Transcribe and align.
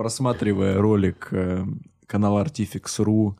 просматривая 0.00 0.78
ролик 0.78 1.28
э, 1.30 1.62
канала 2.06 2.42
Artifix.ru, 2.42 3.34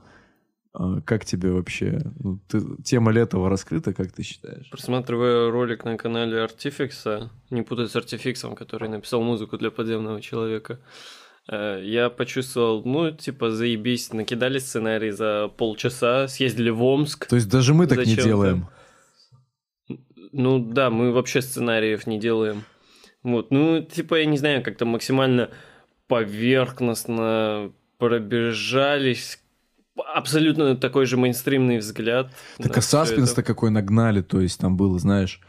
э, 0.74 1.00
как 1.06 1.24
тебе 1.24 1.52
вообще? 1.52 2.00
Ну, 2.18 2.38
ты, 2.48 2.60
тема 2.84 3.12
Летова 3.12 3.48
раскрыта, 3.48 3.94
как 3.94 4.12
ты 4.12 4.22
считаешь? 4.22 4.68
Просматривая 4.70 5.50
ролик 5.50 5.86
на 5.86 5.96
канале 5.96 6.44
Artifix, 6.44 7.30
не 7.48 7.62
путать 7.62 7.90
с 7.90 7.96
Artifix, 7.96 8.54
который 8.54 8.90
написал 8.90 9.22
музыку 9.22 9.56
для 9.56 9.70
подземного 9.70 10.20
человека, 10.20 10.80
э, 11.50 11.80
я 11.82 12.10
почувствовал, 12.10 12.82
ну, 12.84 13.10
типа, 13.10 13.50
заебись, 13.52 14.12
накидали 14.12 14.58
сценарий 14.58 15.12
за 15.12 15.48
полчаса, 15.48 16.28
съездили 16.28 16.68
в 16.68 16.82
Омск. 16.82 17.26
То 17.26 17.36
есть 17.36 17.48
даже 17.48 17.72
мы 17.72 17.86
так 17.86 18.04
не 18.04 18.16
делаем. 18.16 18.66
Ну 20.32 20.58
да, 20.58 20.90
мы 20.90 21.10
вообще 21.10 21.40
сценариев 21.40 22.06
не 22.06 22.20
делаем. 22.20 22.64
Вот, 23.22 23.50
ну, 23.50 23.82
типа, 23.82 24.16
я 24.16 24.26
не 24.26 24.36
знаю, 24.36 24.62
как-то 24.62 24.84
максимально 24.84 25.48
поверхностно 26.10 27.70
пробежались. 27.98 29.38
Абсолютно 30.14 30.76
такой 30.76 31.06
же 31.06 31.16
мейнстримный 31.16 31.78
взгляд. 31.78 32.32
Так 32.58 32.76
а 32.76 32.82
саспенс-то 32.82 33.44
какой 33.44 33.70
нагнали, 33.70 34.20
то 34.20 34.40
есть 34.40 34.58
там 34.58 34.76
было, 34.76 34.98
знаешь, 34.98 35.40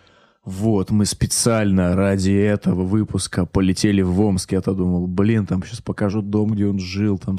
вот, 0.43 0.91
мы 0.91 1.05
специально 1.05 1.95
ради 1.95 2.31
этого 2.31 2.83
выпуска 2.83 3.45
полетели 3.45 4.03
в 4.03 4.19
Омск. 4.21 4.52
Я-то 4.52 4.73
думал, 4.73 5.07
блин, 5.07 5.47
там 5.47 5.63
сейчас 5.63 5.81
покажут 5.81 6.29
дом, 6.29 6.53
где 6.53 6.67
он 6.67 6.80
жил. 6.80 7.17
Там... 7.17 7.38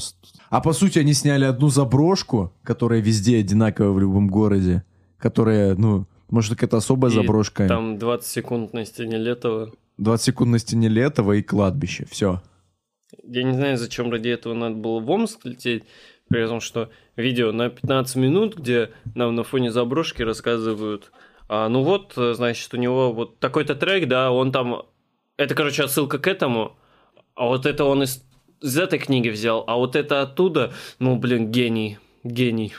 А 0.50 0.60
по 0.60 0.72
сути 0.72 0.98
они 0.98 1.12
сняли 1.12 1.44
одну 1.44 1.68
заброшку, 1.68 2.52
которая 2.64 3.00
везде 3.00 3.38
одинаковая 3.38 3.92
в 3.92 4.00
любом 4.00 4.28
городе. 4.28 4.84
Которая, 5.18 5.76
ну, 5.76 6.06
может, 6.30 6.52
какая-то 6.54 6.78
особая 6.78 7.12
И 7.12 7.14
заброшка. 7.14 7.68
Там 7.68 7.98
20 7.98 8.26
секунд 8.26 8.72
на 8.72 8.84
стене 8.84 9.18
Летова. 9.18 9.72
20 9.98 10.24
секунд 10.24 10.50
на 10.52 10.58
стене 10.58 10.88
Летова 10.88 11.32
и 11.32 11.42
кладбище. 11.42 12.06
Все. 12.10 12.40
Я 13.24 13.42
не 13.42 13.52
знаю, 13.52 13.76
зачем 13.76 14.10
ради 14.10 14.28
этого 14.28 14.54
надо 14.54 14.76
было 14.76 15.00
в 15.00 15.10
Омск 15.10 15.44
лететь, 15.44 15.84
при 16.28 16.46
том, 16.46 16.60
что 16.60 16.90
видео 17.16 17.52
на 17.52 17.68
15 17.68 18.16
минут, 18.16 18.56
где 18.56 18.90
нам 19.14 19.34
на 19.34 19.44
фоне 19.44 19.70
заброшки 19.70 20.22
рассказывают, 20.22 21.12
а, 21.48 21.68
ну 21.68 21.82
вот, 21.82 22.14
значит, 22.16 22.72
у 22.72 22.78
него 22.78 23.12
вот 23.12 23.38
такой-то 23.38 23.74
трек, 23.74 24.08
да, 24.08 24.32
он 24.32 24.52
там... 24.52 24.82
Это, 25.36 25.54
короче, 25.54 25.82
отсылка 25.82 26.18
к 26.18 26.26
этому, 26.26 26.76
а 27.34 27.46
вот 27.46 27.66
это 27.66 27.84
он 27.84 28.02
из, 28.02 28.24
из 28.60 28.78
этой 28.78 28.98
книги 28.98 29.28
взял, 29.28 29.64
а 29.66 29.76
вот 29.76 29.96
это 29.96 30.22
оттуда, 30.22 30.72
ну, 30.98 31.16
блин, 31.16 31.50
гений, 31.50 31.98
гений. 32.24 32.72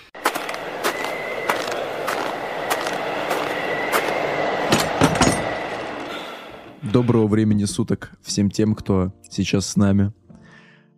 Доброго 6.81 7.27
времени 7.27 7.65
суток 7.65 8.11
всем 8.21 8.51
тем, 8.51 8.75
кто 8.75 9.13
сейчас 9.29 9.65
с 9.67 9.75
нами. 9.75 10.13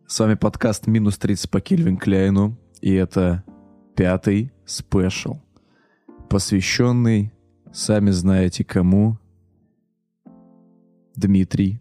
С 0.08 0.20
вами 0.20 0.36
подкаст 0.36 0.86
«Минус 0.86 1.18
30 1.18 1.50
по 1.50 1.60
Кельвин 1.60 1.98
Кляйну». 1.98 2.56
И 2.80 2.94
это 2.94 3.44
пятый 3.96 4.52
спешл, 4.64 5.40
посвященный, 6.30 7.34
сами 7.74 8.12
знаете 8.12 8.64
кому, 8.64 9.18
Дмитрий. 11.16 11.80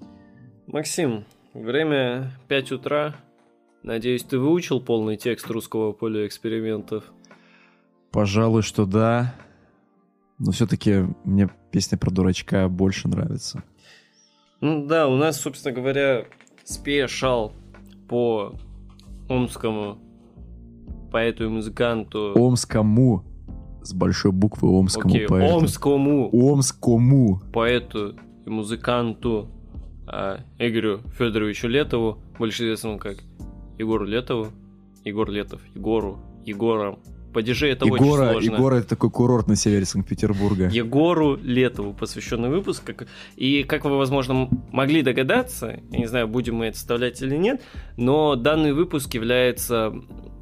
Максим, 0.66 1.26
время 1.52 2.32
5 2.48 2.72
утра. 2.72 3.14
Надеюсь, 3.82 4.22
ты 4.22 4.38
выучил 4.38 4.80
полный 4.80 5.18
текст 5.18 5.50
русского 5.50 5.92
поля 5.92 6.26
экспериментов. 6.26 7.04
Пожалуй, 8.10 8.62
что 8.62 8.86
да. 8.86 9.34
Но 10.38 10.50
все-таки 10.52 11.04
мне 11.24 11.50
песня 11.70 11.98
про 11.98 12.10
дурачка 12.10 12.70
больше 12.70 13.06
нравится. 13.06 13.62
Ну 14.62 14.86
да, 14.86 15.08
у 15.08 15.16
нас, 15.16 15.38
собственно 15.38 15.74
говоря, 15.74 16.24
спешал 16.64 17.52
по 18.08 18.54
омскому 19.28 19.98
поэту 21.10 21.44
и 21.44 21.48
музыканту. 21.48 22.32
Омскому. 22.34 23.24
С 23.82 23.92
большой 23.92 24.32
буквы 24.32 24.70
Омскому 24.70 25.14
Окей, 25.14 25.26
поэту. 25.28 25.56
омскому 25.56 26.30
Омскому. 26.32 27.42
поэту 27.52 28.16
и 28.46 28.50
музыканту 28.50 29.48
а, 30.06 30.40
Игорю 30.58 31.00
Федоровичу 31.18 31.68
Летову, 31.68 32.18
больше 32.38 32.64
известному 32.64 32.98
как 32.98 33.16
Егору 33.78 34.06
Летову. 34.06 34.48
Егор 35.04 35.28
Летов, 35.28 35.60
Егору, 35.74 36.18
Егором. 36.46 36.98
Падежи 37.34 37.68
это 37.68 37.84
очень 37.84 37.96
Егора, 38.06 38.30
сложно. 38.30 38.54
Егора 38.54 38.74
это 38.76 38.88
такой 38.88 39.10
курорт 39.10 39.48
на 39.48 39.56
севере 39.56 39.84
Санкт-Петербурга. 39.84 40.68
Егору 40.68 41.36
Летову 41.42 41.92
посвященный 41.92 42.48
выпуск. 42.48 42.94
И 43.36 43.64
как 43.64 43.84
вы, 43.84 43.98
возможно, 43.98 44.48
могли 44.72 45.02
догадаться, 45.02 45.80
я 45.90 45.98
не 45.98 46.06
знаю, 46.06 46.28
будем 46.28 46.54
мы 46.54 46.66
это 46.66 46.76
вставлять 46.78 47.20
или 47.20 47.36
нет, 47.36 47.60
но 47.96 48.36
данный 48.36 48.72
выпуск 48.72 49.12
является 49.14 49.92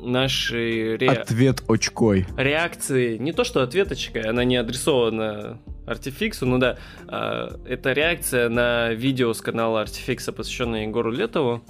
нашей 0.00 0.96
ре- 0.96 1.08
Ответ 1.08 1.62
очкой. 1.68 2.26
реакцией, 2.36 3.18
не 3.18 3.32
то 3.32 3.44
что 3.44 3.62
ответочкой, 3.62 4.22
она 4.22 4.44
не 4.44 4.56
адресована 4.56 5.60
Артификсу, 5.86 6.44
ну 6.46 6.58
да, 6.58 6.76
а, 7.08 7.56
это 7.66 7.92
реакция 7.92 8.48
на 8.48 8.92
видео 8.92 9.32
с 9.32 9.40
канала 9.40 9.80
Артификса, 9.80 10.32
посвященное 10.32 10.82
Егору 10.86 11.10
Летову, 11.10 11.62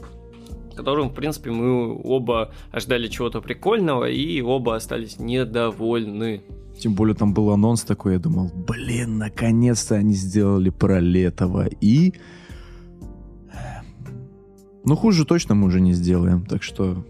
которым, 0.75 1.11
в 1.11 1.15
принципе, 1.15 1.51
мы 1.51 2.01
оба 2.03 2.53
ожидали 2.71 3.09
чего-то 3.09 3.41
прикольного 3.41 4.09
и 4.09 4.41
оба 4.41 4.77
остались 4.77 5.19
недовольны. 5.19 6.43
Тем 6.79 6.95
более 6.95 7.15
там 7.15 7.35
был 7.35 7.51
анонс 7.51 7.83
такой, 7.83 8.15
я 8.15 8.19
думал, 8.19 8.51
блин, 8.55 9.19
наконец-то 9.19 9.95
они 9.97 10.15
сделали 10.15 10.71
про 10.71 11.01
Летова. 11.01 11.67
И... 11.81 12.15
Ну, 14.85 14.97
хуже 14.97 15.25
точно 15.25 15.55
мы 15.55 15.69
уже 15.69 15.81
не 15.81 15.93
сделаем, 15.93 16.45
так 16.45 16.63
что... 16.63 17.05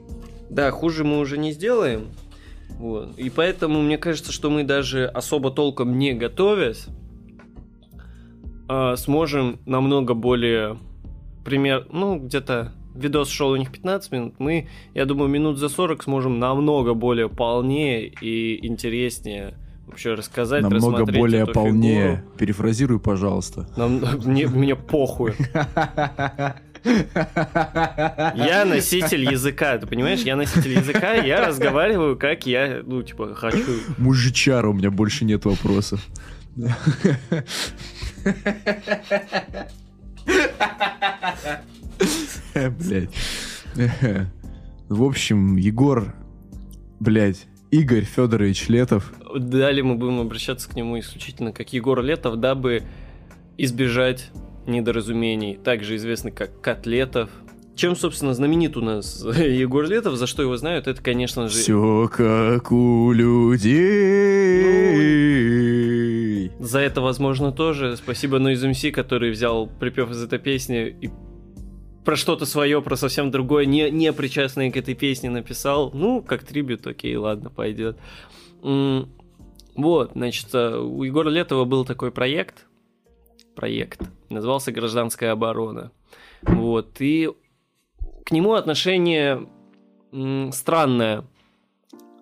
Да, 0.51 0.71
хуже 0.71 1.05
мы 1.05 1.19
уже 1.19 1.39
не 1.39 1.53
сделаем. 1.53 2.09
Вот. 2.79 3.19
И 3.19 3.31
поэтому 3.31 3.81
мне 3.81 3.97
кажется, 3.97 4.33
что 4.33 4.51
мы 4.51 4.65
даже 4.65 5.07
особо 5.07 5.51
толком 5.51 5.99
не 5.99 6.13
готовясь, 6.13 6.87
а, 8.69 8.97
сможем 8.97 9.61
намного 9.67 10.15
более 10.15 10.79
пример, 11.45 11.87
ну, 11.93 12.19
где-то 12.19 12.73
видос 12.95 13.29
шел 13.29 13.51
у 13.51 13.57
них 13.57 13.71
15 13.73 14.13
минут, 14.13 14.35
мы, 14.39 14.69
я 14.95 15.05
думаю, 15.05 15.29
минут 15.29 15.59
за 15.59 15.69
40 15.69 16.03
сможем 16.05 16.39
намного 16.39 16.95
более 16.95 17.29
полнее 17.29 18.07
и 18.21 18.67
интереснее 18.67 19.55
вообще 19.87 20.15
рассказать, 20.15 20.63
намного 20.63 21.05
более 21.05 21.47
полнее. 21.47 22.17
фигуру. 22.17 22.37
Перефразируй, 22.39 23.01
пожалуйста. 23.01 23.69
Нам- 23.77 24.01
мне, 24.25 24.47
мне 24.47 24.75
похуй. 24.77 25.35
Я 26.85 28.65
носитель 28.65 29.31
языка, 29.31 29.79
ты 29.79 29.87
понимаешь? 29.87 30.21
Я 30.21 30.35
носитель 30.37 30.73
языка, 30.79 31.15
я 31.15 31.47
разговариваю, 31.47 32.17
как 32.17 32.47
я, 32.47 32.83
ну, 32.85 33.03
типа, 33.03 33.35
хочу. 33.35 33.65
Мужичара, 33.99 34.69
у 34.69 34.73
меня 34.73 34.91
больше 34.91 35.25
нет 35.25 35.45
вопросов. 35.45 36.01
Блять. 42.79 43.11
В 44.89 45.03
общем, 45.03 45.57
Егор, 45.57 46.15
блять, 47.01 47.47
Игорь 47.71 48.05
Федорович 48.05 48.69
Летов. 48.69 49.13
Далее 49.35 49.83
мы 49.83 49.95
будем 49.95 50.21
обращаться 50.21 50.69
к 50.69 50.77
нему 50.77 50.99
исключительно 50.99 51.53
как 51.53 51.73
Егор 51.73 52.03
Летов, 52.03 52.37
дабы 52.37 52.83
избежать 53.57 54.31
недоразумений, 54.67 55.57
также 55.57 55.97
известный 55.97 56.31
как 56.33 56.61
Котлетов. 56.61 57.31
Чем, 57.75 57.97
собственно, 57.97 58.35
знаменит 58.35 58.77
у 58.77 58.83
нас 58.83 59.25
Егор 59.39 59.85
Летов, 59.85 60.17
за 60.17 60.27
что 60.27 60.43
его 60.43 60.59
знают, 60.59 60.87
это, 60.87 61.03
конечно 61.03 61.49
же, 61.49 61.59
Все 61.59 62.11
как 62.15 62.71
у 62.71 63.13
людей. 63.13 63.73
За 66.61 66.81
это, 66.81 67.01
возможно, 67.01 67.51
тоже. 67.51 67.97
Спасибо 67.97 68.37
Noise 68.37 68.71
MC, 68.73 68.91
который 68.91 69.31
взял 69.31 69.67
припев 69.67 70.11
из 70.11 70.23
этой 70.23 70.39
песни 70.39 70.95
и 71.01 71.11
про 72.05 72.17
что-то 72.17 72.47
свое, 72.47 72.83
про 72.83 72.97
совсем 72.97 73.31
другое, 73.31 73.65
не, 73.65 73.91
не 73.91 74.13
причастное 74.13 74.71
к 74.71 74.77
этой 74.77 74.95
песне 74.95 75.31
написал. 75.31 75.91
Ну, 75.93 76.23
как 76.23 76.45
трибют, 76.45 76.87
окей, 76.87 77.17
ладно, 77.17 77.51
пойдет. 77.51 77.99
Вот, 78.61 80.13
значит, 80.15 80.49
э, 80.53 80.77
у 80.77 81.03
Егора 81.03 81.31
Летова 81.31 81.65
был 81.65 81.87
такой 81.87 82.13
проект, 82.13 82.67
проект, 83.55 84.03
назывался 84.29 84.71
«Гражданская 84.71 85.33
оборона». 85.33 85.93
Вот, 86.43 87.01
и 87.01 87.31
к 88.25 88.33
нему 88.33 88.53
отношение 88.53 89.49
странное. 90.53 91.25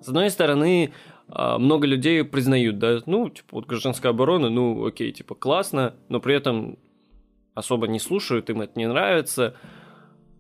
С 0.01 0.09
одной 0.09 0.31
стороны, 0.31 0.93
а, 1.29 1.59
много 1.59 1.87
людей 1.87 2.25
признают, 2.25 2.79
да, 2.79 3.01
ну, 3.07 3.29
типа, 3.31 3.49
вот 3.53 3.67
гражданская 3.67 4.11
оборона, 4.11 4.49
ну, 4.49 4.87
окей, 4.87 5.13
типа, 5.13 5.35
классно, 5.35 5.95
но 6.09 6.21
при 6.21 6.35
этом 6.35 6.79
особо 7.55 7.89
не 7.89 7.99
слушают, 7.99 8.51
им 8.51 8.61
это 8.63 8.79
не 8.79 8.87
нравится. 8.87 9.55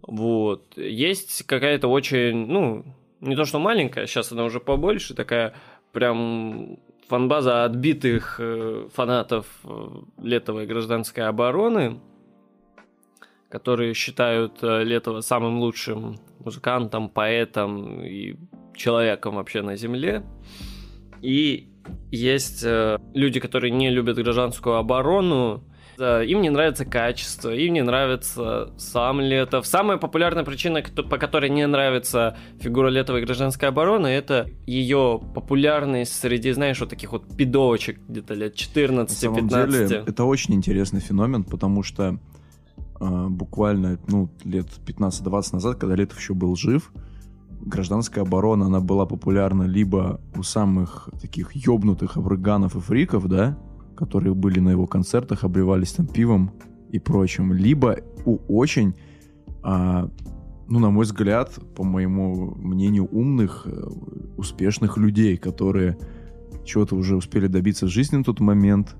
Вот. 0.02 0.76
Есть 0.76 1.44
какая-то 1.44 1.88
очень, 1.88 2.46
ну, 2.46 2.84
не 3.20 3.36
то 3.36 3.44
что 3.44 3.58
маленькая, 3.58 4.06
сейчас 4.06 4.32
она 4.32 4.44
уже 4.44 4.60
побольше, 4.60 5.14
такая 5.14 5.54
прям 5.92 6.78
фанбаза 7.08 7.64
отбитых 7.64 8.36
э, 8.38 8.88
фанатов 8.94 9.46
э, 9.64 9.88
летовой 10.22 10.66
гражданской 10.66 11.26
обороны, 11.26 12.00
которые 13.48 13.94
считают 13.94 14.62
э, 14.62 14.84
Летова 14.84 15.20
самым 15.20 15.58
лучшим 15.58 16.18
музыкантом, 16.38 17.08
поэтом 17.08 18.02
и 18.04 18.36
человеком 18.74 19.34
вообще 19.34 19.62
на 19.62 19.76
Земле. 19.76 20.22
И 21.20 21.68
есть 22.10 22.62
э, 22.64 22.98
люди, 23.12 23.40
которые 23.40 23.72
не 23.72 23.90
любят 23.90 24.16
гражданскую 24.16 24.76
оборону, 24.76 25.64
им 26.00 26.42
не 26.42 26.50
нравится 26.50 26.84
качество, 26.84 27.54
им 27.54 27.74
не 27.74 27.82
нравится 27.82 28.72
сам 28.76 29.20
Летов. 29.20 29.66
Самая 29.66 29.98
популярная 29.98 30.44
причина, 30.44 30.82
по 30.82 31.18
которой 31.18 31.50
не 31.50 31.66
нравится 31.66 32.36
фигура 32.58 32.88
Летовой 32.88 33.24
гражданской 33.24 33.68
обороны, 33.68 34.06
это 34.06 34.48
ее 34.66 35.20
популярность 35.34 36.18
среди, 36.18 36.52
знаешь, 36.52 36.80
вот 36.80 36.90
таких 36.90 37.12
вот 37.12 37.36
пидовочек 37.36 38.00
где-то 38.08 38.34
лет 38.34 38.54
14-15. 38.54 38.90
На 38.90 39.08
самом 39.08 39.48
деле, 39.48 40.04
это 40.06 40.24
очень 40.24 40.54
интересный 40.54 41.00
феномен, 41.00 41.44
потому 41.44 41.82
что 41.82 42.18
э, 43.00 43.26
буквально 43.28 43.98
ну, 44.08 44.30
лет 44.44 44.66
15-20 44.86 45.52
назад, 45.52 45.78
когда 45.78 45.94
Летов 45.94 46.18
еще 46.18 46.34
был 46.34 46.56
жив, 46.56 46.92
гражданская 47.60 48.24
оборона, 48.24 48.66
она 48.66 48.80
была 48.80 49.06
популярна 49.06 49.64
либо 49.64 50.20
у 50.36 50.42
самых 50.42 51.08
таких 51.20 51.54
ёбнутых 51.54 52.16
абрыганов 52.16 52.76
и 52.76 52.80
фриков, 52.80 53.28
да, 53.28 53.58
которые 54.00 54.34
были 54.34 54.60
на 54.60 54.70
его 54.70 54.86
концертах, 54.86 55.44
обливались 55.44 55.92
там 55.92 56.06
пивом 56.06 56.52
и 56.90 56.98
прочим, 56.98 57.52
либо 57.52 57.98
у 58.24 58.38
очень, 58.48 58.94
а, 59.62 60.10
ну, 60.68 60.78
на 60.78 60.88
мой 60.88 61.04
взгляд, 61.04 61.58
по 61.76 61.84
моему 61.84 62.54
мнению, 62.56 63.06
умных, 63.12 63.66
э, 63.66 63.88
успешных 64.38 64.96
людей, 64.96 65.36
которые 65.36 65.98
чего-то 66.64 66.96
уже 66.96 67.14
успели 67.14 67.46
добиться 67.46 67.84
в 67.84 67.90
жизни 67.90 68.16
на 68.16 68.24
тот 68.24 68.40
момент 68.40 68.96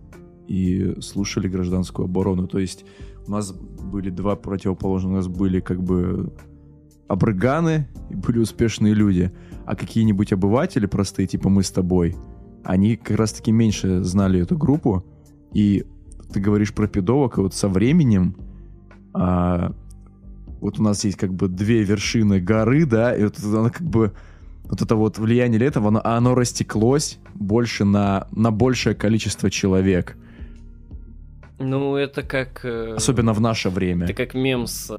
и 0.47 0.97
слушали 1.00 1.49
гражданскую 1.49 2.05
оборону. 2.05 2.47
То 2.47 2.58
есть 2.58 2.85
у 3.26 3.31
нас 3.31 3.52
были 3.52 4.11
два 4.11 4.37
противоположных, 4.37 5.12
у 5.12 5.17
нас 5.17 5.29
были 5.29 5.61
как 5.61 5.82
бы 5.82 6.31
обрыганы 7.08 7.88
и 8.11 8.17
были 8.17 8.38
успешные 8.38 8.93
люди, 8.93 9.32
а 9.64 9.76
какие-нибудь 9.76 10.35
обыватели 10.35 10.85
простые, 10.85 11.26
типа 11.26 11.49
мы 11.49 11.62
с 11.62 11.70
тобой— 11.70 12.17
они 12.64 12.96
как 12.96 13.18
раз-таки 13.18 13.52
меньше 13.52 14.02
знали 14.02 14.40
эту 14.40 14.56
группу, 14.56 15.04
и 15.52 15.84
ты 16.32 16.40
говоришь 16.40 16.72
про 16.72 16.86
педовок, 16.86 17.38
и 17.38 17.40
вот 17.40 17.54
со 17.54 17.68
временем 17.68 18.36
а, 19.12 19.72
вот 20.60 20.78
у 20.78 20.82
нас 20.82 21.04
есть 21.04 21.16
как 21.16 21.32
бы 21.32 21.48
две 21.48 21.82
вершины 21.82 22.40
горы, 22.40 22.84
да, 22.86 23.14
и 23.14 23.24
вот 23.24 23.38
она 23.42 23.70
как 23.70 23.86
бы 23.86 24.12
вот 24.64 24.82
это 24.82 24.94
вот 24.94 25.18
влияние 25.18 25.58
летого, 25.58 25.88
оно, 25.88 26.00
оно 26.04 26.34
растеклось 26.34 27.18
больше 27.34 27.84
на, 27.84 28.28
на 28.30 28.50
большее 28.52 28.94
количество 28.94 29.50
человек. 29.50 30.16
Ну, 31.58 31.96
это 31.96 32.22
как... 32.22 32.64
Э, 32.64 32.94
Особенно 32.96 33.32
в 33.32 33.40
наше 33.40 33.68
время. 33.68 34.04
Это 34.04 34.14
как 34.14 34.34
мем 34.34 34.66
с 34.66 34.90
э, 34.90 34.98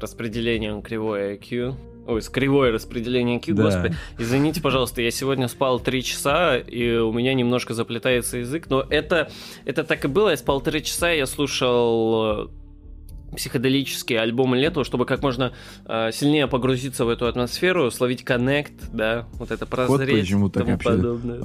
распределением 0.00 0.82
кривой 0.82 1.36
IQ. 1.36 1.74
Ой, 2.08 2.22
с 2.22 2.30
кривое 2.30 2.72
распределение 2.72 3.38
Q, 3.38 3.52
да. 3.52 3.64
господи. 3.64 3.94
Извините, 4.18 4.62
пожалуйста, 4.62 5.02
я 5.02 5.10
сегодня 5.10 5.46
спал 5.46 5.78
три 5.78 6.02
часа, 6.02 6.56
и 6.56 6.96
у 6.96 7.12
меня 7.12 7.34
немножко 7.34 7.74
заплетается 7.74 8.38
язык, 8.38 8.70
но 8.70 8.82
это, 8.88 9.30
это 9.66 9.84
так 9.84 10.06
и 10.06 10.08
было. 10.08 10.30
Я 10.30 10.38
спал 10.38 10.62
три 10.62 10.82
часа, 10.82 11.10
я 11.10 11.26
слушал 11.26 12.48
э, 13.30 13.36
психоделические 13.36 14.20
альбомы 14.20 14.56
Летова, 14.56 14.86
чтобы 14.86 15.04
как 15.04 15.22
можно 15.22 15.52
э, 15.84 16.10
сильнее 16.12 16.46
погрузиться 16.46 17.04
в 17.04 17.10
эту 17.10 17.26
атмосферу, 17.26 17.90
словить 17.90 18.24
коннект, 18.24 18.72
да, 18.90 19.26
вот 19.34 19.50
это 19.50 19.66
прозреть 19.66 20.08
вот 20.10 20.20
почему 20.20 20.48
так 20.48 20.82
подобное. 20.82 21.40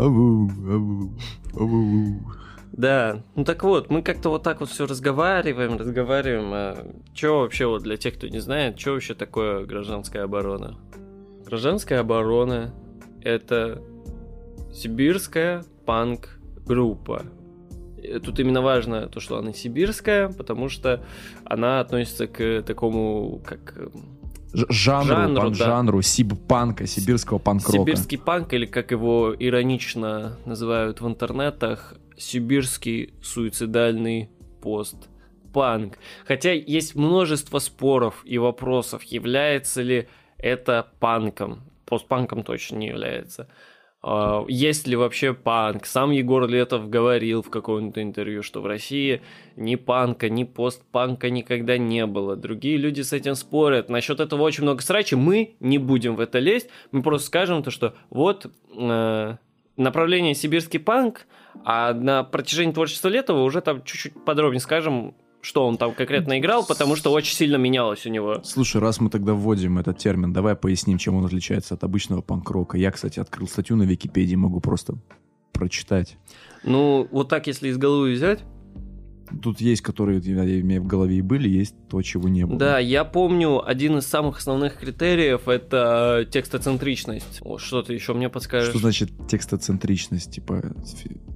Да, 2.74 3.22
ну 3.36 3.44
так 3.46 3.64
вот, 3.64 3.92
мы 3.92 4.02
как-то 4.02 4.30
вот 4.30 4.42
так 4.42 4.60
вот 4.60 4.70
все 4.70 4.88
разговариваем, 4.88 5.78
разговариваем. 5.78 6.50
А 6.54 6.88
что 7.14 7.42
вообще 7.42 7.68
вот 7.68 7.84
для 7.84 7.98
тех, 7.98 8.16
кто 8.16 8.28
не 8.28 8.40
знает, 8.40 8.80
что 8.80 8.94
вообще 8.94 9.14
такое 9.14 9.64
гражданская 9.66 10.24
оборона? 10.24 10.80
Гражданская 11.46 12.00
оборона— 12.00 12.74
это 13.22 13.80
сибирская 14.74 15.64
панк-группа. 15.86 17.24
Тут 18.24 18.40
именно 18.40 18.64
важно 18.64 19.08
то, 19.08 19.20
что 19.20 19.38
она 19.38 19.54
сибирская, 19.54 20.30
потому 20.30 20.68
что 20.68 21.04
она 21.46 21.80
относится 21.80 22.26
к 22.26 22.64
такому, 22.64 23.40
как 23.46 23.76
жанру, 24.54 25.08
жанру, 25.08 25.42
пан, 25.42 25.54
да. 25.54 25.66
жанру 25.66 26.02
сиб-панка, 26.02 26.88
сибирского 26.88 27.38
панк-рока. 27.38 27.92
Сибирский 27.92 28.18
панк, 28.18 28.54
или 28.54 28.66
как 28.66 28.92
его 28.92 29.36
иронично 29.38 30.38
называют 30.46 31.02
в 31.02 31.08
интернетах, 31.08 31.96
сибирский 32.18 33.14
суицидальный 33.22 34.30
пост 34.62 35.10
панк. 35.54 35.98
Хотя 36.26 36.52
есть 36.52 36.96
множество 36.96 37.60
споров 37.60 38.24
и 38.26 38.38
вопросов, 38.38 39.04
является 39.04 39.82
ли 39.82 40.08
это 40.38 40.88
панком. 41.00 41.62
Постпанком 41.86 42.44
точно 42.44 42.78
не 42.78 42.88
является. 42.88 43.48
А, 44.02 44.44
есть 44.50 44.88
ли 44.88 44.96
вообще 44.98 45.34
панк? 45.34 45.86
Сам 45.86 46.12
Егор 46.12 46.46
Летов 46.48 46.90
говорил 46.90 47.42
в 47.42 47.50
каком-то 47.50 48.02
интервью, 48.02 48.44
что 48.44 48.62
в 48.62 48.66
России 48.66 49.22
ни 49.56 49.76
панка, 49.76 50.30
ни 50.30 50.44
постпанка 50.44 51.30
никогда 51.30 51.78
не 51.78 52.06
было. 52.06 52.36
Другие 52.36 52.78
люди 52.78 53.02
с 53.02 53.14
этим 53.14 53.36
спорят. 53.36 53.90
Насчет 53.90 54.20
этого 54.20 54.42
очень 54.42 54.64
много 54.64 54.82
срачи. 54.82 55.16
Мы 55.16 55.56
не 55.62 55.78
будем 55.78 56.16
в 56.16 56.20
это 56.20 56.40
лезть. 56.40 56.70
Мы 56.92 57.02
просто 57.02 57.28
скажем 57.28 57.64
то, 57.64 57.72
что 57.72 57.96
вот 58.10 58.52
э, 58.76 59.38
направление 59.78 60.36
сибирский 60.36 60.80
панк, 60.80 61.28
а 61.66 61.94
на 61.94 62.24
протяжении 62.24 62.74
творчества 62.74 63.10
Летова 63.10 63.44
уже 63.44 63.62
там 63.62 63.84
чуть-чуть 63.84 64.26
подробнее 64.26 64.60
скажем, 64.60 65.16
что 65.42 65.68
он 65.68 65.78
там 65.78 65.94
конкретно 65.94 66.40
играл, 66.40 66.66
потому 66.66 66.96
что 66.96 67.12
очень 67.12 67.36
сильно 67.36 67.58
менялось 67.58 68.06
у 68.06 68.10
него. 68.10 68.42
Слушай, 68.44 68.82
раз 68.82 69.02
мы 69.02 69.10
тогда 69.10 69.34
вводим 69.34 69.78
этот 69.78 69.98
термин, 69.98 70.32
давай 70.32 70.56
поясним, 70.56 70.98
чем 70.98 71.16
он 71.16 71.26
отличается 71.26 71.74
от 71.74 71.84
обычного 71.84 72.22
панк-рока. 72.22 72.78
Я, 72.78 72.92
кстати, 72.92 73.20
открыл 73.20 73.48
статью 73.48 73.76
на 73.76 73.84
Википедии, 73.84 74.36
могу 74.36 74.62
просто 74.62 74.96
прочитать. 75.52 76.18
Ну, 76.64 77.08
вот 77.12 77.28
так, 77.30 77.48
если 77.48 77.68
из 77.68 77.78
головы 77.78 78.14
взять, 78.14 78.44
Тут 79.42 79.62
есть, 79.62 79.82
которые 79.82 80.20
у 80.20 80.66
меня 80.66 80.82
в 80.82 80.86
голове 80.86 81.18
и 81.18 81.22
были, 81.22 81.50
есть 81.50 81.76
то, 81.90 82.02
чего 82.02 82.30
не 82.30 82.46
было. 82.46 82.60
Да, 82.60 82.80
я 82.80 83.04
помню, 83.04 83.66
один 83.66 83.98
из 83.98 84.06
самых 84.06 84.40
основных 84.40 84.78
критериев— 84.78 85.42
это 85.48 86.28
текстоцентричность. 86.30 87.40
О, 87.42 87.58
что 87.58 87.82
ты 87.82 87.94
еще 87.94 88.14
мне 88.14 88.30
подскажешь? 88.30 88.70
Что 88.70 88.80
значит 88.80 89.12
текстоцентричность? 89.28 90.32
Типа 90.32 90.62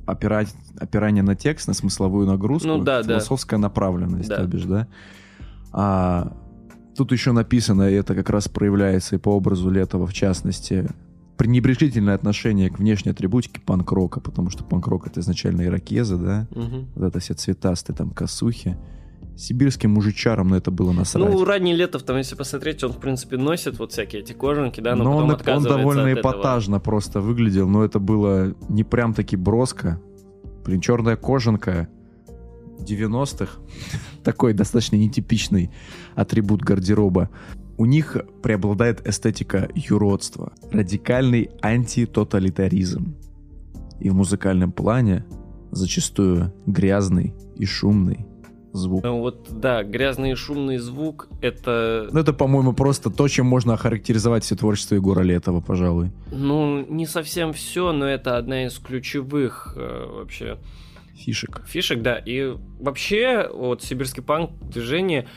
опирать, 0.06 0.54
опирание 0.80 1.24
на 1.24 1.36
текст, 1.36 1.68
на 1.68 1.74
смысловую 1.74 2.28
нагрузку, 2.28 2.68
ну, 2.68 2.84
да, 2.84 3.04
философская 3.04 3.58
да. 3.60 3.64
направленность, 3.64 4.30
да. 4.30 4.38
то 4.38 4.44
бишь, 4.46 4.64
да? 4.64 4.88
А, 5.72 6.34
тут 6.96 7.12
еще 7.12 7.32
написано, 7.32 7.90
и 7.90 7.94
это 7.94 8.16
как 8.16 8.30
раз 8.30 8.48
проявляется 8.48 9.16
и 9.16 9.20
по 9.20 9.30
образу 9.30 9.70
Летова 9.70 10.08
в 10.08 10.14
частности, 10.14 10.88
пренебрежительное 11.38 12.16
отношение 12.16 12.70
к 12.70 12.80
внешней 12.80 13.12
атрибутике 13.12 13.62
панк-рока, 13.62 14.20
потому 14.20 14.50
что 14.50 14.64
панк-рок 14.64 15.08
это 15.08 15.20
изначально 15.20 15.64
ирокезы, 15.64 16.18
да, 16.18 16.48
угу. 16.52 16.88
вот 16.96 17.06
это 17.06 17.20
все 17.20 17.34
цветастые 17.34 17.96
там 17.96 18.10
косухи. 18.10 18.78
Сибирским 19.36 19.92
мужичарам 19.92 20.48
на 20.48 20.56
это 20.56 20.72
было 20.72 20.92
насрать. 20.92 21.30
Ну, 21.30 21.46
ранний 21.46 21.76
Летов, 21.76 22.02
там, 22.02 22.18
если 22.18 22.36
посмотреть, 22.36 22.84
он, 22.84 22.92
в 22.92 22.98
принципе, 22.98 23.38
носит 23.38 23.78
вот 23.78 23.92
всякие 23.92 24.24
эти 24.24 24.34
кожанки, 24.34 24.82
да, 24.82 24.96
но, 24.96 25.04
но 25.04 25.38
потом 25.38 25.58
он, 25.58 25.58
он 25.58 25.64
довольно 25.64 26.14
эпатажно 26.14 26.78
этого. 26.78 26.84
просто 26.84 27.22
выглядел, 27.22 27.70
но 27.70 27.84
это 27.84 28.00
было 28.00 28.56
не 28.68 28.84
прям 28.84 29.14
таки 29.14 29.36
броско. 29.36 30.02
Блин, 30.66 30.82
черная 30.82 31.18
кожанка 31.18 31.88
90-х. 32.80 33.60
Такой 34.24 34.54
достаточно 34.54 34.96
нетипичный 34.96 35.70
атрибут 36.16 36.64
гардероба. 36.64 37.30
У 37.78 37.86
них 37.86 38.18
преобладает 38.42 39.08
эстетика 39.08 39.70
юродства, 39.76 40.52
радикальный 40.72 41.52
антитоталитаризм. 41.62 43.16
И 44.00 44.10
в 44.10 44.16
музыкальном 44.16 44.72
плане 44.72 45.26
зачастую 45.72 46.54
грязный 46.66 47.36
и 47.56 47.66
шумный 47.66 48.26
звук. 48.74 49.04
Ну 49.04 49.20
вот, 49.20 49.48
да, 49.52 49.84
грязный 49.84 50.32
и 50.32 50.36
шумный 50.36 50.78
звук— 50.78 51.30
это... 51.42 52.10
Ну 52.12 52.20
это, 52.20 52.34
по-моему, 52.34 52.74
просто 52.74 53.10
то, 53.10 53.28
чем 53.28 53.46
можно 53.46 53.74
охарактеризовать 53.74 54.44
все 54.44 54.56
творчество 54.56 54.96
Егора 54.96 55.22
Летова, 55.22 55.62
пожалуй. 55.62 56.12
Ну, 56.32 56.86
не 56.88 57.06
совсем 57.06 57.54
все, 57.54 57.92
но 57.92 58.06
это 58.06 58.38
одна 58.38 58.66
из 58.66 58.78
ключевых 58.80 59.74
э, 59.76 60.06
вообще... 60.10 60.58
Фишек. 61.16 61.64
Фишек, 61.66 62.04
да. 62.04 62.18
И 62.18 62.56
вообще, 62.80 63.50
вот 63.52 63.82
сибирский 63.82 64.22
панк 64.22 64.52
движение 64.62 65.28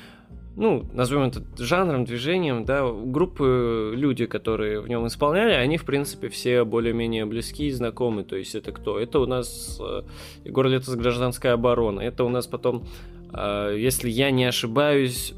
ну, 0.60 0.84
назовем 0.92 1.22
это 1.22 1.42
жанром, 1.56 2.04
движением, 2.04 2.66
да, 2.66 2.86
группы, 2.92 3.94
люди, 3.96 4.26
которые 4.26 4.82
в 4.82 4.88
нем 4.88 5.06
исполняли, 5.06 5.52
они, 5.52 5.78
в 5.78 5.86
принципе, 5.86 6.28
все 6.28 6.64
более-менее 6.64 7.24
близки 7.24 7.68
и 7.68 7.70
знакомы. 7.70 8.24
То 8.24 8.36
есть 8.36 8.54
это 8.54 8.70
кто? 8.70 9.00
Это 9.00 9.20
у 9.20 9.26
нас 9.26 9.80
э, 9.80 10.02
Егор 10.44 10.66
Лето 10.66 10.90
с 10.90 10.94
гражданской 10.96 11.54
обороны. 11.54 12.02
Это 12.02 12.24
у 12.24 12.28
нас 12.28 12.46
потом, 12.46 12.84
э, 13.32 13.74
если 13.78 14.10
я 14.10 14.30
не 14.30 14.44
ошибаюсь, 14.44 15.32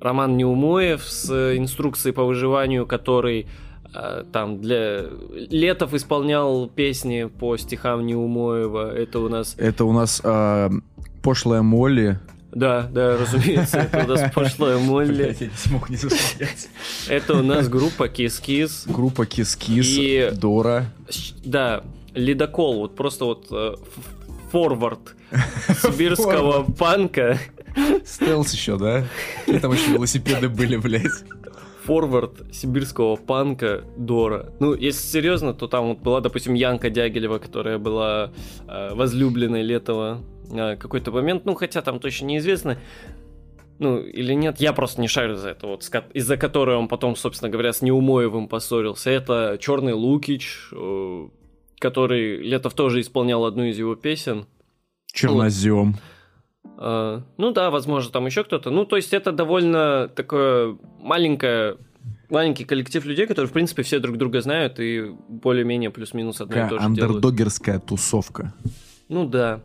Роман 0.00 0.36
Неумоев 0.36 1.02
с 1.02 1.56
инструкцией 1.56 2.14
по 2.14 2.24
выживанию, 2.24 2.86
который 2.86 3.48
э, 3.92 4.22
там 4.32 4.60
для 4.60 5.06
Летов 5.50 5.94
исполнял 5.94 6.68
песни 6.68 7.24
по 7.24 7.56
стихам 7.56 8.06
Неумоева. 8.06 8.94
Это 8.94 9.18
у 9.18 9.28
нас... 9.28 9.56
Это 9.58 9.84
у 9.84 9.92
нас 9.92 10.20
э, 10.22 10.70
пошлая 11.24 11.62
Молли 11.62 12.20
Да, 12.52 12.82
да, 12.90 13.16
разумеется, 13.16 13.78
это 13.78 14.04
у 14.04 14.08
нас 14.08 14.32
пошлая 14.34 14.78
Молли. 14.78 15.36
Я 15.40 15.46
не 15.46 15.56
смог 15.56 15.88
не 15.88 15.96
засмеяться. 15.96 16.68
Это 17.08 17.34
у 17.34 17.42
нас 17.42 17.68
группа 17.68 18.08
Кис-Кис. 18.08 18.84
Группа 18.86 19.24
Кис-Кис, 19.24 19.86
И- 19.86 20.30
Дора. 20.32 20.86
Да, 21.44 21.84
ледокол, 22.14 22.80
вот 22.80 22.96
просто 22.96 23.24
вот 23.24 23.46
э, 23.52 23.74
форвард 24.50 25.14
сибирского 25.82 26.64
панка. 26.64 27.38
Стелс 28.04 28.52
еще, 28.52 28.76
да? 28.78 29.04
Там 29.60 29.72
еще 29.72 29.92
велосипеды 29.92 30.48
были, 30.48 30.76
блядь. 30.76 31.04
Форвард 31.90 32.54
сибирского 32.54 33.16
панка 33.16 33.82
Дора. 33.96 34.52
Ну, 34.60 34.74
если 34.74 35.04
серьезно, 35.08 35.54
то 35.54 35.66
там 35.66 35.88
вот 35.88 35.98
была, 35.98 36.20
допустим, 36.20 36.54
Янка 36.54 36.88
Дягилева, 36.88 37.38
которая 37.38 37.78
была 37.78 38.30
э, 38.68 38.94
возлюбленной 38.94 39.62
Летова 39.62 40.22
э, 40.52 40.76
какой-то 40.76 41.10
момент, 41.10 41.46
ну, 41.46 41.56
хотя 41.56 41.82
там 41.82 41.98
точно 41.98 42.26
неизвестно, 42.26 42.78
ну, 43.80 43.98
или 43.98 44.34
нет, 44.34 44.60
я 44.60 44.72
просто 44.72 45.00
не 45.00 45.08
шарю 45.08 45.34
за 45.34 45.48
это, 45.48 45.66
вот, 45.66 45.82
из-за 46.14 46.36
которой 46.36 46.76
он 46.76 46.86
потом, 46.86 47.16
собственно 47.16 47.50
говоря, 47.50 47.72
с 47.72 47.82
Неумоевым 47.82 48.46
поссорился. 48.46 49.10
Это 49.10 49.58
Черный 49.60 49.94
Лукич, 49.94 50.68
э, 50.70 51.28
который 51.80 52.36
Летов 52.36 52.74
тоже 52.74 53.00
исполнял 53.00 53.44
одну 53.44 53.64
из 53.64 53.76
его 53.76 53.96
песен. 53.96 54.46
Чернозем. 55.12 55.96
А, 55.96 56.19
ну 56.80 57.52
да, 57.52 57.70
возможно, 57.70 58.10
там 58.10 58.26
еще 58.26 58.42
кто-то. 58.42 58.70
Ну, 58.70 58.86
то 58.86 58.96
есть 58.96 59.12
это 59.12 59.32
довольно 59.32 60.08
такое 60.08 60.78
маленькое 60.98 61.76
маленький 62.30 62.64
коллектив 62.64 63.04
людей, 63.04 63.26
которые, 63.26 63.48
в 63.48 63.52
принципе, 63.52 63.82
все 63.82 63.98
друг 63.98 64.16
друга 64.16 64.40
знают 64.40 64.78
и 64.80 65.14
более-менее 65.28 65.90
плюс-минус 65.90 66.40
одно 66.40 66.54
и 66.54 66.68
то 66.68 66.78
же 66.78 66.94
делают. 66.94 67.12
андердогерская 67.12 67.78
тусовка. 67.80 68.54
Ну 69.08 69.28
да. 69.28 69.62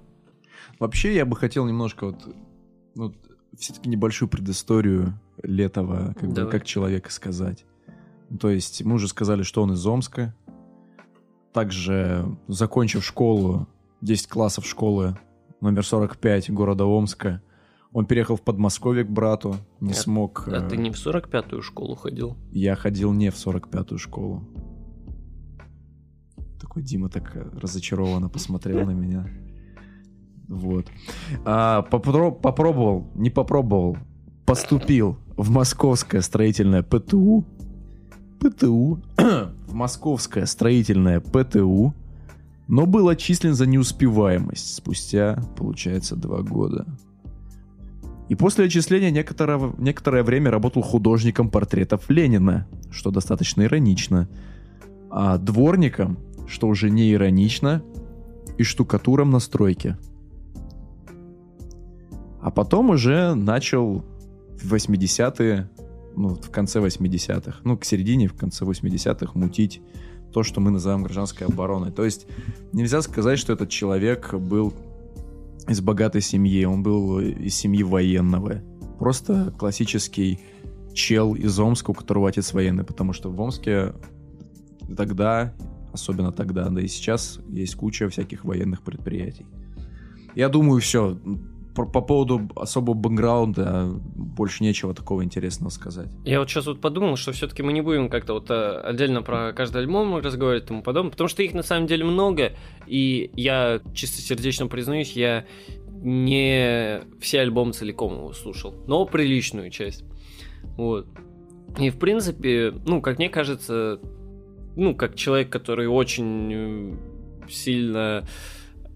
Вообще, 0.79 1.15
я 1.15 1.25
бы 1.25 1.35
хотел 1.35 1.65
немножко 1.65 2.07
вот, 2.07 2.35
ну, 2.95 3.13
все-таки 3.57 3.87
небольшую 3.87 4.27
предысторию 4.27 5.17
Летова, 5.41 6.15
как, 6.19 6.29
бы, 6.29 6.45
как 6.47 6.65
человека 6.65 7.11
сказать. 7.11 7.65
Ну, 8.29 8.37
То 8.37 8.49
есть, 8.49 8.83
мы 8.83 8.95
уже 8.95 9.07
сказали, 9.07 9.43
что 9.43 9.61
он 9.61 9.73
из 9.73 9.85
Омска. 9.85 10.35
Также, 11.53 12.25
закончив 12.47 13.05
школу, 13.05 13.67
10 14.01 14.27
классов 14.27 14.65
школы 14.65 15.17
номер 15.65 15.85
45 15.85 16.51
города 16.51 16.85
Омска, 16.85 17.41
он 17.91 18.05
переехал 18.05 18.35
в 18.35 18.41
Подмосковье 18.41 19.03
к 19.03 19.09
брату, 19.09 19.57
не 19.79 19.91
А- 19.91 19.95
смог... 19.95 20.47
А 20.47 20.65
э, 20.65 20.69
ты 20.69 20.77
не 20.77 20.91
в 20.91 20.95
45-ю 20.95 21.61
школу 21.61 21.95
ходил? 21.95 22.37
Я 22.51 22.75
ходил 22.75 23.11
не 23.13 23.31
в 23.31 23.35
45-ю 23.35 23.97
школу. 23.97 24.43
Такой 26.61 26.83
Дима 26.83 27.09
так 27.09 27.35
э, 27.35 27.49
разочарованно 27.59 28.29
посмотрел 28.29 28.85
на 28.85 28.91
меня. 28.91 29.27
Вот. 30.47 30.87
А, 31.45 31.83
попро- 31.89 32.31
попробовал, 32.39 33.09
не 33.15 33.31
попробовал, 33.31 33.97
поступил 34.45 35.17
в 35.35 35.49
московское 35.49 36.21
строительное 36.21 36.83
ПТУ. 36.83 37.43
ПТУ. 38.39 39.01
в 39.67 39.73
московское 39.73 40.45
строительное 40.45 41.19
ПТУ. 41.21 41.93
Но 42.67 42.85
был 42.85 43.09
отчислен 43.09 43.53
за 43.53 43.67
неуспеваемость 43.67 44.75
спустя, 44.75 45.41
получается, 45.55 46.15
два 46.15 46.41
года. 46.41 46.85
И 48.27 48.33
после 48.33 48.65
отчисления 48.65 49.11
некоторое, 49.11 49.73
некоторое 49.77 50.23
время 50.23 50.49
работал 50.49 50.81
художником 50.81 51.49
портретов 51.49 52.09
Ленина, 52.09 52.67
что 52.89 53.11
достаточно 53.11 53.63
иронично, 53.63 54.27
а 55.11 55.37
дворником, 55.37 56.17
что 56.47 56.67
уже 56.67 56.89
не 56.89 57.13
иронично, 57.13 57.83
и 58.57 58.63
штукатуром 58.63 59.29
на 59.29 59.39
стройке. 59.39 59.97
А 62.41 62.51
потом 62.51 62.91
уже 62.91 63.35
начал 63.35 64.03
в 64.61 64.73
80-е, 64.73 65.69
ну, 66.15 66.29
в 66.29 66.49
конце 66.49 66.79
80-х, 66.79 67.59
ну, 67.63 67.77
к 67.77 67.85
середине, 67.85 68.27
в 68.27 68.35
конце 68.35 68.65
80-х 68.65 69.31
мутить 69.37 69.81
то, 70.35 70.43
что 70.43 70.59
мы 70.59 70.69
называем 70.69 71.01
гражданской 71.01 71.47
обороной. 71.47 71.93
То 71.93 72.03
есть 72.03 72.27
нельзя 72.73 73.01
сказать, 73.01 73.39
что 73.39 73.53
этот 73.53 73.69
человек 73.69 74.33
был 74.33 74.73
из 75.69 75.79
богатой 75.79 76.19
семьи, 76.19 76.65
он 76.65 76.83
был 76.83 77.21
из 77.21 77.55
семьи 77.55 77.83
военного. 77.83 78.61
Просто 78.99 79.53
классический 79.57 80.41
чел 80.93 81.35
из 81.35 81.57
Омска, 81.57 81.91
у 81.91 81.93
которого 81.93 82.27
отец 82.27 82.51
военный, 82.51 82.83
потому 82.83 83.13
что 83.13 83.31
в 83.31 83.39
Омске 83.39 83.93
тогда, 84.97 85.53
особенно 85.93 86.33
тогда, 86.33 86.67
да 86.67 86.81
и 86.81 86.87
сейчас, 86.89 87.39
есть 87.47 87.75
куча 87.75 88.09
всяких 88.09 88.43
военных 88.43 88.81
предприятий. 88.81 89.45
Я 90.35 90.49
думаю, 90.49 90.81
все. 90.81 91.17
По, 91.75 91.85
по 91.85 92.01
поводу 92.01 92.49
особого 92.55 92.93
бэкграунда 92.93 93.87
больше 94.15 94.63
нечего 94.63 94.93
такого 94.93 95.23
интересного 95.23 95.69
сказать. 95.69 96.09
Я 96.23 96.39
вот 96.39 96.49
сейчас 96.49 96.67
вот 96.67 96.79
подумал, 96.79 97.17
что 97.17 97.31
все-таки 97.33 97.63
мы 97.63 97.73
не 97.73 97.81
будем 97.81 98.09
как-то 98.09 98.33
вот 98.33 98.49
э, 98.49 98.79
отдельно 98.79 99.21
про 99.21 99.51
каждый 99.53 99.81
альбом 99.81 100.15
разговаривать 100.17 100.63
и 100.63 100.67
тому 100.67 100.83
подобное, 100.83 101.11
потому 101.11 101.27
что 101.27 101.43
их 101.43 101.53
на 101.53 101.63
самом 101.63 101.87
деле 101.87 102.05
много, 102.05 102.53
и 102.87 103.29
я 103.35 103.81
чисто 103.93 104.21
сердечно 104.21 104.67
признаюсь, 104.67 105.11
я 105.13 105.45
не 106.01 107.01
все 107.19 107.41
альбомы 107.41 107.73
целиком 107.73 108.13
его 108.13 108.33
слушал, 108.33 108.73
но 108.87 109.05
приличную 109.05 109.69
часть. 109.69 110.05
Вот. 110.77 111.07
И 111.79 111.89
в 111.89 111.97
принципе, 111.97 112.73
ну, 112.85 113.01
как 113.01 113.17
мне 113.17 113.29
кажется, 113.29 113.99
ну, 114.75 114.95
как 114.95 115.15
человек, 115.15 115.49
который 115.49 115.87
очень 115.87 116.53
э, 116.53 116.93
сильно 117.49 118.25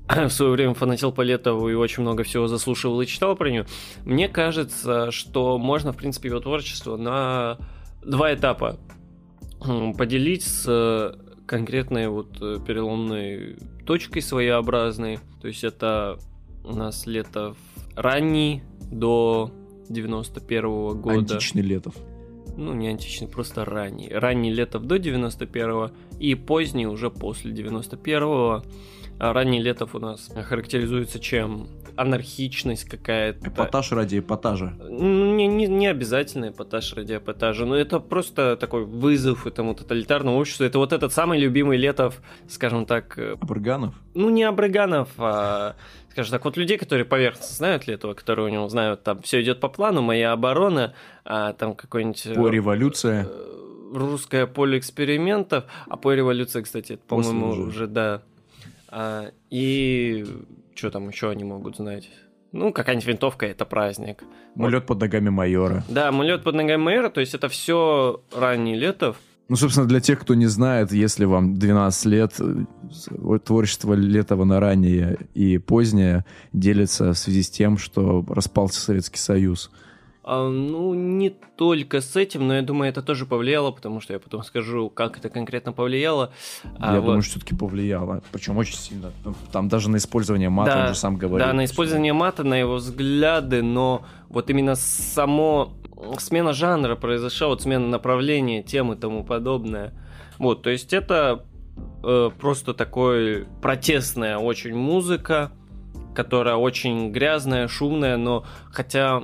в 0.27 0.29
свое 0.29 0.51
время 0.51 0.73
фанател 0.73 1.11
по 1.11 1.21
Летову 1.21 1.69
и 1.69 1.73
очень 1.73 2.01
много 2.01 2.23
всего 2.23 2.47
заслушивал 2.47 2.99
и 3.01 3.05
читал 3.05 3.35
про 3.35 3.49
нее, 3.49 3.65
мне 4.05 4.27
кажется, 4.27 5.11
что 5.11 5.57
можно, 5.57 5.93
в 5.93 5.97
принципе, 5.97 6.29
его 6.29 6.39
творчество 6.39 6.97
на 6.97 7.57
два 8.03 8.33
этапа 8.33 8.79
поделить 9.97 10.43
с 10.43 10.65
э, 10.67 11.13
конкретной 11.45 12.07
вот 12.07 12.41
э, 12.41 12.57
переломной 12.65 13.57
точкой 13.85 14.21
своеобразной. 14.21 15.19
То 15.41 15.47
есть 15.47 15.63
это 15.63 16.17
у 16.63 16.75
нас 16.75 17.05
Летов 17.05 17.57
ранний 17.95 18.63
до 18.91 19.51
91 19.89 21.01
года. 21.01 21.19
Античный 21.19 21.61
Летов. 21.61 21.95
Ну, 22.57 22.73
не 22.73 22.87
античный, 22.87 23.27
просто 23.27 23.63
ранний. 23.63 24.09
Ранний 24.11 24.51
Летов 24.51 24.85
до 24.85 24.97
91 24.97 25.91
и 26.19 26.35
поздний 26.35 26.87
уже 26.87 27.11
после 27.11 27.51
91 27.51 28.23
а 28.23 28.63
ранний 29.19 29.61
Летов 29.61 29.93
у 29.95 29.99
нас 29.99 30.29
характеризуется 30.47 31.19
чем? 31.19 31.67
Анархичность 31.95 32.85
какая-то. 32.85 33.49
Эпатаж 33.49 33.91
ради 33.91 34.19
эпатажа. 34.19 34.73
Ну, 34.79 35.35
не, 35.35 35.47
не, 35.47 35.67
не 35.67 35.87
обязательно 35.87 36.49
эпатаж 36.49 36.93
ради 36.93 37.17
эпатажа, 37.17 37.65
но 37.65 37.75
это 37.75 37.99
просто 37.99 38.55
такой 38.55 38.85
вызов 38.85 39.45
этому 39.45 39.75
тоталитарному 39.75 40.37
обществу. 40.39 40.65
Это 40.65 40.79
вот 40.79 40.93
этот 40.93 41.11
самый 41.11 41.39
любимый 41.39 41.77
Летов, 41.77 42.21
скажем 42.47 42.85
так, 42.85 43.17
э, 43.17 43.35
Абраганов? 43.41 43.93
ну 44.15 44.29
не 44.29 44.43
абраганов, 44.43 45.09
а, 45.17 45.75
скажем 46.11 46.31
так, 46.31 46.45
вот 46.45 46.55
людей, 46.57 46.77
которые 46.77 47.03
поверхностно 47.05 47.55
знают 47.55 47.87
Летова, 47.87 48.13
которые 48.13 48.45
у 48.47 48.49
него 48.49 48.67
знают, 48.69 49.03
там 49.03 49.21
все 49.21 49.41
идет 49.41 49.59
по 49.59 49.67
плану, 49.67 50.01
моя 50.01 50.31
оборона, 50.31 50.93
а, 51.25 51.51
там 51.53 51.75
какой-нибудь... 51.75 52.25
э, 52.27 52.33
По 52.35 52.47
революция. 52.47 53.27
э, 53.29 53.55
Русское 53.93 54.45
поле 54.45 54.77
экспериментов, 54.77 55.63
а 55.89 55.97
по 55.97 56.13
революции, 56.13 56.61
кстати, 56.61 56.93
это, 56.93 57.01
по-моему, 57.07 57.49
уже. 57.49 57.61
уже, 57.63 57.87
да. 57.87 58.21
А, 58.91 59.31
и 59.49 60.25
что 60.75 60.91
там 60.91 61.09
еще 61.09 61.29
они 61.29 61.43
могут 61.43 61.77
знать? 61.77 62.09
Ну, 62.51 62.73
какая-нибудь 62.73 63.07
винтовка 63.07 63.45
это 63.45 63.65
праздник. 63.65 64.23
Мулет 64.55 64.87
под 64.87 64.99
ногами 64.99 65.29
майора. 65.29 65.83
Да, 65.87 66.11
мулет 66.11 66.43
под 66.43 66.55
ногами 66.55 66.81
мэра, 66.81 67.09
то 67.09 67.19
есть 67.19 67.35
это 67.35 67.47
все 67.47 68.23
ранний 68.35 68.75
летов. 68.75 69.17
Ну, 69.49 69.55
собственно, 69.55 69.87
для 69.87 69.99
тех, 69.99 70.19
кто 70.19 70.35
не 70.35 70.45
знает, 70.45 70.91
если 70.91 71.25
вам 71.25 71.55
12 71.55 72.05
лет, 72.05 72.39
э, 72.39 73.39
творчество 73.43 73.93
Летова 73.95 74.45
на 74.45 74.59
раннее 74.59 75.17
и 75.33 75.57
позднее 75.57 76.23
делится 76.53 77.13
в 77.13 77.17
связи 77.17 77.41
с 77.41 77.49
тем, 77.49 77.79
что 77.79 78.23
распался 78.27 78.79
Советский 78.79 79.17
Союз. 79.17 79.71
А, 80.23 80.49
ну, 80.49 80.93
не 80.93 81.29
только 81.29 82.01
с 82.01 82.15
этим, 82.15 82.47
но 82.47 82.55
я 82.55 82.61
думаю, 82.61 82.89
это 82.89 83.01
тоже 83.01 83.25
повлияло, 83.25 83.71
потому 83.71 84.01
что 84.01 84.13
я 84.13 84.19
потом 84.19 84.43
скажу, 84.43 84.89
как 84.89 85.17
это 85.17 85.29
конкретно 85.29 85.71
повлияло. 85.71 86.31
А, 86.79 86.93
Я 86.93 86.99
вот. 86.99 87.05
думаю, 87.05 87.21
что 87.21 87.31
все-таки 87.31 87.55
повлияло. 87.55 88.21
Причем 88.31 88.57
очень 88.57 88.75
сильно. 88.75 89.11
Там- 89.23 89.35
Там 89.51 89.69
даже 89.69 89.89
на 89.89 89.97
использование 89.97 90.49
мата 90.49 90.71
Да, 90.73 90.81
он 90.81 90.87
же 90.89 90.95
сам 90.95 91.15
говорил. 91.17 91.47
Да, 91.47 91.53
на 91.53 91.65
использование 91.65 92.13
мата, 92.13 92.43
на 92.43 92.55
его 92.55 92.75
взгляды, 92.75 93.63
но 93.63 94.05
вот 94.27 94.49
именно 94.49 94.75
само 94.75 95.73
смена 96.19 96.53
жанра 96.53 96.95
произошла, 96.95 97.47
вот 97.47 97.61
смена 97.61 97.87
направления, 97.87 98.61
темы 98.63 98.95
и 98.95 98.97
тому 98.97 99.23
подобное. 99.23 99.93
Вот, 100.37 100.61
то 100.63 100.69
есть 100.69 100.93
это 100.93 101.45
э, 102.03 102.29
просто 102.39 102.73
такой 102.73 103.47
протестная 103.61 104.37
очень 104.37 104.75
музыка, 104.75 105.51
которая 106.15 106.55
очень 106.55 107.11
грязная, 107.11 107.67
шумная, 107.67 108.17
но 108.17 108.45
хотя 108.71 109.23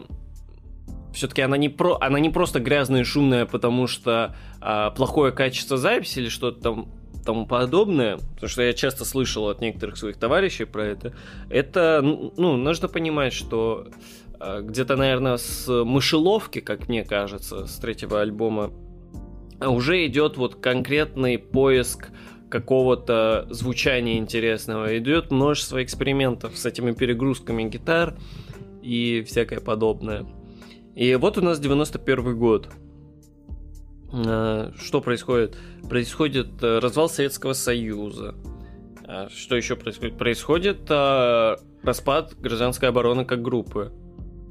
все-таки 1.16 1.42
она 1.42 1.58
не 1.58 1.70
про, 1.70 1.98
она 2.00 2.20
не 2.20 2.30
просто 2.30 2.60
грязная 2.60 3.02
и 3.02 3.04
шумная, 3.04 3.46
потому 3.46 3.88
что 3.88 4.36
а, 4.62 4.92
плохое 4.92 5.32
качество 5.32 5.78
записи 5.78 6.20
или 6.20 6.30
что-то 6.30 6.62
там 6.62 6.88
тому 7.26 7.48
подобное, 7.48 8.18
потому 8.18 8.50
что 8.50 8.62
я 8.62 8.74
часто 8.74 9.04
слышал 9.04 9.50
от 9.50 9.60
некоторых 9.60 9.98
своих 9.98 10.18
товарищей 10.18 10.66
про 10.66 10.86
это, 10.86 11.14
это, 11.50 12.02
ну, 12.04 12.56
нужно 12.56 12.88
понимать, 12.88 13.34
что 13.34 13.88
а, 14.40 14.62
где-то, 14.62 14.96
наверное, 14.96 15.38
с 15.38 15.68
мышеловки, 15.68 16.60
как 16.60 16.88
мне 16.88 17.04
кажется, 17.04 17.66
с 17.66 17.78
третьего 17.78 18.22
альбома, 18.22 18.72
уже 19.60 20.06
идет 20.06 20.38
вот 20.38 20.56
конкретный 20.56 21.40
поиск 21.40 22.10
какого-то 22.50 23.48
звучания 23.50 24.18
интересного. 24.18 24.98
Идет 24.98 25.32
множество 25.32 25.84
экспериментов 25.84 26.58
с 26.58 26.66
этими 26.66 26.92
перегрузками 26.92 27.64
гитар 27.64 28.16
и 28.82 29.24
всякое 29.28 29.60
подобное. 29.60 30.26
И 30.96 31.14
вот 31.16 31.38
у 31.38 31.42
нас 31.42 31.60
91 31.60 32.38
год. 32.40 32.70
А, 34.14 34.72
что 34.80 35.02
происходит? 35.02 35.58
Происходит 35.90 36.64
э, 36.64 36.80
развал 36.80 37.10
Советского 37.10 37.52
Союза. 37.52 38.34
А, 39.06 39.28
что 39.30 39.58
еще 39.58 39.76
происходит? 39.76 40.18
Происходит 40.18 40.90
распад 40.90 42.36
гражданской 42.40 42.88
обороны 42.88 43.26
как 43.26 43.42
группы. 43.42 43.92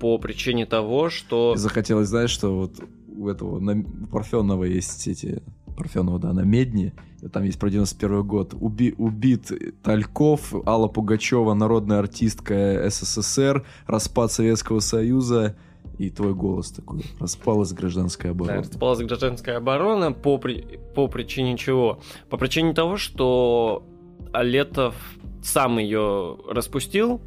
По 0.00 0.18
причине 0.18 0.66
того, 0.66 1.08
что... 1.08 1.54
Захотелось, 1.56 2.08
знаешь, 2.08 2.30
что 2.30 2.54
вот 2.54 2.74
у 3.08 3.28
этого 3.28 3.56
у 3.58 4.06
Парфенова 4.06 4.64
есть 4.64 5.08
эти... 5.08 5.42
Парфенова, 5.76 6.20
да, 6.20 6.32
на 6.32 6.42
Медне. 6.42 6.92
Там 7.32 7.42
есть 7.42 7.58
про 7.58 7.68
91 7.68 8.22
год. 8.24 8.54
Уби, 8.54 8.94
убит 8.96 9.50
Тальков, 9.82 10.54
Алла 10.66 10.86
Пугачева, 10.86 11.52
народная 11.54 11.98
артистка 11.98 12.88
СССР, 12.88 13.64
распад 13.86 14.30
Советского 14.30 14.78
Союза 14.78 15.56
и 15.98 16.10
твой 16.10 16.34
голос 16.34 16.70
такой. 16.70 17.02
Распалась 17.20 17.72
гражданская 17.72 18.32
оборона. 18.32 18.62
Да, 18.62 18.68
распалась 18.68 18.98
гражданская 19.00 19.56
оборона 19.58 20.12
по, 20.12 20.38
при... 20.38 20.78
по 20.94 21.08
причине 21.08 21.56
чего? 21.56 22.00
По 22.30 22.36
причине 22.36 22.72
того, 22.74 22.96
что 22.96 23.84
Летов 24.32 24.94
сам 25.42 25.78
ее 25.78 26.38
распустил. 26.48 27.20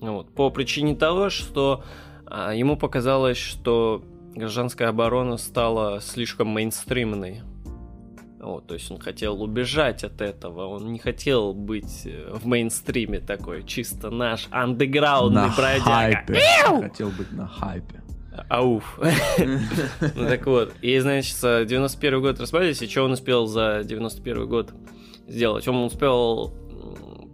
Вот, 0.00 0.34
по 0.34 0.50
причине 0.50 0.96
того, 0.96 1.30
что 1.30 1.84
а, 2.26 2.52
ему 2.52 2.76
показалось, 2.76 3.36
что 3.36 4.02
гражданская 4.34 4.88
оборона 4.88 5.36
стала 5.36 6.00
слишком 6.00 6.48
мейнстримной. 6.48 7.42
Вот, 8.42 8.66
то 8.66 8.74
есть 8.74 8.90
он 8.90 8.98
хотел 8.98 9.40
убежать 9.40 10.02
от 10.02 10.20
этого, 10.20 10.66
он 10.66 10.92
не 10.92 10.98
хотел 10.98 11.54
быть 11.54 12.02
э, 12.04 12.28
в 12.32 12.44
мейнстриме 12.44 13.20
такой, 13.20 13.62
чисто 13.62 14.10
наш 14.10 14.48
андеграундный 14.50 15.42
на 15.42 15.54
бродяга. 15.54 15.84
Хайпе. 15.84 16.40
Хотел 16.82 17.10
быть 17.10 17.30
на 17.30 17.46
хайпе. 17.46 18.02
Ауф. 18.48 18.98
Ну 19.38 20.26
так 20.28 20.44
вот, 20.46 20.72
и 20.82 20.98
значит, 20.98 21.36
91 21.40 22.20
год 22.20 22.40
распались, 22.40 22.82
и 22.82 22.88
что 22.88 23.04
он 23.04 23.12
успел 23.12 23.46
за 23.46 23.84
91 23.84 24.48
год 24.48 24.72
сделать? 25.28 25.68
Он 25.68 25.84
успел 25.84 26.52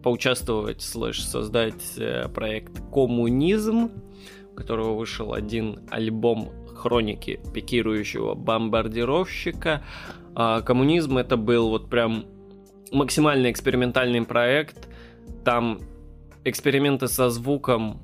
поучаствовать, 0.03 0.83
слэш, 0.83 1.25
создать 1.25 1.97
э, 1.97 2.29
проект 2.29 2.83
«Коммунизм», 2.93 3.91
у 4.53 4.55
которого 4.55 4.95
вышел 4.95 5.33
один 5.33 5.81
альбом 5.91 6.53
хроники 6.79 7.41
пикирующего 7.53 8.35
бомбардировщика, 8.35 9.83
а 10.41 10.63
коммунизм 10.63 11.19
это 11.19 11.37
был 11.37 11.69
вот 11.69 11.91
прям 11.91 12.25
максимально 12.93 13.51
экспериментальный 13.51 14.23
проект. 14.23 14.89
Там 15.45 15.81
эксперименты 16.45 17.09
со 17.09 17.29
звуком 17.29 18.01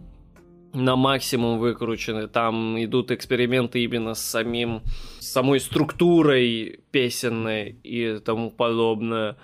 на 0.72 0.96
максимум 0.96 1.60
выкручены. 1.60 2.26
Там 2.26 2.82
идут 2.82 3.12
эксперименты 3.12 3.84
именно 3.84 4.14
с 4.14 4.20
самим 4.20 4.82
самой 5.20 5.60
структурой 5.60 6.80
песенной 6.90 7.78
и 7.84 8.18
тому 8.18 8.50
подобное. 8.50 9.36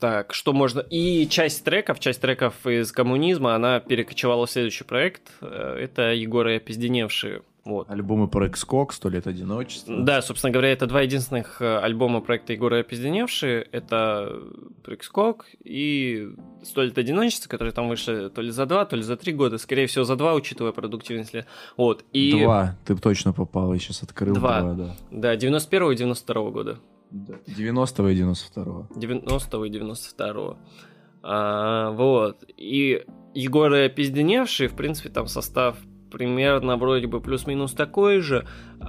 Так, 0.00 0.34
что 0.34 0.52
можно... 0.52 0.80
И 0.80 1.28
часть 1.28 1.62
треков, 1.62 2.00
часть 2.00 2.20
треков 2.20 2.66
из 2.66 2.90
коммунизма, 2.90 3.54
она 3.54 3.78
перекочевала 3.78 4.46
в 4.46 4.50
следующий 4.50 4.82
проект. 4.82 5.30
Э, 5.40 5.78
это 5.80 6.12
Егора 6.12 6.58
Пизденевшие 6.58 7.42
вот. 7.66 7.90
Альбомы 7.90 8.28
про 8.28 8.46
Xcox, 8.46 8.92
«Сто 8.92 9.08
лет 9.08 9.26
одиночества». 9.26 10.00
Да, 10.00 10.22
собственно 10.22 10.52
говоря, 10.52 10.70
это 10.70 10.86
два 10.86 11.02
единственных 11.02 11.60
э, 11.60 11.78
альбома 11.78 12.20
проекта 12.20 12.52
Егора 12.52 12.78
Опизденевшие. 12.78 13.60
Это 13.72 14.40
Прикскок 14.84 15.46
и 15.64 16.30
«Сто 16.62 16.84
лет 16.84 16.96
одиночества», 16.96 17.48
которые 17.48 17.72
там 17.72 17.88
вышли 17.88 18.28
то 18.28 18.40
ли 18.40 18.52
за 18.52 18.66
два, 18.66 18.84
то 18.84 18.94
ли 18.94 19.02
за 19.02 19.16
три 19.16 19.32
года. 19.32 19.58
Скорее 19.58 19.88
всего, 19.88 20.04
за 20.04 20.14
два, 20.14 20.34
учитывая 20.34 20.70
продуктивность. 20.70 21.34
Вот. 21.76 22.04
И... 22.12 22.40
Два, 22.44 22.78
ты 22.84 22.94
точно 22.94 23.32
попал, 23.32 23.72
я 23.72 23.80
сейчас 23.80 24.04
открыл 24.04 24.36
два. 24.36 24.60
два 24.60 24.74
да. 24.74 24.96
да, 25.10 25.36
91 25.36 25.90
и 25.90 25.96
92 25.96 26.50
года. 26.50 26.78
Да. 27.10 27.34
90 27.48 28.08
и 28.08 28.14
92 28.14 28.88
90 28.94 29.64
и 29.64 29.70
92 29.70 30.56
а, 31.24 31.90
Вот. 31.90 32.44
И 32.56 33.04
Егоры 33.34 33.86
Опизденевшие, 33.86 34.68
в 34.68 34.76
принципе, 34.76 35.08
там 35.08 35.26
состав 35.26 35.76
примерно 36.16 36.78
вроде 36.78 37.06
бы 37.06 37.20
плюс-минус 37.20 37.74
такой 37.74 38.20
же, 38.20 38.46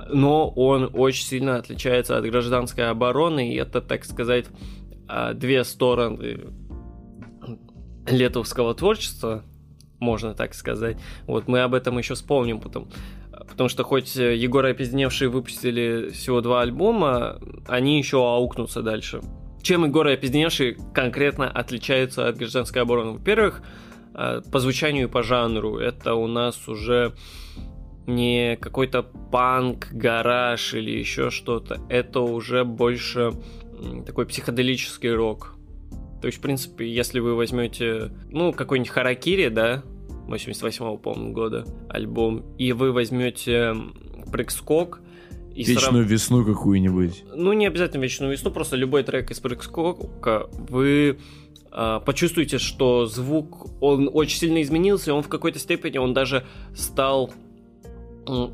но 0.10 0.50
он 0.50 0.90
очень 0.94 1.26
сильно 1.26 1.58
отличается 1.58 2.18
от 2.18 2.26
гражданской 2.26 2.90
обороны, 2.90 3.54
и 3.54 3.56
это, 3.56 3.82
так 3.82 4.06
сказать, 4.06 4.46
а, 5.10 5.34
две 5.34 5.66
стороны 5.66 6.46
летовского 8.10 8.74
творчества, 8.76 9.44
можно 10.00 10.34
так 10.34 10.54
сказать. 10.54 10.98
Вот 11.26 11.50
мы 11.50 11.60
об 11.60 11.74
этом 11.74 11.98
еще 11.98 12.14
вспомним 12.14 12.62
потом. 12.62 12.88
Потому 13.50 13.68
что 13.68 13.84
хоть 13.84 14.16
Егор 14.16 14.66
и 14.66 14.72
Опизденевшие 14.72 15.30
выпустили 15.30 16.12
всего 16.12 16.40
два 16.40 16.62
альбома, 16.62 17.40
они 17.68 17.98
еще 17.98 18.18
аукнутся 18.18 18.82
дальше. 18.82 19.22
Чем 19.62 19.84
Егор 19.84 20.08
и 20.08 20.14
Опизденевшие 20.14 20.78
конкретно 20.94 21.50
отличаются 21.50 22.28
от 22.30 22.38
гражданской 22.38 22.82
обороны? 22.82 23.12
Во-первых, 23.12 23.62
по 24.52 24.60
звучанию 24.60 25.08
и 25.08 25.12
по 25.12 25.24
жанру. 25.24 25.78
Это 25.78 26.16
у 26.16 26.28
нас 26.28 26.68
уже 26.68 27.14
не 28.08 28.58
какой-то 28.58 29.04
панк, 29.04 29.90
гараж 29.92 30.74
или 30.74 30.92
еще 30.92 31.30
что-то. 31.30 31.80
Это 31.90 32.22
уже 32.22 32.64
больше 32.64 33.34
такой 34.06 34.26
психоделический 34.26 35.12
рок. 35.12 35.54
То 36.22 36.28
есть, 36.28 36.40
в 36.40 36.42
принципе, 36.42 36.92
если 36.92 37.20
вы 37.20 37.36
возьмете, 37.36 38.12
ну, 38.32 38.52
какой-нибудь 38.52 38.90
Харакири, 38.92 39.50
да, 39.50 39.84
88-го, 40.28 40.98
по-моему, 40.98 41.32
года 41.32 41.66
альбом, 41.90 42.44
и 42.58 42.72
вы 42.72 42.92
возьмете 42.92 43.76
Прикскок, 44.32 45.02
и 45.54 45.64
Вечную 45.64 46.04
срав... 46.04 46.12
весну 46.12 46.46
какую-нибудь. 46.46 47.24
Ну, 47.36 47.54
не 47.54 47.68
обязательно 47.68 48.04
вечную 48.04 48.32
весну, 48.32 48.52
просто 48.52 48.76
любой 48.76 49.04
трек 49.04 49.32
из 49.32 49.40
Прикскока 49.40 50.48
вы 50.52 51.18
а, 51.80 52.00
почувствуете, 52.00 52.58
что 52.58 53.06
звук, 53.06 53.68
он 53.82 54.10
очень 54.12 54.40
сильно 54.40 54.64
изменился, 54.64 55.14
он 55.14 55.22
в 55.22 55.30
какой-то 55.30 55.60
степени, 55.60 56.00
он 56.00 56.12
даже 56.12 56.44
стал 56.76 57.32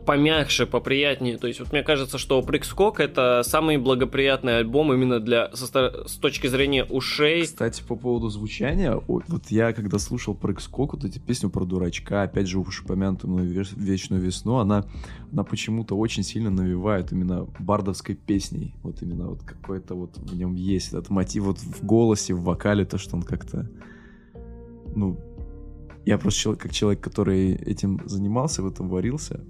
помягче, 0.05 0.65
поприятнее. 0.65 1.38
То 1.38 1.47
есть, 1.47 1.59
вот 1.59 1.71
мне 1.71 1.83
кажется, 1.83 2.17
что 2.17 2.41
Прикскок 2.41 2.99
это 2.99 3.41
самый 3.43 3.77
благоприятный 3.77 4.57
альбом 4.57 4.93
именно 4.93 5.19
для 5.19 5.51
со, 5.53 6.07
с 6.07 6.15
точки 6.15 6.47
зрения 6.47 6.83
ушей. 6.86 7.43
Кстати, 7.43 7.83
по 7.83 7.95
поводу 7.95 8.29
звучания, 8.29 8.99
вот 9.07 9.45
я 9.49 9.73
когда 9.73 9.99
слушал 9.99 10.36
Прикскок, 10.36 10.93
вот 10.93 11.03
эти 11.03 11.19
песни 11.19 11.49
про 11.49 11.65
дурачка, 11.65 12.23
опять 12.23 12.47
же, 12.47 12.59
уж 12.59 12.81
упомянутую 12.81 13.45
вечную 13.75 14.21
весну, 14.21 14.57
она, 14.57 14.86
она 15.31 15.43
почему-то 15.43 15.95
очень 15.97 16.23
сильно 16.23 16.49
навевает 16.49 17.12
именно 17.12 17.47
бардовской 17.59 18.15
песней. 18.15 18.75
Вот 18.83 19.01
именно 19.01 19.29
вот 19.29 19.43
какой-то 19.43 19.95
вот 19.95 20.17
в 20.17 20.36
нем 20.36 20.55
есть 20.55 20.89
этот 20.89 21.09
мотив 21.09 21.43
вот 21.43 21.59
в 21.59 21.86
голосе, 21.86 22.33
в 22.33 22.43
вокале, 22.43 22.86
то, 22.86 22.97
что 22.97 23.15
он 23.15 23.23
как-то, 23.23 23.69
ну, 24.95 25.19
я 26.06 26.18
просто 26.18 26.39
человек, 26.42 26.62
как 26.62 26.72
человек, 26.74 27.02
который 27.02 27.54
этим 27.54 28.02
занимался, 28.06 28.62
в 28.62 28.68
этом 28.68 28.89
варился, 28.89 29.42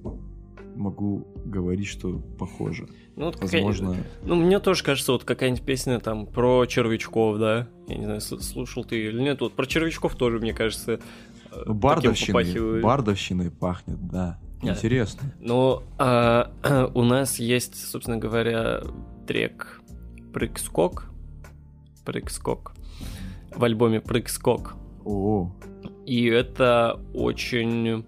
могу 0.75 1.27
говорить, 1.45 1.87
что 1.87 2.19
похоже. 2.39 2.87
Ну, 3.15 3.25
вот 3.25 3.39
Возможно... 3.41 3.95
Ну, 4.23 4.35
мне 4.35 4.59
тоже 4.59 4.83
кажется, 4.83 5.11
вот 5.11 5.23
какая-нибудь 5.23 5.63
песня 5.63 5.99
там 5.99 6.25
про 6.25 6.65
червячков, 6.65 7.37
да? 7.37 7.67
Я 7.87 7.97
не 7.97 8.05
знаю, 8.05 8.21
слушал 8.21 8.83
ты 8.83 8.97
или 9.05 9.21
нет. 9.21 9.41
Вот 9.41 9.53
про 9.53 9.65
червячков 9.65 10.15
тоже, 10.15 10.39
мне 10.39 10.53
кажется, 10.53 10.99
э, 11.51 11.71
Бардовщиной, 11.71 12.81
бардовщиной 12.81 13.51
пахнет, 13.51 14.07
да. 14.07 14.39
Интересно. 14.61 15.33
Но 15.39 15.83
а, 15.97 16.51
у 16.93 17.03
нас 17.03 17.37
есть, 17.39 17.75
собственно 17.75 18.17
говоря, 18.17 18.81
трек 19.27 19.81
Прыг-скок. 20.33 21.09
Прыг-скок. 22.05 22.73
В 23.55 23.63
альбоме 23.63 24.01
Прыг-скок. 24.01 24.75
О. 25.05 25.51
И 26.05 26.25
это 26.25 26.99
очень... 27.13 28.05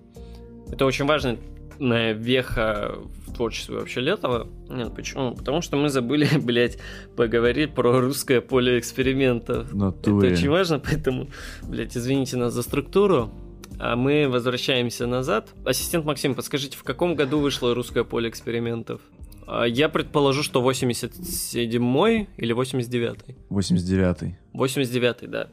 Это 0.72 0.86
очень 0.86 1.06
важная 1.06 1.38
веха 2.14 2.96
в 3.28 3.34
творчестве 3.34 3.76
вообще 3.76 4.02
Летова. 4.02 4.48
Нет, 4.70 4.94
почему? 4.96 5.36
Потому 5.36 5.62
что 5.62 5.78
мы 5.78 5.90
забыли, 5.90 6.28
блядь, 6.42 6.78
поговорить 7.16 7.74
про 7.74 8.00
русское 8.00 8.42
поле 8.42 8.80
экспериментов. 8.80 9.74
Натуре. 9.74 10.30
Это 10.30 10.38
очень 10.38 10.50
важно, 10.50 10.80
поэтому, 10.80 11.28
блядь, 11.64 11.96
извините 11.96 12.38
нас 12.38 12.54
за 12.54 12.64
структуру. 12.64 13.32
А 13.78 13.96
мы 13.96 14.30
возвращаемся 14.30 15.06
назад. 15.06 15.50
Ассистент 15.66 16.06
Максим, 16.06 16.34
подскажите, 16.34 16.78
в 16.78 16.84
каком 16.84 17.16
году 17.16 17.40
вышло 17.40 17.76
русское 17.76 18.06
поле 18.06 18.30
экспериментов? 18.30 19.02
А, 19.48 19.66
я 19.66 19.90
предположу, 19.90 20.44
что 20.44 20.62
87-й 20.62 22.30
или 22.38 22.56
89-й. 22.56 23.36
89-й. 23.50 24.38
89-й, 24.54 25.28
да. 25.28 25.50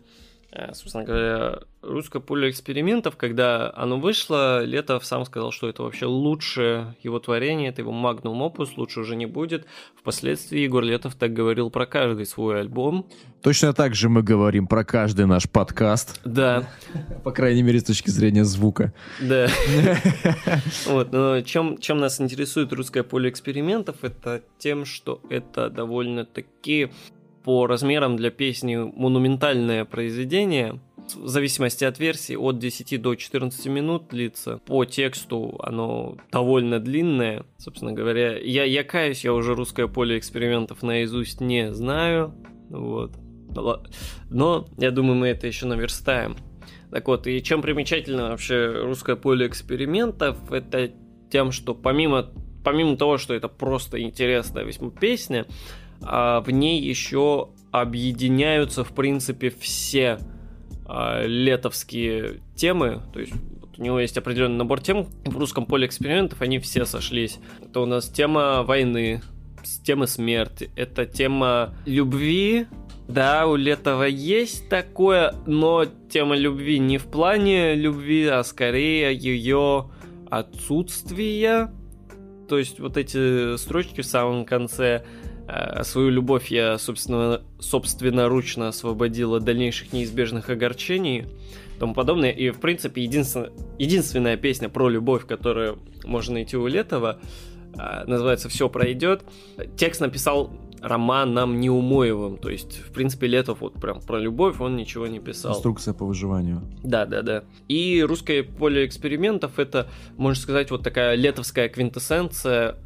Э, 0.55 0.75
собственно 0.75 1.05
говоря, 1.05 1.61
русское 1.81 2.21
поле 2.21 2.51
экспериментов, 2.51 3.17
когда 3.17 3.73
оно 3.75 3.99
вышло, 3.99 4.63
Летов 4.65 5.07
сам 5.07 5.25
сказал, 5.25 5.51
что 5.51 5.67
это 5.67 5.83
вообще 5.83 6.05
лучшее 6.05 6.95
его 7.03 7.19
творение, 7.21 7.71
это 7.71 7.81
его 7.81 7.93
магнум 7.93 8.43
опус, 8.43 8.77
лучше 8.77 9.01
уже 9.01 9.17
не 9.17 9.25
будет. 9.25 9.65
Впоследствии 9.99 10.61
Егор 10.61 10.83
Летов 10.83 11.15
так 11.15 11.33
говорил 11.33 11.71
про 11.71 11.87
каждый 11.87 12.27
свой 12.27 12.61
альбом. 12.61 13.09
Точно 13.41 13.73
так 13.73 13.95
же 13.95 14.11
мы 14.11 14.23
говорим 14.23 14.67
про 14.67 14.85
каждый 14.85 15.25
наш 15.25 15.49
подкаст. 15.49 16.21
Да. 16.27 16.69
По 17.25 17.33
крайней 17.33 17.63
мере, 17.63 17.81
с 17.81 17.85
точки 17.85 18.11
зрения 18.11 18.45
звука. 18.45 18.93
Да. 19.21 19.49
Вот, 20.87 21.13
но 21.13 21.41
чем, 21.41 21.79
чем 21.79 21.99
нас 21.99 22.21
интересует 22.21 22.73
русское 22.73 23.03
поле 23.03 23.31
экспериментов, 23.31 24.03
это 24.03 24.43
тем, 24.59 24.85
что 24.85 25.21
это 25.31 25.71
довольно-таки 25.71 26.91
по 27.45 27.67
размерам 27.67 28.17
для 28.17 28.31
песни 28.31 28.77
монументальное 28.77 29.85
произведение. 29.85 30.81
В 31.15 31.29
зависимости 31.29 31.85
от 31.85 31.99
версии, 31.99 32.37
от 32.37 32.59
10 32.59 33.03
до 33.03 33.15
14 33.15 33.67
минут 33.67 34.09
длится. 34.09 34.59
По 34.67 34.85
тексту 34.85 35.61
оно 35.63 36.17
довольно 36.31 36.79
длинное. 36.79 37.45
Собственно 37.59 37.93
говоря, 37.93 38.39
я, 38.39 38.65
я 38.65 38.85
каюсь, 38.85 39.25
я 39.25 39.35
уже 39.35 39.55
русское 39.55 39.89
поле 39.89 40.17
экспериментов 40.19 40.83
наизусть 40.83 41.41
не 41.41 41.73
знаю. 41.75 42.35
Вот. 42.71 43.13
Но 44.31 44.67
я 44.79 44.91
думаю, 44.91 45.17
мы 45.17 45.29
это 45.29 45.47
еще 45.47 45.67
наверстаем. 45.67 46.37
Так 46.91 47.09
вот, 47.09 47.27
и 47.27 47.43
чем 47.43 47.63
примечательно 47.63 48.31
вообще 48.31 48.67
русское 48.67 49.17
поле 49.17 49.47
экспериментов, 49.47 50.53
это 50.53 50.93
тем, 51.31 51.51
что 51.51 51.75
помимо, 51.75 52.29
помимо 52.63 52.97
того, 52.97 53.17
что 53.17 53.33
это 53.33 53.49
просто 53.49 54.01
интересная 54.03 54.65
весьма 54.65 54.91
песня, 54.91 55.47
а 56.03 56.41
в 56.41 56.51
ней 56.51 56.81
еще 56.81 57.51
объединяются, 57.71 58.85
в 58.85 58.95
принципе, 58.95 59.51
все 59.51 60.19
а, 60.87 61.25
летовские 61.25 62.41
темы, 62.55 63.03
то 63.13 63.21
есть 63.21 63.33
у 63.79 63.83
него 63.83 63.99
есть 64.01 64.19
определенный 64.19 64.59
набор 64.59 64.81
тем 64.81 65.09
в 65.25 65.37
русском 65.37 65.67
поле 65.67 65.87
экспериментов, 65.87 66.43
они 66.43 66.59
все 66.59 66.85
сошлись. 66.85 67.39
Это 67.63 67.81
у 67.81 67.87
нас 67.87 68.09
тема 68.09 68.63
войны, 68.63 69.23
тема 69.85 70.07
смерти, 70.07 70.71
это 70.77 71.07
тема 71.07 71.75
любви, 71.87 72.67
да, 73.09 73.47
у 73.47 73.57
Летова 73.57 74.05
есть 74.05 74.69
такое, 74.69 75.35
но 75.47 75.85
тема 76.11 76.37
любви 76.37 76.79
не 76.79 76.99
в 76.99 77.07
плане 77.07 77.75
любви, 77.75 78.27
а 78.27 78.45
скорее 78.45 79.15
ее 79.15 79.91
отсутствия. 80.31 81.73
То 82.49 82.59
есть 82.59 82.81
вот 82.81 82.97
эти 82.97 83.57
строчки 83.57 84.03
в 84.03 84.07
самом 84.07 84.45
конце 84.45 85.05
свою 85.83 86.11
любовь 86.11 86.51
я, 86.51 86.79
собственно, 86.79 87.43
собственноручно 87.59 88.69
освободил 88.69 89.35
от 89.35 89.45
дальнейших 89.45 89.93
неизбежных 89.93 90.51
огорчений 90.51 91.27
и 91.77 91.79
тому 91.79 91.95
подобное. 91.95 92.31
И, 92.31 92.51
в 92.51 92.61
принципе, 92.61 93.03
единственная, 93.03 93.51
единственная 93.79 94.37
песня 94.37 94.69
про 94.69 94.89
любовь, 94.89 95.27
которую 95.27 95.79
можно 96.05 96.35
найти 96.35 96.57
у 96.57 96.67
Летова, 96.67 97.19
э, 97.75 98.05
называется 98.07 98.49
«Все 98.49 98.69
пройдет». 98.69 99.23
Текст 99.77 100.01
написал 100.01 100.51
Романом 100.83 101.61
Неумоевым, 101.61 102.39
то 102.39 102.51
есть, 102.51 102.79
в 102.79 102.93
принципе, 102.93 103.29
Летов 103.29 103.61
вот 103.61 103.75
прям 103.75 104.01
про 104.01 104.19
любовь 104.19 104.61
он 104.61 104.77
ничего 104.77 105.07
не 105.07 105.21
писал. 105.21 105.53
Инструкция 105.53 105.95
по 105.95 106.05
выживанию. 106.05 106.63
Да, 106.83 107.07
да, 107.07 107.23
да. 107.23 107.45
И 107.69 108.03
русское 108.03 108.43
поле 108.43 108.85
экспериментов 108.85 109.59
это, 109.59 109.89
можно 110.17 110.43
сказать, 110.43 110.71
вот 110.73 110.83
такая 110.83 111.15
летовская 111.15 111.69
квинтэссенция, 111.69 112.77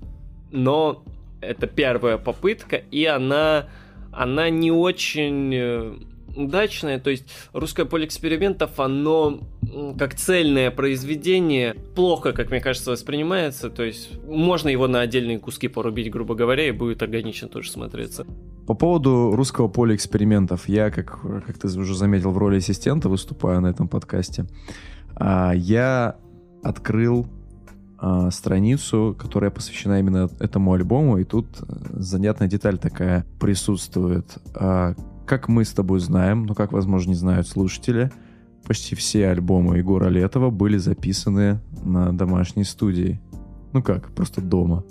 но 0.52 1.04
это 1.40 1.66
первая 1.66 2.18
попытка, 2.18 2.76
и 2.76 3.04
она, 3.04 3.68
она 4.12 4.50
не 4.50 4.70
очень 4.70 5.54
э, 5.54 5.94
удачная, 6.36 6.98
то 6.98 7.10
есть 7.10 7.24
русское 7.52 7.84
поле 7.84 8.06
экспериментов, 8.06 8.78
оно 8.78 9.40
как 9.98 10.14
цельное 10.14 10.70
произведение 10.70 11.74
плохо, 11.94 12.32
как 12.32 12.50
мне 12.50 12.60
кажется, 12.60 12.90
воспринимается, 12.90 13.70
то 13.70 13.82
есть 13.82 14.22
можно 14.24 14.68
его 14.68 14.86
на 14.86 15.00
отдельные 15.00 15.38
куски 15.38 15.68
порубить, 15.68 16.10
грубо 16.10 16.34
говоря, 16.34 16.68
и 16.68 16.70
будет 16.70 17.02
органично 17.02 17.48
тоже 17.48 17.70
смотреться. 17.70 18.26
По 18.66 18.74
поводу 18.74 19.32
русского 19.34 19.68
поля 19.68 19.94
экспериментов, 19.94 20.68
я, 20.68 20.90
как, 20.90 21.20
как 21.20 21.58
ты 21.58 21.66
уже 21.66 21.94
заметил, 21.94 22.32
в 22.32 22.38
роли 22.38 22.58
ассистента 22.58 23.08
выступаю 23.08 23.60
на 23.60 23.68
этом 23.68 23.88
подкасте, 23.88 24.46
а, 25.14 25.52
я 25.54 26.16
открыл 26.62 27.26
э, 28.00 28.30
страницу, 28.30 29.16
которая 29.18 29.50
посвящена 29.50 30.00
именно 30.00 30.28
этому 30.38 30.72
альбому, 30.72 31.18
и 31.18 31.24
тут 31.24 31.46
э, 31.60 31.64
занятная 31.92 32.48
деталь 32.48 32.78
такая 32.78 33.26
присутствует. 33.40 34.38
А, 34.54 34.94
как 35.26 35.48
мы 35.48 35.64
с 35.64 35.72
тобой 35.72 36.00
знаем, 36.00 36.44
ну 36.46 36.54
как, 36.54 36.72
возможно, 36.72 37.10
не 37.10 37.16
знают 37.16 37.48
слушатели, 37.48 38.10
почти 38.66 38.94
все 38.94 39.28
альбомы 39.28 39.78
Егора 39.78 40.08
Летова 40.08 40.50
были 40.50 40.76
записаны 40.76 41.60
на 41.84 42.16
домашней 42.16 42.64
студии. 42.64 43.20
Ну 43.72 43.82
как, 43.82 44.10
просто 44.12 44.40
дома. 44.40 44.84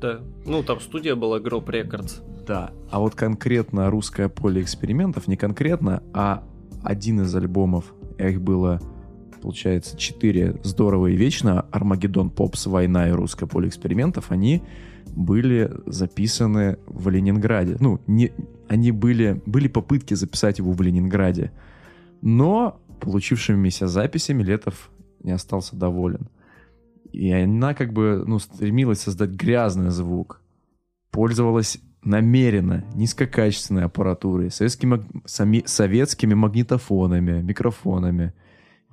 Да. 0.00 0.20
Ну, 0.44 0.62
там 0.62 0.80
студия 0.80 1.14
была 1.14 1.38
Group 1.38 1.66
Records. 1.66 2.22
Да. 2.46 2.70
А 2.90 2.98
вот 2.98 3.14
конкретно 3.14 3.90
русское 3.90 4.28
поле 4.28 4.62
экспериментов, 4.62 5.28
не 5.28 5.36
конкретно, 5.36 6.02
а 6.12 6.42
один 6.82 7.20
из 7.22 7.34
альбомов, 7.34 7.94
их 8.18 8.40
было 8.40 8.80
получается, 9.40 9.96
четыре 9.96 10.56
здорово 10.62 11.08
и 11.08 11.16
вечно, 11.16 11.62
Армагеддон, 11.70 12.30
Попс, 12.30 12.66
Война 12.66 13.08
и 13.08 13.12
Русское 13.12 13.46
поле 13.46 13.68
экспериментов, 13.68 14.30
они 14.30 14.62
были 15.14 15.70
записаны 15.86 16.78
в 16.86 17.08
Ленинграде. 17.08 17.76
Ну, 17.80 18.00
не, 18.06 18.32
они 18.68 18.92
были, 18.92 19.40
были 19.46 19.68
попытки 19.68 20.14
записать 20.14 20.58
его 20.58 20.72
в 20.72 20.80
Ленинграде, 20.82 21.52
но 22.20 22.80
получившимися 23.00 23.86
записями 23.88 24.42
Летов 24.42 24.90
не 25.22 25.32
остался 25.32 25.76
доволен. 25.76 26.28
И 27.12 27.30
она 27.30 27.74
как 27.74 27.92
бы, 27.92 28.24
ну, 28.26 28.38
стремилась 28.38 29.00
создать 29.00 29.30
грязный 29.30 29.90
звук. 29.90 30.42
Пользовалась 31.10 31.78
намеренно 32.02 32.84
низкокачественной 32.94 33.84
аппаратурой, 33.84 34.50
советскими, 34.50 35.04
сами, 35.24 35.62
советскими 35.66 36.34
магнитофонами, 36.34 37.40
микрофонами– 37.40 38.34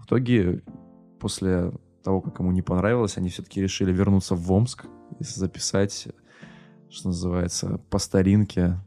в 0.06 0.08
итоге, 0.08 0.62
после 1.20 1.72
того, 2.04 2.22
как 2.22 2.40
ему 2.40 2.52
не 2.52 2.62
понравилось, 2.62 3.18
они 3.18 3.30
все-таки 3.30 3.60
решили 3.60 3.92
вернуться 3.92 4.36
в 4.36 4.52
Омск 4.52 4.86
и 5.20 5.24
записать, 5.24 6.10
что 6.92 7.08
называется, 7.08 7.80
по 7.90 7.98
старинке 7.98 8.78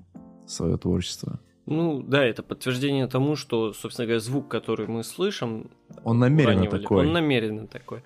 свое 0.47 0.77
творчество. 0.77 1.41
Ну, 1.67 2.03
да, 2.03 2.25
это 2.25 2.45
подтверждение 2.45 3.09
тому, 3.09 3.35
что, 3.35 3.73
собственно 3.73 4.07
говоря, 4.07 4.21
звук, 4.21 4.49
который 4.49 4.87
мы 4.87 5.03
слышим... 5.03 5.73
Он 6.05 6.21
намеренно 6.21 6.71
такой. 6.71 7.07
Он 7.07 7.13
намеренно 7.13 7.67
такой. 7.67 8.05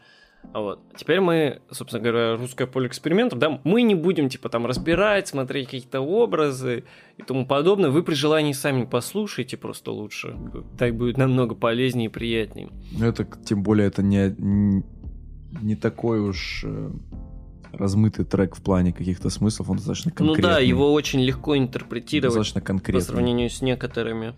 Вот. 0.52 0.81
Теперь 0.96 1.20
мы, 1.20 1.61
собственно 1.70 2.02
говоря, 2.02 2.37
русское 2.37 2.66
поле 2.66 2.87
экспериментов, 2.87 3.38
да, 3.38 3.61
мы 3.64 3.83
не 3.83 3.94
будем, 3.94 4.28
типа, 4.28 4.48
там 4.48 4.66
разбирать, 4.66 5.28
смотреть 5.28 5.66
какие-то 5.66 6.00
образы 6.00 6.85
и 7.16 7.22
тому 7.22 7.46
подобное. 7.46 7.90
Вы 7.90 8.02
при 8.02 8.14
желании 8.14 8.52
сами 8.52 8.85
послушайте 8.85 9.57
просто 9.57 9.92
лучше. 9.92 10.37
Так 10.78 10.94
будет 10.96 11.16
намного 11.16 11.55
полезнее 11.55 12.07
и 12.07 12.09
приятнее. 12.09 12.68
Ну, 12.92 13.07
это, 13.07 13.26
тем 13.44 13.62
более, 13.62 13.87
это 13.87 14.02
не, 14.02 14.37
не 15.62 15.76
такой 15.76 16.20
уж 16.20 16.64
э, 16.66 16.90
размытый 17.72 18.24
трек 18.24 18.57
в 18.57 18.62
плане 18.62 18.92
каких-то 18.92 19.31
смыслов, 19.31 19.70
он 19.70 19.76
достаточно 19.76 20.11
конкретный. 20.11 20.42
Ну 20.42 20.48
да, 20.48 20.59
его 20.59 20.92
очень 20.92 21.20
легко 21.20 21.57
интерпретировать. 21.57 22.35
Достаточно 22.35 22.61
конкретный. 22.61 23.00
По 23.00 23.12
сравнению 23.12 23.50
с 23.50 23.62
некоторыми. 23.62 24.35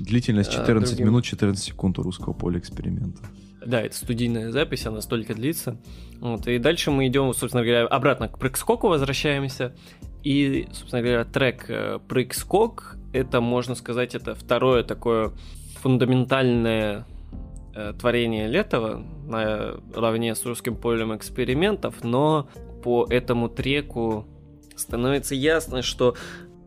Длительность 0.00 0.50
14 0.52 0.92
а, 0.92 0.96
другим... 0.96 1.12
минут 1.12 1.24
14 1.24 1.62
секунд 1.62 1.98
у 1.98 2.02
русского 2.02 2.32
поля 2.32 2.58
эксперимента. 2.58 3.22
Да, 3.68 3.82
это 3.82 3.94
студийная 3.94 4.50
запись, 4.50 4.86
она 4.86 5.02
столько 5.02 5.34
длится. 5.34 5.76
Вот, 6.20 6.48
и 6.48 6.58
дальше 6.58 6.90
мы 6.90 7.06
идем, 7.06 7.34
собственно 7.34 7.62
говоря, 7.62 7.86
обратно 7.86 8.26
к 8.26 8.38
прыг-скоку 8.38 8.88
возвращаемся. 8.88 9.74
И, 10.24 10.66
собственно 10.72 11.02
говоря, 11.02 11.26
трек 11.26 11.66
э, 11.68 11.98
«Прыг-скок»— 12.08 12.96
это, 13.12 13.42
можно 13.42 13.74
сказать, 13.74 14.14
это 14.14 14.34
второе 14.34 14.84
такое 14.84 15.32
фундаментальное 15.82 17.04
э, 17.74 17.92
творение 18.00 18.48
Летова 18.48 19.04
наравне 19.26 20.34
с 20.34 20.46
русским 20.46 20.74
полем 20.74 21.14
экспериментов, 21.14 22.02
но 22.02 22.48
по 22.82 23.06
этому 23.10 23.50
треку 23.50 24.26
становится 24.76 25.34
ясно, 25.34 25.82
что 25.82 26.16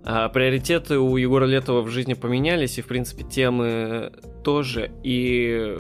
а, 0.04 0.30
приоритеты 0.30 1.00
у 1.00 1.18
Егора 1.18 1.46
Летова 1.46 1.82
в 1.82 1.90
жизни 1.90 2.14
поменялись, 2.14 2.78
и, 2.78 2.84
в 2.84 2.88
принципе, 2.88 3.24
темы 3.24 4.14
тоже. 4.44 4.92
И 5.04 5.80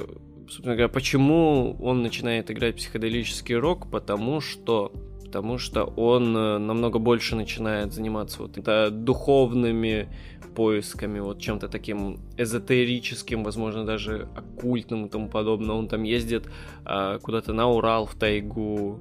собственно 0.51 0.75
говоря, 0.75 0.89
почему 0.89 1.77
он 1.79 2.03
начинает 2.03 2.51
играть 2.51 2.75
психоделический 2.75 3.55
рок? 3.55 3.89
Потому 3.89 4.41
что 4.41 4.91
потому 5.25 5.57
что 5.57 5.85
он 5.85 6.35
э, 6.35 6.57
намного 6.57 6.99
больше 6.99 7.37
начинает 7.37 7.93
заниматься 7.93 8.41
вот 8.41 8.57
это 8.57 8.89
духовными 8.91 10.09
поисками, 10.55 11.19
вот 11.21 11.39
чем-то 11.39 11.69
таким 11.69 12.19
эзотерическим, 12.37 13.45
возможно, 13.45 13.85
даже 13.85 14.27
оккультным 14.35 15.05
и 15.05 15.09
тому 15.09 15.29
подобное. 15.29 15.73
Он 15.73 15.87
там 15.87 16.03
ездит 16.03 16.49
а, 16.83 17.19
куда-то 17.19 17.53
на 17.53 17.69
Урал, 17.69 18.05
в 18.05 18.15
тайгу. 18.15 18.99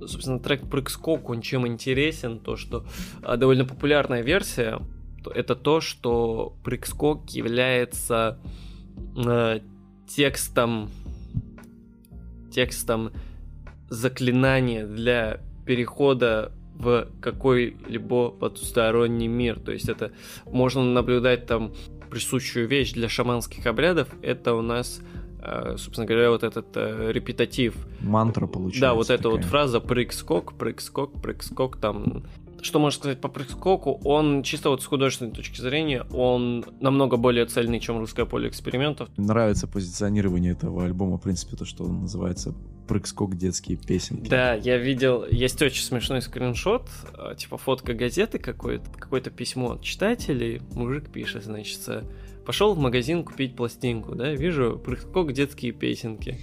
Собственно, 0.00 0.40
трек 0.40 0.62
«Прыг-скок», 0.70 1.28
он 1.28 1.42
чем 1.42 1.66
интересен? 1.66 2.38
То, 2.38 2.56
что 2.56 2.86
а, 3.22 3.36
довольно 3.36 3.66
популярная 3.66 4.22
версия, 4.22 4.80
это 5.26 5.54
то, 5.54 5.82
что 5.82 6.54
«Прыг-скок» 6.64 7.28
является 7.28 8.38
э, 9.26 9.60
текстом, 10.14 10.90
текстом 12.52 13.12
заклинания 13.88 14.86
для 14.86 15.40
перехода 15.66 16.52
в 16.74 17.08
какой-либо 17.20 18.30
потусторонний 18.30 19.28
мир. 19.28 19.60
То 19.60 19.72
есть 19.72 19.88
это 19.88 20.12
можно 20.46 20.82
наблюдать 20.82 21.46
там 21.46 21.72
присущую 22.10 22.66
вещь 22.66 22.92
для 22.92 23.08
шаманских 23.08 23.66
обрядов. 23.66 24.08
Это 24.22 24.54
у 24.54 24.62
нас 24.62 25.00
Э, 25.42 25.76
собственно 25.78 26.06
говоря, 26.06 26.30
вот 26.30 26.42
этот 26.42 26.66
э, 26.74 27.12
репетатив. 27.12 27.74
Мантра 28.00 28.46
получается. 28.46 28.80
Да, 28.80 28.94
вот 28.94 29.06
такая. 29.06 29.18
эта 29.18 29.30
вот 29.30 29.44
фраза 29.44 29.80
прыг-скок, 29.80 30.52
прыг-скок, 30.54 31.20
прыг-скок, 31.20 31.76
там... 31.76 32.24
Что 32.62 32.78
можно 32.78 32.98
сказать 32.98 33.20
по 33.20 33.28
прыг-скоку? 33.28 34.00
Он 34.04 34.42
чисто 34.42 34.70
вот 34.70 34.82
с 34.82 34.86
художественной 34.86 35.32
точки 35.32 35.60
зрения, 35.60 36.04
он 36.12 36.64
намного 36.80 37.16
более 37.16 37.46
цельный, 37.46 37.80
чем 37.80 37.98
русское 37.98 38.26
поле 38.26 38.48
экспериментов. 38.48 39.08
Нравится 39.16 39.66
позиционирование 39.66 40.52
этого 40.52 40.84
альбома, 40.84 41.18
в 41.18 41.22
принципе, 41.22 41.56
то, 41.56 41.64
что 41.64 41.84
он 41.84 42.02
называется 42.02 42.54
прыг-скок 42.88 43.36
детские 43.36 43.76
песенки. 43.76 44.28
Да, 44.28 44.54
я 44.54 44.76
видел, 44.76 45.24
есть 45.30 45.62
очень 45.62 45.84
смешной 45.84 46.22
скриншот, 46.22 46.88
э, 47.16 47.34
типа 47.36 47.56
фотка 47.56 47.94
газеты 47.94 48.38
какой-то, 48.38 48.90
какое-то 48.90 49.30
письмо 49.30 49.72
от 49.72 49.82
читателей, 49.82 50.60
мужик 50.74 51.08
пишет, 51.10 51.44
значит, 51.44 51.80
Пошел 52.44 52.74
в 52.74 52.78
магазин 52.78 53.22
купить 53.22 53.54
пластинку, 53.54 54.14
да, 54.14 54.32
вижу, 54.32 54.80
прыскок 54.84 55.32
детские 55.32 55.72
песенки. 55.72 56.38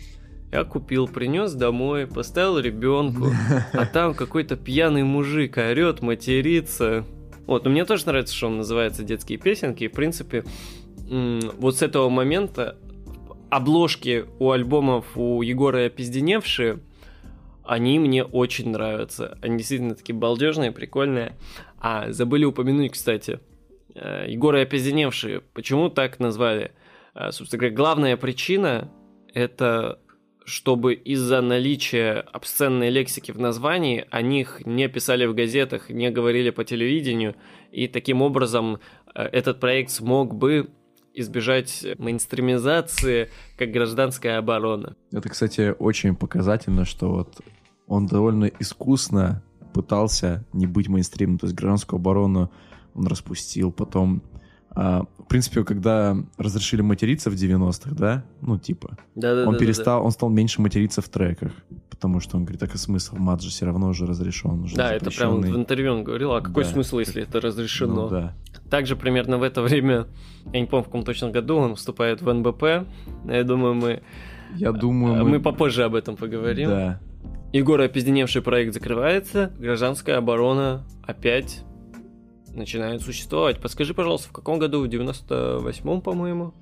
Я 0.51 0.63
купил, 0.63 1.07
принес 1.07 1.53
домой, 1.53 2.07
поставил 2.07 2.59
ребенку, 2.59 3.27
а 3.73 3.85
там 3.93 4.13
какой-то 4.13 4.55
пьяный 4.55 5.03
мужик 5.03 5.57
орет, 5.57 6.01
матерится. 6.01 7.05
Вот, 7.45 7.65
но 7.65 7.71
мне 7.71 7.85
тоже 7.85 8.05
нравится, 8.05 8.35
что 8.35 8.47
он 8.47 8.57
называется 8.57 9.03
детские 9.03 9.37
песенки. 9.37 9.83
И, 9.83 9.87
в 9.87 9.91
принципе, 9.91 10.43
вот 11.09 11.77
с 11.77 11.81
этого 11.81 12.09
момента 12.09 12.77
обложки 13.49 14.25
у 14.39 14.51
альбомов 14.51 15.17
у 15.17 15.41
Егора 15.41 15.85
опизденевшие, 15.85 16.79
они 17.63 17.99
мне 17.99 18.23
очень 18.23 18.69
нравятся. 18.69 19.37
Они 19.41 19.57
действительно 19.57 19.95
такие 19.95 20.15
балдежные, 20.15 20.71
прикольные. 20.71 21.33
А, 21.79 22.11
забыли 22.11 22.45
упомянуть, 22.45 22.93
кстати, 22.93 23.39
Э, 23.97 24.25
Егоры 24.27 24.61
опизденевшие. 24.61 25.41
Почему 25.53 25.89
так 25.89 26.19
назвали? 26.19 26.71
Э, 27.15 27.31
собственно 27.31 27.59
говоря, 27.59 27.75
главная 27.75 28.17
причина 28.17 28.91
это 29.33 29.99
чтобы 30.47 30.93
из-за 30.93 31.41
наличия 31.41 32.21
обсценной 32.31 32.89
лексики 32.89 33.33
в 33.33 33.39
названии 33.39 34.05
о 34.09 34.21
них 34.21 34.65
не 34.65 34.87
писали 34.87 35.25
в 35.25 35.35
газетах, 35.35 35.89
не 35.89 36.09
говорили 36.09 36.51
по 36.51 36.63
телевидению, 36.63 37.35
и 37.73 37.89
таким 37.89 38.21
образом 38.21 38.79
э, 39.13 39.23
этот 39.23 39.59
проект 39.59 39.91
смог 39.91 40.33
бы 40.33 40.69
избежать 41.13 41.85
мейнстримизации 41.97 43.29
как 43.57 43.71
гражданская 43.71 44.37
оборона. 44.37 44.95
Это, 45.11 45.27
кстати, 45.27 45.75
очень 45.77 46.15
показательно, 46.15 46.85
что 46.85 47.09
вот 47.09 47.41
он 47.85 48.05
довольно 48.05 48.45
искусно 48.45 49.43
пытался 49.73 50.45
не 50.53 50.65
быть 50.65 50.87
мейнстримом, 50.87 51.39
то 51.39 51.47
есть 51.47 51.57
гражданскую 51.57 51.97
оборону 51.97 52.49
он 52.93 53.07
распустил. 53.07 53.73
Потом, 53.73 54.23
а, 54.79 55.05
в 55.17 55.27
принципе, 55.27 55.63
когда 55.63 56.15
разрешили 56.37 56.81
материться 56.81 57.31
в 57.31 57.33
90-х, 57.33 57.95
да, 57.95 58.23
ну, 58.41 58.59
типа, 58.59 58.95
да, 59.15 59.33
да, 59.33 59.47
он 59.47 59.53
да, 59.53 59.59
перестал, 59.59 59.99
да, 60.01 60.05
он 60.05 60.11
стал 60.11 60.29
меньше 60.29 60.61
материться 60.61 61.01
в 61.01 61.09
треках, 61.09 61.51
потому 61.89 62.19
что 62.19 62.37
он 62.37 62.43
говорит, 62.43 62.59
так 62.59 62.75
и 62.75 62.77
смысл, 62.77 63.15
мат 63.15 63.41
же 63.41 63.49
все 63.49 63.65
равно 63.65 63.87
уже 63.87 64.05
разрешен. 64.05 64.61
Уже 64.61 64.75
да, 64.75 64.93
это 64.93 65.09
прямо 65.09 65.37
в 65.37 65.55
интервью 65.55 65.93
он 65.93 66.03
говорил, 66.03 66.31
а 66.33 66.41
какой 66.41 66.63
да. 66.63 66.69
смысл, 66.69 66.99
если 66.99 67.23
это 67.23 67.41
разрешено? 67.41 68.03
Ну, 68.03 68.09
да. 68.09 68.35
Также 68.69 68.95
примерно 68.95 69.39
в 69.39 69.43
это 69.43 69.63
время, 69.63 70.05
я 70.53 70.59
не 70.59 70.67
помню, 70.67 70.83
в 70.83 70.85
каком 70.85 71.03
точном 71.03 71.31
году 71.31 71.55
он 71.55 71.75
вступает 71.75 72.21
в 72.21 72.31
НБП, 72.31 72.87
я 73.25 73.43
думаю, 73.43 73.73
мы... 73.73 74.03
Я 74.55 74.73
думаю, 74.73 75.23
мы... 75.23 75.29
Мы 75.31 75.39
попозже 75.39 75.85
об 75.85 75.95
этом 75.95 76.15
поговорим. 76.15 76.69
Да. 76.69 76.99
Егор 77.51 77.81
опизденевший 77.81 78.43
проект 78.43 78.75
закрывается, 78.75 79.51
гражданская 79.57 80.19
оборона 80.19 80.85
опять 81.03 81.63
начинает 82.57 83.01
существовать. 83.01 83.59
Подскажи, 83.61 83.93
пожалуйста, 83.93 84.29
в 84.29 84.31
каком 84.31 84.59
году? 84.59 84.81
В 84.81 84.89
98-м, 84.89 86.01
по-моему? 86.01 86.53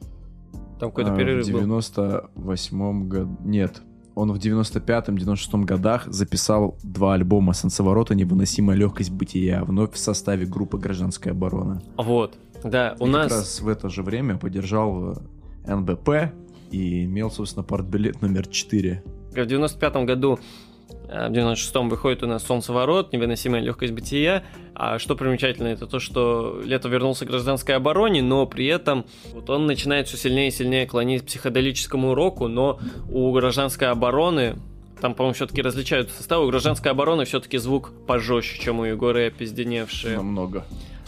Там 0.80 0.90
какой-то 0.90 1.14
а, 1.14 1.18
перерыв 1.18 1.48
в 1.48 1.50
98-м 1.50 3.10
году... 3.10 3.38
Нет, 3.44 3.82
он 4.16 4.32
в 4.32 4.38
95-м, 4.38 5.16
96-м 5.16 5.66
годах 5.66 6.06
записал 6.08 6.78
два 6.84 7.14
альбома 7.14 7.54
«Солнцеворота. 7.54 8.16
Невыносимая 8.16 8.78
легкость 8.78 9.12
бытия» 9.12 9.64
вновь 9.64 9.94
в 9.94 9.98
составе 9.98 10.46
группы 10.46 10.78
«Гражданская 10.78 11.34
оборона». 11.34 11.82
Вот, 11.98 12.36
да, 12.64 12.96
у 13.00 13.08
и 13.08 13.10
нас... 13.10 13.28
как 13.28 13.38
раз 13.40 13.62
в 13.62 13.68
это 13.68 13.90
же 13.90 14.04
время 14.04 14.38
поддержал 14.38 15.18
э, 15.66 15.76
НБП 15.76 16.34
и 16.72 17.06
имел, 17.06 17.30
собственно, 17.30 17.64
партбилет 17.64 18.22
номер 18.22 18.48
4. 18.48 19.04
В 19.32 19.36
95-м 19.36 20.06
году 20.06 20.40
в 20.90 21.32
96-м 21.32 21.90
выходит 21.90 22.24
у 22.24 22.28
нас 22.28 22.44
«Солнцеворот», 22.44 23.14
«Невыносимая 23.14 23.62
легкость 23.62 23.94
бытия». 23.94 24.44
А 24.74 25.00
что 25.00 25.16
примечательно, 25.16 25.68
это 25.68 25.88
то, 25.88 26.00
что 26.00 26.62
Лето 26.66 26.90
вернулся 26.90 27.26
к 27.26 27.30
гражданской 27.30 27.76
обороне, 27.76 28.22
но 28.22 28.46
при 28.46 28.66
этом 28.66 29.06
вот 29.34 29.50
он 29.50 29.68
начинает 29.68 30.08
все 30.08 30.18
сильнее 30.18 30.50
и 30.50 30.52
сильнее 30.52 30.86
клонить 30.86 31.24
к 31.24 31.26
психоделическому 31.28 32.12
уроку, 32.12 32.48
но 32.48 32.80
у 33.10 33.32
гражданской 33.32 33.88
обороны 33.88 34.58
там, 35.02 35.14
по-моему, 35.14 35.36
все-таки 35.36 35.62
различают 35.62 36.10
составы. 36.12 36.46
У 36.46 36.50
гражданской 36.50 36.92
обороны 36.92 37.26
все-таки 37.26 37.58
звук 37.58 37.92
пожестче, 38.08 38.62
чем 38.62 38.80
у 38.80 38.86
Егора 38.86 39.28
опизденевшие. 39.28 40.18
Намного. 40.18 40.66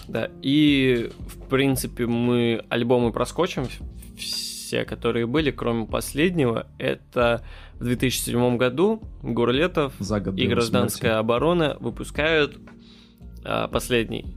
Да, 0.07 0.29
и, 0.41 1.11
в 1.17 1.47
принципе, 1.49 2.05
мы 2.05 2.63
альбомы 2.69 3.11
проскочим, 3.11 3.67
все, 4.17 4.85
которые 4.85 5.25
были, 5.25 5.51
кроме 5.51 5.85
последнего. 5.85 6.67
Это 6.77 7.43
в 7.79 7.83
2007 7.83 8.57
году 8.57 9.01
Горлетов 9.21 9.93
и 9.99 10.47
Гражданская 10.47 11.11
смерти. 11.11 11.19
оборона 11.19 11.77
выпускают 11.79 12.57
а, 13.43 13.67
последний 13.67 14.35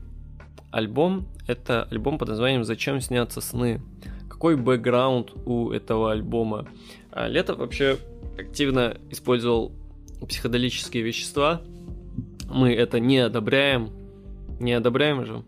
альбом. 0.71 1.27
Это 1.47 1.83
альбом 1.83 2.17
под 2.17 2.29
названием 2.29 2.63
«Зачем 2.63 3.01
снятся 3.01 3.41
сны?». 3.41 3.81
Какой 4.29 4.55
бэкграунд 4.55 5.31
у 5.45 5.71
этого 5.71 6.11
альбома? 6.11 6.67
А, 7.11 7.27
Летов 7.27 7.59
вообще 7.59 7.97
активно 8.39 8.97
использовал 9.09 9.71
психоделические 10.27 11.03
вещества. 11.03 11.61
Мы 12.49 12.73
это 12.73 12.99
не 12.99 13.19
одобряем. 13.19 13.89
Не 14.59 14.73
одобряем 14.73 15.25
же? 15.25 15.43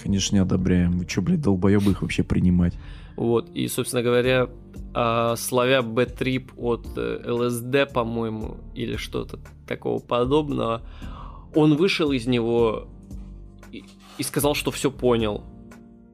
Конечно, 0.00 0.36
не 0.36 0.42
одобряем. 0.42 0.98
Вы 0.98 1.08
что, 1.08 1.22
блядь, 1.22 1.42
долбоебы 1.42 1.92
их 1.92 2.02
вообще 2.02 2.22
принимать? 2.22 2.74
Вот, 3.16 3.50
и, 3.50 3.68
собственно 3.68 4.02
говоря, 4.02 4.48
а, 4.94 5.36
славя 5.36 5.82
Б-трип 5.82 6.52
от 6.56 6.86
э, 6.96 7.22
ЛСД, 7.26 7.92
по-моему, 7.92 8.58
или 8.74 8.96
что-то 8.96 9.38
такого 9.66 10.00
подобного, 10.00 10.82
он 11.54 11.76
вышел 11.76 12.12
из 12.12 12.26
него 12.26 12.88
и, 13.70 13.84
и 14.18 14.22
сказал, 14.22 14.54
что 14.54 14.70
все 14.70 14.90
понял. 14.90 15.44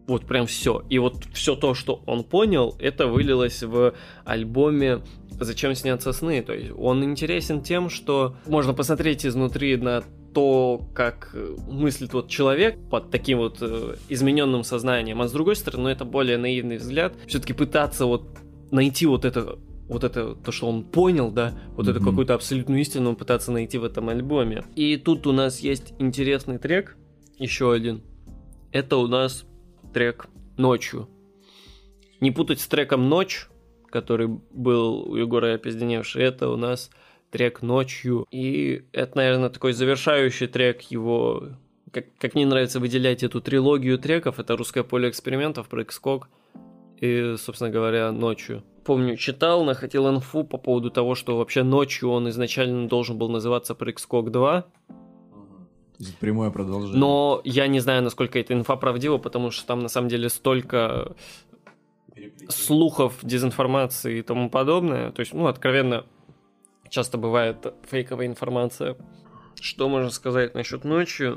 Вот 0.07 0.25
прям 0.25 0.47
все. 0.47 0.85
И 0.89 0.99
вот 0.99 1.25
все 1.35 1.55
то, 1.55 1.75
что 1.75 2.03
он 2.07 2.25
понял, 2.25 2.77
это 2.79 3.09
вылилось 3.09 3.63
в 3.63 3.95
альбоме 4.25 5.03
«Зачем 5.41 5.75
снятся 5.75 6.13
сны?». 6.13 6.41
То 6.43 6.55
есть 6.55 6.73
он 6.77 7.05
интересен 7.05 7.63
тем, 7.63 7.91
что 7.91 8.37
можно 8.47 8.73
посмотреть 8.75 9.27
изнутри 9.27 9.77
на 9.77 10.03
то, 10.35 10.89
как 10.95 11.31
э, 11.35 11.57
мыслит 11.69 12.13
вот 12.13 12.29
человек 12.29 12.79
под 12.91 13.11
таким 13.11 13.39
вот 13.39 13.59
э, 13.61 13.97
измененным 14.09 14.65
сознанием, 14.65 15.21
а 15.23 15.29
с 15.29 15.33
другой 15.33 15.57
стороны, 15.57 15.89
это 15.89 16.05
более 16.05 16.39
наивный 16.39 16.77
взгляд, 16.77 17.15
все-таки 17.27 17.53
пытаться 17.53 18.07
вот 18.07 18.39
найти 18.71 19.07
вот 19.07 19.25
это 19.25 19.59
вот 19.89 20.05
это, 20.05 20.35
то, 20.35 20.53
что 20.53 20.69
он 20.69 20.85
понял, 20.85 21.31
да, 21.31 21.59
вот 21.71 21.87
mm-hmm. 21.87 21.91
это 21.91 22.01
какую-то 22.01 22.35
абсолютную 22.35 22.81
истину 22.81 23.17
пытаться 23.17 23.51
найти 23.51 23.79
в 23.79 23.85
этом 23.85 24.11
альбоме. 24.11 24.65
И 24.77 24.99
тут 24.99 25.27
у 25.27 25.33
нас 25.33 25.61
есть 25.61 25.95
интересный 25.99 26.59
трек, 26.59 26.97
еще 27.39 27.73
один. 27.73 28.03
Это 28.71 28.99
у 28.99 29.07
нас 29.07 29.47
трек 29.95 30.27
«Ночью». 30.59 31.09
Не 32.21 32.31
путать 32.31 32.61
с 32.61 32.67
треком 32.67 33.09
«Ночь», 33.09 33.49
который 33.91 34.29
был 34.29 35.09
у 35.09 35.17
Егора 35.17 35.55
опизденевший, 35.55 36.23
это 36.23 36.51
у 36.51 36.57
нас 36.57 36.91
трек 37.31 37.63
«Ночью». 37.63 38.27
И 38.31 38.85
это, 38.93 39.17
наверное, 39.17 39.51
такой 39.51 39.73
завершающий 39.73 40.47
трек 40.47 40.83
его... 40.83 41.49
Как, 41.91 42.07
как 42.19 42.35
мне 42.35 42.45
нравится 42.45 42.81
выделять 42.81 43.23
эту 43.23 43.41
трилогию 43.41 43.99
треков, 43.99 44.39
это 44.39 44.57
«Русское 44.57 44.83
поле 44.83 45.09
экспериментов», 45.09 45.69
«Прыг-скок» 45.69 46.29
и, 47.01 47.35
собственно 47.39 47.71
говоря, 47.71 48.13
«Ночью». 48.13 48.63
Помню, 48.85 49.17
читал, 49.17 49.65
находил 49.65 50.09
инфу 50.09 50.45
по 50.45 50.59
поводу 50.59 50.91
того, 50.91 51.15
что 51.15 51.37
вообще 51.37 51.63
«Ночью» 51.63 52.11
он 52.11 52.29
изначально 52.29 52.89
должен 52.89 53.19
был 53.19 53.29
называться 53.29 53.75
«Прыг-скок 53.75 54.29
2», 54.29 54.65
Прямое 56.21 56.51
продолжение. 56.51 56.97
Но 56.97 57.41
я 57.45 57.67
не 57.67 57.81
знаю, 57.81 58.05
насколько 58.05 58.39
эта 58.39 58.55
инфа 58.55 58.77
правдива, 58.77 59.19
потому 59.19 59.51
что 59.51 59.67
там 59.67 59.81
на 59.81 59.89
самом 59.89 60.09
деле 60.09 60.29
столько 60.29 61.17
слухов, 62.49 63.15
дезинформации 63.23 64.19
и 64.19 64.23
тому 64.23 64.51
подобное. 64.51 65.11
То 65.11 65.21
есть, 65.21 65.35
ну, 65.35 65.47
откровенно, 65.47 66.05
часто 66.91 67.19
бывает 67.19 67.73
фейковая 67.89 68.27
информация. 68.27 68.97
Что 69.61 69.89
можно 69.89 70.11
сказать 70.11 70.55
насчет 70.55 70.85
ночи? 70.85 71.33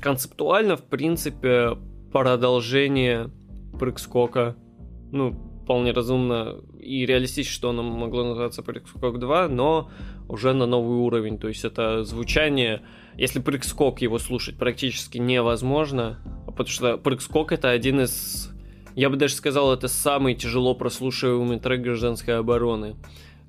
Концептуально, 0.00 0.76
в 0.76 0.82
принципе, 0.82 1.76
продолжение 2.12 3.30
прыг-скока. 3.78 4.56
Ну, 5.12 5.46
вполне 5.66 5.90
разумно 5.90 6.60
и 6.80 7.04
реалистично, 7.04 7.52
что 7.52 7.70
оно 7.70 7.82
могло 7.82 8.22
называться 8.22 8.62
Прикскок 8.62 9.18
2, 9.18 9.48
но 9.48 9.90
уже 10.28 10.52
на 10.52 10.64
новый 10.64 10.98
уровень. 10.98 11.38
То 11.38 11.48
есть 11.48 11.64
это 11.64 12.04
звучание, 12.04 12.82
если 13.16 13.40
Прикскок 13.40 14.00
его 14.00 14.20
слушать 14.20 14.58
практически 14.58 15.18
невозможно, 15.18 16.20
потому 16.46 16.68
что 16.68 16.98
Прикскок 16.98 17.50
это 17.50 17.70
один 17.70 18.00
из, 18.00 18.52
я 18.94 19.10
бы 19.10 19.16
даже 19.16 19.34
сказал, 19.34 19.74
это 19.74 19.88
самый 19.88 20.36
тяжело 20.36 20.76
прослушиваемый 20.76 21.58
трек 21.58 21.82
гражданской 21.82 22.38
обороны 22.38 22.94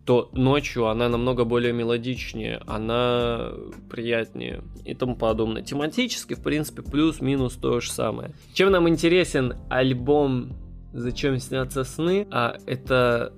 то 0.08 0.30
ночью 0.32 0.88
она 0.88 1.10
намного 1.10 1.44
более 1.44 1.74
мелодичнее, 1.74 2.62
она 2.66 3.52
приятнее 3.90 4.64
и 4.86 4.94
тому 4.94 5.18
подобное. 5.18 5.62
Тематически, 5.62 6.34
в 6.34 6.42
принципе, 6.42 6.82
плюс-минус 6.82 7.56
то 7.56 7.82
же 7.82 7.92
самое. 7.92 8.32
Чем 8.54 8.72
нам 8.72 8.88
интересен 8.88 9.56
альбом 9.70 10.54
«Зачем 10.94 11.38
снятся 11.40 11.84
сны»? 11.84 12.26
А 12.32 12.56
это 12.66 13.34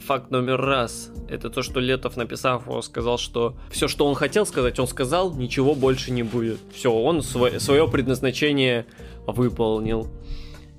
факт 0.00 0.32
номер 0.32 0.60
раз. 0.60 1.12
Это 1.28 1.50
то, 1.50 1.62
что 1.62 1.78
Летов, 1.78 2.16
написав 2.16 2.66
его, 2.66 2.82
сказал, 2.82 3.16
что 3.16 3.56
все, 3.70 3.86
что 3.86 4.04
он 4.04 4.16
хотел 4.16 4.44
сказать, 4.44 4.80
он 4.80 4.88
сказал, 4.88 5.32
ничего 5.32 5.76
больше 5.76 6.10
не 6.10 6.24
будет. 6.24 6.58
Все, 6.74 6.92
он 6.92 7.22
свое, 7.22 7.60
свое 7.60 7.86
предназначение 7.86 8.86
выполнил. 9.24 10.08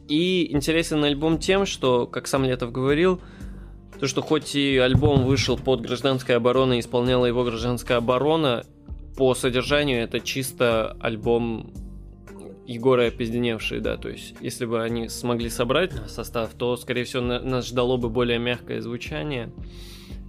И 0.09 0.53
интересен 0.53 1.01
альбом 1.01 1.37
тем, 1.37 1.65
что, 1.65 2.07
как 2.07 2.27
сам 2.27 2.43
Летов 2.43 2.73
говорил, 2.73 3.21
то, 4.03 4.09
что 4.09 4.21
хоть 4.21 4.53
и 4.53 4.75
альбом 4.79 5.23
вышел 5.23 5.57
под 5.57 5.79
гражданской 5.79 6.35
обороной, 6.35 6.81
исполняла 6.81 7.25
его 7.25 7.45
гражданская 7.45 7.99
оборона, 7.99 8.65
по 9.15 9.33
содержанию 9.33 10.03
это 10.03 10.19
чисто 10.19 10.97
альбом 10.99 11.71
Егора 12.67 13.07
Опизденевший, 13.07 13.79
да, 13.79 13.95
то 13.95 14.09
есть 14.09 14.35
если 14.41 14.65
бы 14.65 14.83
они 14.83 15.07
смогли 15.07 15.49
собрать 15.49 15.93
состав, 16.09 16.53
то, 16.53 16.75
скорее 16.75 17.05
всего, 17.05 17.21
нас 17.23 17.65
ждало 17.65 17.95
бы 17.95 18.09
более 18.09 18.39
мягкое 18.39 18.81
звучание. 18.81 19.53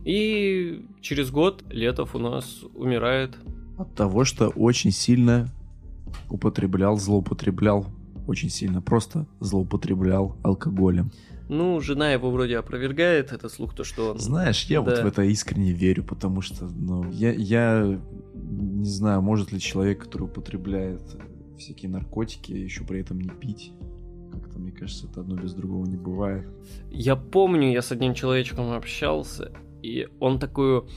И 0.05 0.87
через 1.01 1.33
год 1.33 1.65
Летов 1.69 2.15
у 2.15 2.21
нас 2.21 2.61
умирает. 2.77 3.37
От 3.77 3.93
того, 3.97 4.25
что 4.25 4.51
очень 4.51 4.93
сильно 4.93 5.49
употреблял, 6.31 6.97
злоупотреблял, 6.97 7.87
очень 8.29 8.51
сильно 8.51 8.81
просто 8.81 9.27
злоупотреблял 9.41 10.37
алкоголем. 10.45 11.11
Ну, 11.49 11.81
жена 11.81 12.13
его 12.13 12.31
вроде 12.31 12.57
опровергает, 12.57 13.33
это 13.33 13.49
слух, 13.49 13.75
то, 13.75 13.85
что 13.85 14.13
он... 14.13 14.19
Знаешь, 14.19 14.65
я 14.65 14.81
да. 14.81 14.91
вот 14.91 15.03
в 15.03 15.07
это 15.07 15.23
искренне 15.23 15.73
верю, 15.73 16.05
потому 16.05 16.41
что, 16.41 16.67
ну, 16.67 17.11
я, 17.11 17.33
я 17.33 18.01
не 18.35 18.89
знаю, 18.89 19.21
может 19.23 19.53
ли 19.53 19.61
человек, 19.61 20.03
который 20.03 20.23
употребляет 20.23 21.03
всякие 21.59 21.91
наркотики, 21.91 22.53
еще 22.53 22.85
при 22.85 23.01
этом 23.01 23.21
не 23.21 23.29
пить. 23.29 23.73
Как-то, 24.33 24.59
мне 24.59 24.73
кажется, 24.73 25.07
это 25.07 25.21
одно 25.21 25.37
без 25.37 25.55
другого 25.55 25.87
не 25.87 25.97
бывает. 25.97 26.49
Я 26.91 27.17
помню, 27.17 27.71
я 27.71 27.83
с 27.83 27.93
одним 27.93 28.15
человечком 28.15 28.73
общался, 28.73 29.53
и 29.83 30.09
он 30.21 30.39
такую 30.39 30.89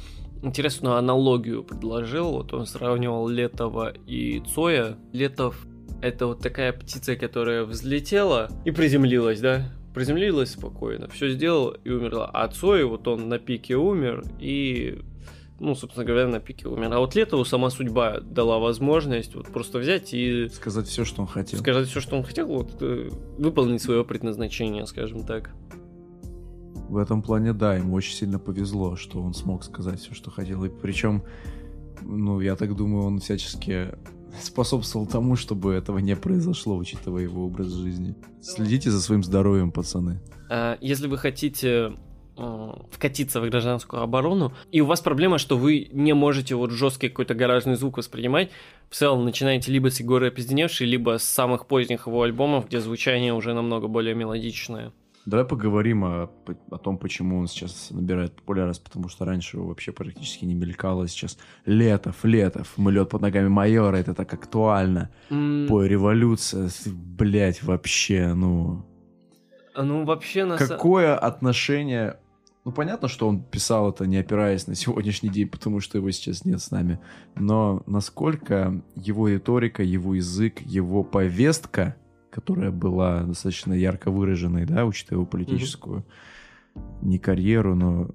интересную 0.42 0.96
аналогию 0.96 1.64
предложил. 1.64 2.32
Вот 2.32 2.54
он 2.54 2.66
сравнивал 2.66 3.28
Летова 3.28 3.94
и 4.06 4.42
Цоя. 4.54 4.98
Летов— 5.14 5.68
это 6.02 6.28
вот 6.28 6.42
такая 6.42 6.74
птица, 6.74 7.16
которая 7.16 7.64
взлетела 7.64 8.50
и 8.66 8.72
приземлилась, 8.72 9.40
да? 9.40 9.72
Приземлилась 9.98 10.52
спокойно, 10.52 11.08
все 11.08 11.32
сделал 11.32 11.76
и 11.84 11.90
умерла. 11.90 12.30
А 12.32 12.48
Цой, 12.50 12.86
вот 12.86 13.08
он 13.08 13.30
на 13.30 13.40
пике 13.40 13.78
умер 13.78 14.24
и 14.40 15.02
ну, 15.60 15.74
собственно 15.74 16.06
говоря, 16.06 16.28
на 16.28 16.40
пике 16.40 16.68
умер. 16.68 16.94
А 16.94 17.00
вот 17.00 17.16
Летову 17.16 17.44
сама 17.44 17.72
судьба 17.72 18.20
дала 18.20 18.60
возможность 18.60 19.34
вот 19.34 19.48
просто 19.48 19.80
взять 19.80 20.14
и... 20.14 20.50
Сказать 20.50 20.86
все, 20.86 21.04
что 21.04 21.24
он 21.24 21.28
хотел. 21.28 21.60
Сказать 21.60 21.88
все, 21.88 22.00
что 22.00 22.16
он 22.16 22.24
хотел, 22.24 22.46
вот 22.46 22.78
э, 22.80 23.10
выполнить 23.40 23.82
свое 23.82 24.06
предназначение, 24.06 24.86
скажем 24.86 25.26
так. 25.26 25.50
В 26.90 26.98
этом 26.98 27.24
плане, 27.24 27.54
да, 27.54 27.76
ему 27.76 27.96
очень 27.96 28.14
сильно 28.14 28.38
повезло, 28.38 28.96
что 28.98 29.20
он 29.20 29.34
смог 29.34 29.64
сказать 29.64 30.00
все, 30.00 30.14
что 30.14 30.30
хотел. 30.30 30.64
И 30.64 30.70
причем, 30.70 31.24
ну, 32.04 32.40
я 32.40 32.56
так 32.56 32.76
думаю, 32.76 33.06
он 33.06 33.20
всячески 33.20 33.96
способствовал 34.42 35.08
тому, 35.08 35.36
чтобы 35.36 35.74
этого 35.74 36.00
не 36.00 36.16
произошло, 36.16 36.76
учитывая 36.78 37.24
его 37.24 37.46
образ 37.46 37.68
жизни. 37.68 38.16
Следите 38.42 38.92
за 38.92 39.02
своим 39.02 39.24
здоровьем, 39.24 39.72
пацаны. 39.72 40.22
А, 40.50 40.78
если 40.82 41.08
вы 41.08 41.18
хотите 41.18 41.94
э, 42.38 42.72
вкатиться 42.92 43.42
в 43.42 43.50
гражданскую 43.50 44.02
оборону, 44.02 44.54
и 44.72 44.82
у 44.82 44.86
вас 44.86 45.02
проблема, 45.02 45.38
что 45.38 45.58
вы 45.58 45.90
не 45.92 46.14
можете 46.14 46.56
вот 46.56 46.72
жесткий 46.72 47.10
какой-то 47.10 47.34
гаражный 47.34 47.76
звук 47.76 47.98
воспринимать, 47.98 48.50
в 48.90 48.96
целом 48.96 49.26
начинаете 49.26 49.72
либо 49.72 49.90
с 49.90 50.00
Егора 50.00 50.28
Опизденевший, 50.28 50.88
либо 50.88 51.18
с 51.18 51.24
самых 51.24 51.68
поздних 51.68 52.08
его 52.08 52.22
альбомов, 52.22 52.68
где 52.68 52.80
звучание 52.80 53.34
уже 53.34 53.54
намного 53.54 53.88
более 53.88 54.16
мелодичное. 54.16 54.94
Давай 55.28 55.44
поговорим 55.44 56.06
о, 56.06 56.30
о 56.72 56.78
том, 56.78 56.98
почему 56.98 57.38
он 57.40 57.48
сейчас 57.48 57.92
набирает 57.92 58.34
популярность, 58.34 58.82
потому 58.82 59.10
что 59.10 59.26
раньше 59.26 59.58
его 59.58 59.68
вообще 59.68 59.92
практически 59.92 60.46
не 60.46 60.54
мелькало. 60.54 61.06
Сейчас 61.10 61.38
Летов, 61.66 62.24
Летов, 62.24 62.72
мы 62.78 62.94
лед 62.94 63.10
под 63.10 63.24
ногами 63.24 63.50
майора, 63.50 63.98
это 63.98 64.14
так 64.14 64.34
актуально. 64.34 65.10
Mm. 65.30 65.68
Пой, 65.68 65.90
революция, 65.90 66.70
блять, 66.86 67.62
вообще, 67.62 68.34
ну... 68.34 68.86
Ну, 69.76 70.06
вообще 70.06 70.46
на 70.46 70.56
Какое 70.56 71.18
отношение... 71.18 72.20
Ну, 72.64 72.72
понятно, 72.72 73.10
что 73.10 73.28
он 73.28 73.44
писал 73.44 73.90
это, 73.90 74.08
не 74.08 74.16
опираясь 74.16 74.66
на 74.66 74.76
сегодняшний 74.76 75.30
день, 75.30 75.50
потому 75.50 75.82
что 75.82 75.98
его 75.98 76.10
сейчас 76.12 76.46
нет 76.46 76.62
с 76.62 76.72
нами. 76.72 77.02
Но 77.36 77.84
насколько 77.86 78.82
его 78.96 79.28
риторика, 79.28 79.84
его 79.84 80.16
язык, 80.16 80.62
его 80.62 81.04
повестка 81.04 81.98
которая 82.38 82.70
была 82.70 83.24
достаточно 83.24 83.74
ярко 83.74 84.12
выраженной, 84.12 84.68
да, 84.68 84.86
учитывая 84.86 85.22
его 85.22 85.26
политическую 85.26 86.06
mm-hmm. 86.76 86.82
не 87.02 87.18
карьеру, 87.18 87.74
но 87.74 88.12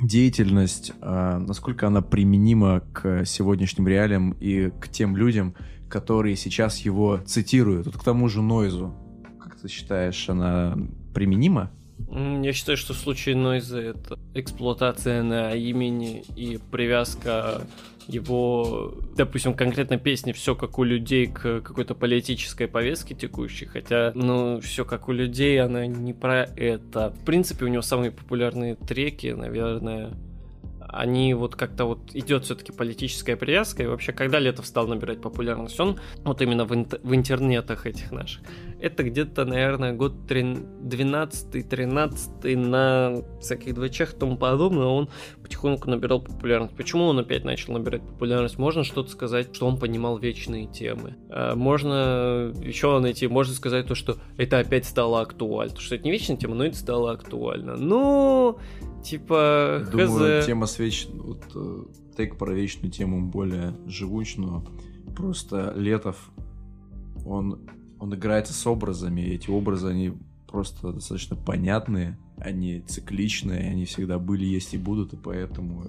деятельность, 0.00 0.92
а 1.00 1.38
насколько 1.38 1.86
она 1.86 2.02
применима 2.02 2.82
к 2.92 3.24
сегодняшним 3.24 3.86
реалиям 3.86 4.32
и 4.40 4.70
к 4.70 4.88
тем 4.88 5.16
людям, 5.16 5.54
которые 5.88 6.34
сейчас 6.34 6.78
его 6.78 7.20
цитируют. 7.24 7.86
Вот 7.86 7.96
к 7.96 8.02
тому 8.02 8.28
же 8.28 8.42
Нойзу. 8.42 8.92
Как 9.38 9.54
ты 9.54 9.68
считаешь, 9.68 10.28
она 10.28 10.76
применима? 11.14 11.70
Я 12.10 12.52
считаю, 12.52 12.76
что 12.76 12.94
в 12.94 12.96
случае 12.96 13.36
Нойза 13.36 13.80
это 13.80 14.18
эксплуатация 14.34 15.22
на 15.22 15.54
имени 15.54 16.24
и 16.36 16.58
привязка 16.70 17.62
его, 18.06 18.94
допустим, 19.16 19.52
конкретно 19.52 19.98
песни 19.98 20.32
все 20.32 20.54
как 20.54 20.78
у 20.78 20.84
людей 20.84 21.26
к 21.26 21.60
какой-то 21.60 21.94
политической 21.94 22.66
повестке 22.66 23.14
текущей, 23.14 23.66
хотя, 23.66 24.12
ну, 24.14 24.60
все 24.60 24.84
как 24.86 25.08
у 25.08 25.12
людей, 25.12 25.60
она 25.60 25.86
не 25.86 26.14
про 26.14 26.44
это. 26.44 27.10
В 27.10 27.24
принципе, 27.24 27.66
у 27.66 27.68
него 27.68 27.82
самые 27.82 28.10
популярные 28.10 28.76
треки, 28.76 29.26
наверное, 29.28 30.12
они 30.98 31.32
вот 31.34 31.54
как-то 31.54 31.84
вот 31.84 32.00
идет 32.14 32.44
все-таки 32.44 32.72
политическая 32.72 33.36
привязка, 33.36 33.84
и 33.84 33.86
вообще, 33.86 34.12
когда 34.12 34.40
Летов 34.40 34.66
стал 34.66 34.88
набирать 34.88 35.20
популярность, 35.20 35.78
он 35.78 36.00
вот 36.24 36.42
именно 36.42 36.64
в, 36.64 36.74
инт- 36.74 36.98
в 37.02 37.14
интернетах 37.14 37.86
этих 37.86 38.10
наших, 38.10 38.42
это 38.80 39.04
где-то, 39.04 39.44
наверное, 39.44 39.92
год 39.92 40.14
12-13 40.28 42.56
на 42.56 43.22
всяких 43.40 43.74
двочах 43.74 44.14
и 44.14 44.16
тому 44.16 44.36
подобное, 44.36 44.86
он 44.86 45.08
потихоньку 45.42 45.88
набирал 45.88 46.20
популярность. 46.20 46.74
Почему 46.76 47.04
он 47.04 47.20
опять 47.20 47.44
начал 47.44 47.74
набирать 47.74 48.02
популярность? 48.02 48.58
Можно 48.58 48.82
что-то 48.84 49.10
сказать, 49.10 49.54
что 49.54 49.66
он 49.66 49.78
понимал 49.78 50.18
вечные 50.18 50.66
темы. 50.66 51.14
А 51.30 51.54
можно 51.54 52.52
еще 52.62 52.98
найти, 52.98 53.28
можно 53.28 53.54
сказать 53.54 53.86
то, 53.86 53.94
что 53.94 54.16
это 54.36 54.58
опять 54.58 54.84
стало 54.84 55.20
актуально. 55.20 55.78
Что 55.78 55.94
это 55.94 56.04
не 56.04 56.10
вечная 56.10 56.36
тема, 56.36 56.54
но 56.54 56.66
это 56.66 56.76
стало 56.76 57.12
актуально. 57.12 57.76
Ну, 57.76 58.58
типа, 59.08 59.86
Думаю, 59.90 60.42
тема 60.44 60.66
с 60.66 60.78
веч... 60.78 61.08
вот, 61.12 61.42
э, 61.54 61.84
тейк 62.16 62.36
про 62.36 62.52
вечную 62.52 62.90
тему 62.90 63.26
более 63.26 63.74
живуч, 63.86 64.36
но 64.36 64.64
просто 65.16 65.72
Летов, 65.76 66.30
он, 67.24 67.60
он 67.98 68.14
играется 68.14 68.52
с 68.52 68.66
образами, 68.66 69.22
и 69.22 69.34
эти 69.34 69.50
образы, 69.50 69.88
они 69.88 70.12
просто 70.46 70.92
достаточно 70.92 71.36
понятные, 71.36 72.18
они 72.36 72.80
цикличные, 72.80 73.70
они 73.70 73.84
всегда 73.84 74.18
были, 74.18 74.44
есть 74.44 74.74
и 74.74 74.78
будут, 74.78 75.12
и 75.12 75.16
поэтому 75.16 75.84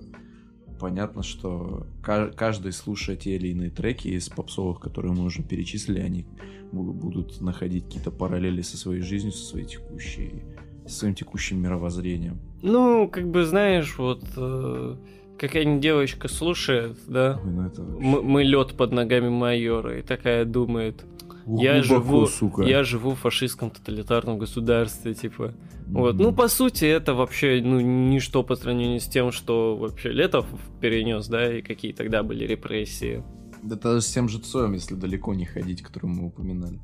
понятно, 0.79 1.23
что 1.23 1.87
каждый, 2.01 2.71
слушая 2.71 3.15
те 3.15 3.35
или 3.35 3.49
иные 3.49 3.69
треки 3.69 4.07
из 4.07 4.29
попсовых, 4.29 4.79
которые 4.79 5.13
мы 5.13 5.25
уже 5.25 5.43
перечислили, 5.43 5.99
они 5.99 6.25
будут 6.71 7.41
находить 7.41 7.85
какие-то 7.85 8.11
параллели 8.11 8.61
со 8.61 8.77
своей 8.77 9.01
жизнью, 9.01 9.33
со 9.33 9.45
своей 9.45 9.65
текущей, 9.65 10.43
со 10.85 10.99
своим 10.99 11.15
текущим 11.15 11.61
мировоззрением. 11.61 12.39
Ну, 12.61 13.07
как 13.07 13.29
бы 13.29 13.45
знаешь, 13.45 13.97
вот 13.97 14.23
э, 14.35 14.95
какая-нибудь 15.37 15.81
девочка 15.81 16.27
слушает, 16.27 16.97
да? 17.07 17.39
Ой, 17.43 17.51
ну 17.51 17.67
это 17.67 17.81
вообще... 17.81 18.05
мы, 18.05 18.21
мы 18.21 18.43
лед 18.43 18.73
под 18.75 18.91
ногами 18.91 19.29
майора, 19.29 19.99
и 19.99 20.01
такая 20.01 20.45
думает, 20.45 21.05
я 21.45 21.81
живу, 21.81 22.27
сука. 22.27 22.63
я 22.63 22.83
живу 22.83 23.11
в 23.11 23.19
фашистском 23.19 23.71
тоталитарном 23.71 24.37
государстве, 24.37 25.13
типа. 25.13 25.43
Mm-hmm. 25.43 25.53
Вот. 25.87 26.15
Ну, 26.15 26.31
по 26.31 26.47
сути, 26.47 26.85
это 26.85 27.13
вообще 27.13 27.61
ну, 27.63 27.79
ничто 27.79 28.43
по 28.43 28.55
сравнению 28.55 28.99
с 28.99 29.07
тем, 29.07 29.31
что 29.31 29.75
вообще 29.75 30.11
Летов 30.11 30.45
перенес, 30.79 31.27
да, 31.27 31.57
и 31.57 31.61
какие 31.61 31.93
тогда 31.93 32.21
были 32.21 32.45
репрессии. 32.45 33.23
Да 33.63 33.75
даже 33.75 34.01
с 34.01 34.07
тем 34.07 34.29
же 34.29 34.39
Цоем, 34.39 34.73
если 34.73 34.95
далеко 34.95 35.33
не 35.33 35.45
ходить, 35.45 35.81
которую 35.81 36.13
мы 36.13 36.27
упоминали. 36.27 36.79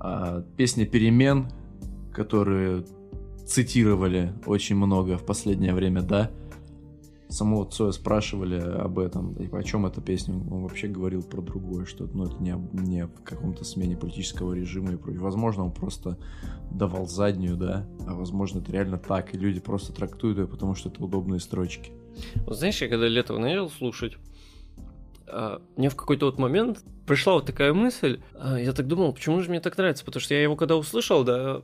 А, 0.00 0.42
песня 0.56 0.86
«Перемен», 0.86 1.48
которую 2.12 2.86
цитировали 3.46 4.32
очень 4.46 4.76
много 4.76 5.18
в 5.18 5.24
последнее 5.24 5.74
время, 5.74 6.02
да? 6.02 6.30
Самого 7.28 7.68
Цоя 7.68 7.90
спрашивали 7.90 8.60
об 8.60 8.98
этом, 8.98 9.32
и 9.34 9.48
о 9.50 9.62
чем 9.62 9.86
эта 9.86 10.00
песня. 10.00 10.34
Он 10.34 10.62
вообще 10.62 10.86
говорил 10.86 11.22
про 11.22 11.40
другое, 11.40 11.84
что 11.84 12.08
ну, 12.12 12.26
это 12.26 12.36
не, 12.40 12.54
не 12.72 13.06
в 13.06 13.22
каком-то 13.24 13.64
смене 13.64 13.96
политического 13.96 14.52
режима 14.52 14.92
и 14.92 14.96
прочее. 14.96 15.20
Возможно, 15.20 15.64
он 15.64 15.72
просто 15.72 16.16
давал 16.70 17.08
заднюю, 17.08 17.56
да, 17.56 17.88
а 18.06 18.14
возможно, 18.14 18.60
это 18.60 18.70
реально 18.70 18.98
так, 18.98 19.34
и 19.34 19.38
люди 19.38 19.58
просто 19.58 19.92
трактуют 19.92 20.38
ее, 20.38 20.46
потому 20.46 20.74
что 20.74 20.90
это 20.90 21.02
удобные 21.02 21.40
строчки. 21.40 21.92
Вот 22.46 22.56
знаешь, 22.56 22.80
я 22.80 22.88
когда 22.88 23.08
Летова 23.08 23.38
начал 23.38 23.68
слушать, 23.68 24.16
мне 25.76 25.88
в 25.88 25.96
какой-то 25.96 26.26
вот 26.26 26.38
момент 26.38 26.82
пришла 27.06 27.34
вот 27.34 27.46
такая 27.46 27.72
мысль, 27.72 28.20
а, 28.34 28.58
я 28.58 28.72
так 28.72 28.86
думал, 28.86 29.12
почему 29.12 29.40
же 29.40 29.50
мне 29.50 29.60
так 29.60 29.76
нравится, 29.78 30.04
потому 30.04 30.20
что 30.20 30.34
я 30.34 30.42
его 30.42 30.56
когда 30.56 30.76
услышал, 30.76 31.24
да, 31.24 31.62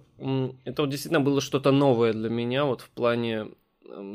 это 0.65 0.83
вот 0.83 0.91
действительно 0.91 1.21
было 1.21 1.41
что-то 1.41 1.71
новое 1.73 2.13
для 2.13 2.29
меня, 2.31 2.65
вот 2.65 2.81
в 2.83 2.91
плане 2.91 3.47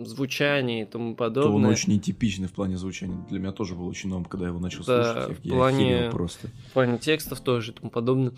звучания 0.05 0.83
и 0.83 0.85
тому 0.85 1.15
То 1.15 1.23
он 1.25 1.33
подобное. 1.33 1.71
очень 1.71 1.93
нетипичный 1.93 2.47
в 2.47 2.53
плане 2.53 2.77
звучания. 2.77 3.17
Для 3.29 3.39
меня 3.39 3.51
тоже 3.51 3.75
был 3.75 3.87
очень 3.87 4.09
новым, 4.09 4.25
когда 4.25 4.45
я 4.45 4.49
его 4.51 4.59
начал 4.59 4.83
Да, 4.85 5.13
слушать. 5.25 5.39
в 5.41 5.45
Я, 5.45 5.51
плане- 5.51 6.01
я 6.05 6.09
просто. 6.11 6.47
в 6.69 6.73
плане 6.73 6.97
текстов 6.97 7.41
тоже 7.41 7.71
и 7.71 7.75
тому 7.75 7.89
подобное. 7.89 8.31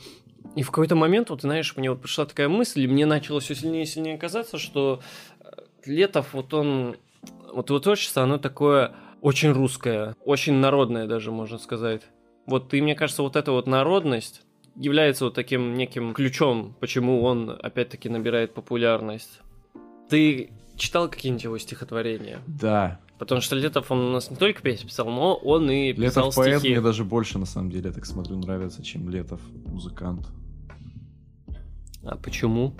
И 0.55 0.63
в 0.63 0.67
какой-то 0.71 0.95
момент, 0.95 1.29
вот 1.29 1.41
знаешь, 1.41 1.75
мне 1.77 1.91
вот 1.91 2.01
пришла 2.01 2.25
такая 2.25 2.49
мысль, 2.49 2.81
и 2.81 2.87
мне 2.87 3.05
начало 3.05 3.39
все 3.39 3.53
сильнее 3.53 3.83
и 3.83 3.85
сильнее 3.85 4.17
казаться, 4.17 4.57
что 4.57 5.01
э, 5.41 5.45
Летов, 5.85 6.33
вот 6.33 6.53
он, 6.53 6.95
вот 7.53 7.69
его 7.69 7.79
творчество, 7.79 8.23
оно 8.23 8.37
такое 8.39 8.95
очень 9.21 9.51
русское, 9.51 10.15
очень 10.25 10.53
народное 10.53 11.07
даже, 11.07 11.31
можно 11.31 11.57
сказать. 11.57 12.03
Вот 12.45 12.73
и 12.73 12.81
мне 12.81 12.95
кажется, 12.95 13.23
вот 13.23 13.35
эта 13.35 13.51
вот 13.51 13.67
народность 13.67 14.41
является 14.75 15.25
вот 15.25 15.33
таким 15.33 15.75
неким 15.75 16.13
ключом, 16.13 16.75
почему 16.79 17.23
он 17.23 17.49
опять-таки 17.49 18.09
набирает 18.09 18.53
популярность. 18.53 19.41
Ты 20.09 20.51
читал 20.75 21.09
какие-нибудь 21.09 21.43
его 21.43 21.57
стихотворения? 21.57 22.39
Да, 22.47 22.99
Потому 23.17 23.41
что 23.41 23.55
Летов, 23.55 23.89
он 23.89 23.99
у 23.99 24.11
нас 24.11 24.29
не 24.29 24.35
только 24.35 24.61
песни 24.61 24.87
писал, 24.87 25.09
но 25.09 25.35
он 25.35 25.69
и 25.71 25.91
писал 25.93 26.25
Летов 26.25 26.35
поэт 26.35 26.59
стихи. 26.59 26.73
мне 26.73 26.81
даже 26.81 27.03
больше, 27.03 27.39
на 27.39 27.45
самом 27.45 27.71
деле, 27.71 27.87
я 27.87 27.93
так 27.93 28.05
смотрю, 28.05 28.37
нравится, 28.37 28.83
чем 28.83 29.09
Летов 29.09 29.41
музыкант. 29.65 30.27
А 32.03 32.15
почему? 32.15 32.75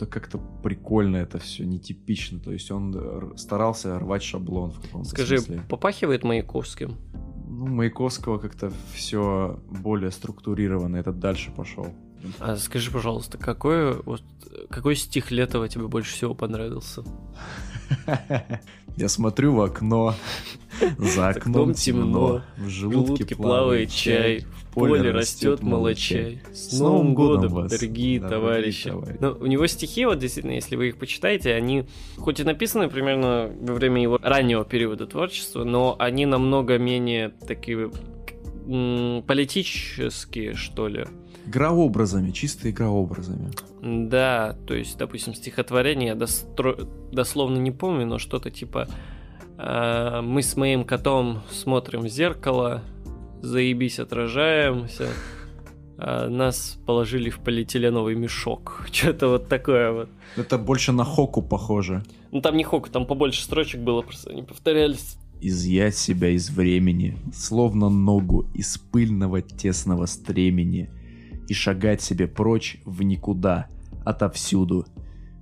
Да 0.00 0.06
как-то 0.06 0.38
прикольно 0.62 1.16
это 1.16 1.38
все, 1.38 1.64
нетипично. 1.66 2.40
То 2.40 2.52
есть 2.52 2.70
он 2.70 2.94
р- 2.94 3.38
старался 3.38 3.98
рвать 3.98 4.22
шаблон 4.22 4.70
в 4.70 4.80
каком-то 4.80 5.10
Скажи, 5.10 5.38
смысле. 5.38 5.62
попахивает 5.68 6.24
Маяковским? 6.24 6.96
Ну, 7.46 7.66
Маяковского 7.66 8.38
как-то 8.38 8.72
все 8.94 9.60
более 9.68 10.10
структурировано, 10.10 10.96
этот 10.96 11.18
дальше 11.18 11.50
пошел. 11.50 11.88
А 12.38 12.56
скажи, 12.56 12.90
пожалуйста, 12.90 13.36
какой, 13.36 14.00
вот, 14.02 14.22
какой 14.70 14.96
стих 14.96 15.30
Летова 15.30 15.68
тебе 15.68 15.86
больше 15.86 16.14
всего 16.14 16.34
понравился? 16.34 17.02
Я 18.96 19.08
смотрю 19.08 19.54
в 19.54 19.60
окно, 19.60 20.14
за 20.98 21.28
окном 21.28 21.74
темно, 21.74 22.42
в 22.56 22.68
желудке 22.68 23.34
плавает 23.34 23.90
чай, 23.90 24.40
в 24.40 24.74
поле 24.74 25.10
растет 25.10 25.62
молочай. 25.62 26.40
С 26.52 26.78
Новым 26.78 27.14
годом, 27.14 27.66
дорогие 27.68 28.20
товарищи! 28.20 28.92
Ну, 29.20 29.36
у 29.40 29.46
него 29.46 29.66
стихи, 29.66 30.04
вот 30.04 30.18
действительно, 30.18 30.52
если 30.52 30.76
вы 30.76 30.88
их 30.88 30.98
почитаете, 30.98 31.54
они 31.54 31.86
хоть 32.16 32.40
и 32.40 32.44
написаны 32.44 32.88
примерно 32.88 33.50
во 33.60 33.74
время 33.74 34.02
его 34.02 34.18
раннего 34.22 34.64
периода 34.64 35.06
творчества, 35.06 35.64
но 35.64 35.96
они 35.98 36.26
намного 36.26 36.78
менее 36.78 37.32
такие 37.46 37.90
политические, 39.26 40.54
что 40.54 40.88
ли. 40.88 41.06
Игра 41.46 41.72
образами, 41.72 42.30
чистая 42.30 42.70
игра 42.70 42.90
образами. 42.90 43.50
Да, 43.82 44.56
то 44.66 44.74
есть, 44.74 44.98
допустим, 44.98 45.34
стихотворение 45.34 46.08
я 46.08 46.14
достро- 46.14 46.88
дословно 47.10 47.58
не 47.58 47.70
помню, 47.70 48.06
но 48.06 48.18
что-то 48.18 48.50
типа 48.50 48.86
«Мы 49.62 50.42
с 50.42 50.56
моим 50.56 50.84
котом 50.84 51.42
смотрим 51.50 52.02
в 52.02 52.08
зеркало, 52.08 52.82
заебись 53.42 53.98
отражаемся, 53.98 55.08
а 55.98 56.28
нас 56.28 56.78
положили 56.86 57.30
в 57.30 57.40
полиэтиленовый 57.40 58.14
мешок». 58.14 58.86
Что-то 58.92 59.28
вот 59.28 59.48
такое 59.48 59.92
вот. 59.92 60.08
Это 60.36 60.56
больше 60.58 60.92
на 60.92 61.04
Хоку 61.04 61.42
похоже. 61.42 62.02
Ну 62.32 62.40
там 62.40 62.56
не 62.56 62.64
хок, 62.64 62.88
там 62.88 63.06
побольше 63.06 63.42
строчек 63.42 63.80
было, 63.80 64.02
просто 64.02 64.30
они 64.30 64.42
повторялись. 64.42 65.16
Изъять 65.40 65.96
себя 65.96 66.28
из 66.28 66.50
времени, 66.50 67.16
словно 67.34 67.88
ногу 67.88 68.46
из 68.54 68.78
пыльного 68.78 69.40
тесного 69.40 70.06
стремени, 70.06 70.90
и 71.48 71.54
шагать 71.54 72.02
себе 72.02 72.28
прочь 72.28 72.78
в 72.84 73.02
никуда, 73.02 73.66
отовсюду. 74.04 74.86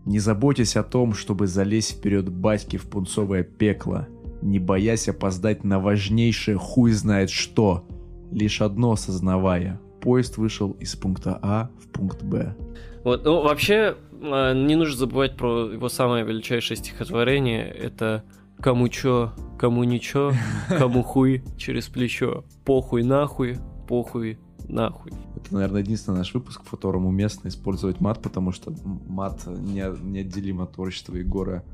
Не 0.09 0.21
заботясь 0.21 0.75
о 0.75 0.83
том, 0.83 1.13
чтобы 1.13 1.47
залезть 1.47 1.99
вперед 1.99 2.31
батьки 2.31 2.79
в 2.79 2.89
пунцовое 2.89 3.43
пекло, 3.43 4.09
не 4.41 4.59
боясь 4.59 5.07
опоздать 5.07 5.65
на 5.65 5.81
важнейшее 5.81 6.57
хуй 6.57 6.93
знает 6.93 7.29
что, 7.29 7.85
лишь 8.33 8.63
одно 8.63 8.93
осознавая. 8.93 9.79
Поезд 10.01 10.39
вышел 10.39 10.71
из 10.81 10.97
пункта 10.97 11.39
А 11.43 11.69
в 11.79 11.89
пункт 11.89 12.23
Б. 12.23 12.57
Вот, 13.05 13.23
ну, 13.27 13.43
вообще, 13.43 13.97
э, 14.13 14.55
не 14.55 14.77
нужно 14.77 14.97
забывать 14.97 15.37
про 15.37 15.71
его 15.71 15.91
самое 15.91 16.25
величайшее 16.25 16.79
стихотворение. 16.79 17.69
Это 17.69 18.25
«Кому 18.63 18.89
чё, 18.89 19.35
кому 19.59 19.85
ничего, 19.85 20.33
кому 20.71 21.03
хуй 21.03 21.43
через 21.59 21.87
плечо, 21.87 22.45
похуй 22.65 23.03
нахуй, 23.03 23.59
похуй 23.87 24.39
нахуй». 24.69 25.13
Это, 25.37 25.55
наверное, 25.55 25.83
единственный 25.83 26.19
наш 26.19 26.35
выпуск, 26.35 26.63
в 26.65 26.71
котором 26.71 27.07
уместно 27.07 27.49
использовать 27.49 28.01
мат, 28.01 28.21
потому 28.23 28.53
что 28.53 28.73
мат 29.07 29.47
не, 29.47 29.85
неотделим 30.03 30.61
от 30.61 30.73
творчества 30.73 31.17
Егора. 31.17 31.65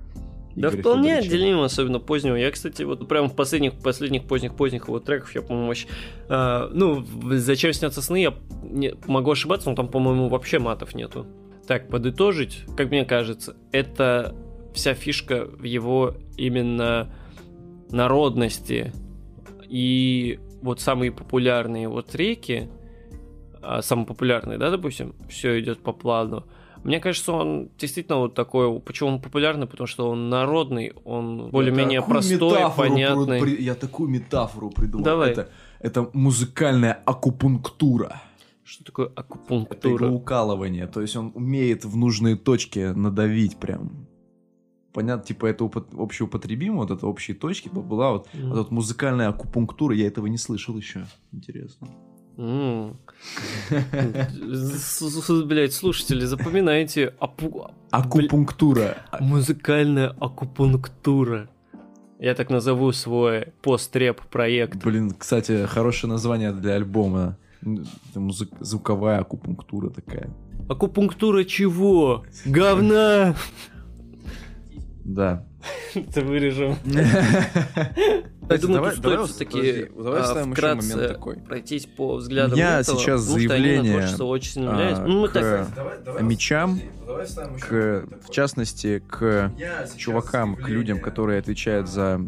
Да 0.57 0.69
Игоря 0.69 0.81
вполне 0.81 1.09
Федоровича. 1.17 1.35
отделим, 1.35 1.61
особенно 1.61 1.99
позднего. 1.99 2.37
Я, 2.37 2.51
кстати, 2.51 2.83
вот 2.85 3.09
прям 3.09 3.29
в 3.29 3.35
последних, 3.35 3.75
последних, 3.75 4.25
поздних, 4.25 4.55
поздних 4.55 4.87
его 4.87 5.01
треков, 5.01 5.35
я, 5.35 5.43
по-моему, 5.43 5.69
вообще... 5.69 5.89
а, 6.29 6.71
ну, 6.73 7.05
«Зачем 7.33 7.73
снятся 7.73 8.01
сны» 8.01 8.23
я 8.23 8.35
не- 8.63 8.95
могу 9.07 9.33
ошибаться, 9.33 9.69
но 9.69 9.77
там, 9.77 9.89
по-моему, 9.89 10.29
вообще 10.29 10.61
матов 10.61 10.95
нету. 10.95 11.27
Так, 11.67 11.89
подытожить, 11.89 12.67
как 12.77 12.91
мне 12.91 13.05
кажется, 13.05 13.57
это 13.73 14.37
вся 14.75 14.95
фишка 14.95 15.47
в 15.47 15.65
его 15.65 16.15
именно 16.37 17.11
народности. 17.91 18.93
И 19.69 20.39
вот 20.63 20.81
самые 20.81 21.11
популярные 21.11 21.85
его 21.85 22.03
треки, 22.03 22.69
а, 23.65 23.83
самые 23.83 24.07
популярные, 24.07 24.59
да, 24.59 24.71
допустим, 24.71 25.15
все 25.29 25.59
идет 25.61 25.79
по 25.83 25.93
плану. 25.93 26.45
Мне 26.85 27.01
кажется, 27.01 27.33
он 27.33 27.71
действительно 27.79 28.19
вот 28.19 28.35
такой. 28.35 28.79
Почему 28.81 29.09
он 29.11 29.21
популярный? 29.23 29.67
Потому 29.67 29.87
что 29.87 30.11
он 30.11 30.29
народный, 30.29 30.93
он 31.05 31.49
более-менее 31.51 32.03
простой, 32.03 32.59
понятный. 32.77 33.41
при- 33.41 33.63
Я 33.63 33.75
такую 33.75 34.11
метафору 34.11 34.69
придумал. 34.71 35.03
Давай. 35.05 35.31
Это, 35.31 35.49
это 35.81 36.11
музыкальная 36.13 36.93
акупунктура. 37.07 38.21
Что 38.65 38.85
такое 38.85 39.07
Это 39.07 39.21
акупунктура? 39.23 39.95
иглоукалывание. 40.07 40.87
То 40.87 41.01
есть 41.01 41.17
он 41.17 41.33
умеет 41.35 41.85
в 41.87 41.97
нужные 41.97 42.37
точки 42.37 42.93
надавить 42.95 43.57
прям. 43.57 44.07
Понятно, 44.93 45.25
типа 45.25 45.47
это 45.47 45.65
упот- 45.65 45.95
общеупотребимо, 45.99 46.77
вот 46.79 46.91
это 46.91 47.07
общие 47.07 47.35
точки, 47.37 47.69
была 47.69 48.13
вот, 48.13 48.29
вот 48.35 48.67
эта 48.67 48.73
музыкальная 48.75 49.29
акупунктура, 49.29 49.95
я 49.95 50.07
этого 50.07 50.27
не 50.29 50.39
слышал 50.39 50.77
еще. 50.77 51.07
Интересно. 51.33 51.89
Блядь, 55.47 55.73
слушатели, 55.73 56.25
запоминайте. 56.25 57.15
Акупунктура. 57.91 58.97
Музыкальная 59.21 60.09
акупунктура. 60.21 61.49
Я 62.19 62.35
так 62.35 62.51
назову 62.51 62.93
свой 62.93 63.53
пост-реп 63.63 64.21
проект. 64.23 64.83
Блин, 64.83 65.13
кстати, 65.17 65.67
хорошее 65.67 66.11
название 66.13 66.53
для 66.53 66.75
альбома. 66.75 67.37
Звуковая 68.61 69.21
акупунктура 69.21 69.91
такая. 69.91 70.31
Акупунктура 70.69 71.45
чего? 71.45 72.25
Говна! 72.45 73.37
Да. 75.05 75.47
Это 75.95 76.21
вырежем. 76.23 76.77
Я 78.51 78.59
думаю, 78.59 78.75
давай- 78.77 78.97
стоит 78.97 79.29
все-таки 79.31 79.87
давай 79.97 80.21
еще 80.23 80.45
вкратце 80.53 80.95
момент 80.97 81.13
такой. 81.13 81.37
пройтись 81.39 81.87
по 81.87 82.17
взглядам 82.17 82.53
У 82.53 82.57
меня 82.57 82.79
Летова, 82.81 82.99
сейчас 82.99 83.21
заявление, 83.23 83.95
а. 84.69 85.07
Ну, 85.07 85.29
к- 85.29 85.67
мечам, 86.21 86.79
к, 87.67 88.05
в 88.27 88.31
частности, 88.31 89.03
к 89.09 89.51
чувакам, 89.97 90.57
к 90.57 90.69
людям, 90.69 91.01
которые 91.01 91.39
отвечают 91.39 91.89
за 91.89 92.21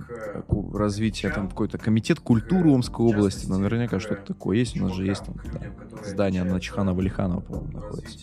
ку- 0.47 0.73
развитие 0.77 1.31
там 1.33 1.49
какой-то 1.49 1.77
комитет 1.77 2.21
культуры 2.21 2.71
Омской 2.71 3.05
области, 3.07 3.47
ну, 3.47 3.59
наверняка 3.59 4.01
что-то 4.01 4.23
такое 4.33 4.57
есть, 4.57 4.81
у 4.81 4.85
нас 4.85 4.95
же 4.97 5.05
есть 5.05 5.23
там 5.25 5.35
да, 5.53 6.09
здание 6.09 6.45
на 6.45 6.57
Чихана-Валиханова, 6.57 7.43
по-моему, 7.43 7.73
находится. 7.73 8.19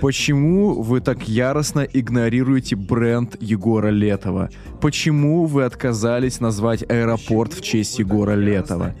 Почему 0.00 0.82
вы 0.82 1.00
так 1.00 1.28
яростно 1.28 1.80
игнорируете 1.80 2.76
бренд 2.76 3.36
Егора 3.40 3.88
Летова? 3.88 4.50
Почему 4.80 5.44
вы 5.46 5.64
отказались 5.64 6.40
назвать 6.40 6.82
аэропорт 6.88 7.52
в 7.52 7.60
честь 7.60 7.98
Егора 7.98 8.34
Летова? 8.34 8.94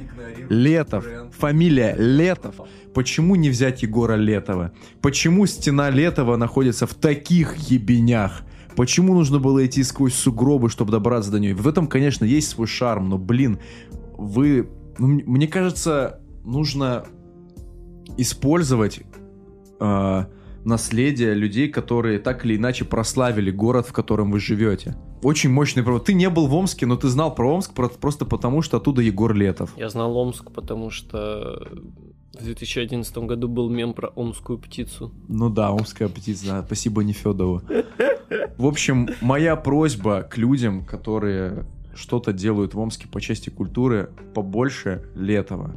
Летов. 0.48 1.06
Фамилия 1.38 1.94
Летов. 1.96 2.56
Почему 2.94 3.36
не 3.36 3.48
взять 3.48 3.82
Егора 3.82 4.16
Летова? 4.16 4.72
Почему 5.00 5.46
стена 5.46 5.88
Летова 5.90 6.36
находится 6.36 6.86
в 6.86 6.94
таких 6.94 7.56
ебенях? 7.56 8.42
Почему 8.76 9.14
нужно 9.14 9.38
было 9.38 9.64
идти 9.64 9.82
сквозь 9.82 10.14
сугробы, 10.14 10.68
чтобы 10.68 10.92
добраться 10.92 11.30
до 11.30 11.38
нее? 11.38 11.54
В 11.54 11.68
этом, 11.68 11.86
конечно, 11.86 12.24
есть 12.24 12.50
свой 12.50 12.66
шарм, 12.66 13.08
но, 13.08 13.18
блин, 13.18 13.58
вы... 14.16 14.68
Ну, 14.98 15.06
мне 15.08 15.46
кажется, 15.46 16.20
нужно 16.44 17.04
использовать 18.16 19.00
э, 19.80 20.24
наследие 20.64 21.34
людей, 21.34 21.68
которые 21.68 22.18
так 22.18 22.44
или 22.44 22.56
иначе 22.56 22.84
прославили 22.84 23.50
город, 23.50 23.86
в 23.86 23.92
котором 23.92 24.30
вы 24.30 24.40
живете. 24.40 24.96
Очень 25.22 25.50
мощный 25.50 25.82
провод. 25.82 26.04
Ты 26.04 26.14
не 26.14 26.28
был 26.28 26.46
в 26.46 26.54
Омске, 26.54 26.86
но 26.86 26.96
ты 26.96 27.08
знал 27.08 27.34
про 27.34 27.54
Омск 27.54 27.72
просто 27.74 28.24
потому, 28.24 28.62
что 28.62 28.76
оттуда 28.76 29.02
Егор 29.02 29.34
Летов. 29.34 29.72
Я 29.76 29.88
знал 29.88 30.16
Омск, 30.16 30.50
потому 30.50 30.90
что 30.90 31.68
в 32.38 32.44
2011 32.44 33.16
году 33.18 33.48
был 33.48 33.68
мем 33.68 33.92
про 33.92 34.08
омскую 34.08 34.58
птицу. 34.58 35.12
Ну 35.28 35.50
да, 35.50 35.70
омская 35.70 36.08
птица, 36.08 36.46
да. 36.46 36.62
Спасибо 36.64 37.04
Нефедову. 37.04 37.62
В 38.56 38.66
общем, 38.66 39.08
моя 39.20 39.54
просьба 39.56 40.22
к 40.22 40.38
людям, 40.38 40.84
которые 40.84 41.66
что-то 41.94 42.32
делают 42.32 42.74
в 42.74 42.78
Омске 42.80 43.06
по 43.06 43.20
части 43.20 43.50
культуры, 43.50 44.10
побольше 44.34 45.10
Летова. 45.14 45.74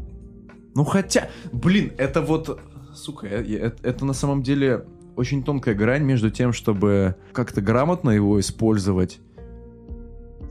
Ну 0.74 0.86
хотя, 0.86 1.30
блин, 1.52 1.92
это 1.98 2.22
вот, 2.22 2.60
сука, 2.96 3.28
это, 3.28 3.88
это 3.88 4.06
на 4.06 4.14
самом 4.14 4.44
деле 4.44 4.86
очень 5.16 5.44
тонкая 5.44 5.76
грань 5.76 6.04
между 6.04 6.30
тем, 6.30 6.54
чтобы 6.54 7.16
как-то 7.32 7.62
грамотно 7.62 8.10
его 8.10 8.40
использовать, 8.40 9.20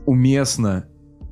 уместно, 0.05 0.87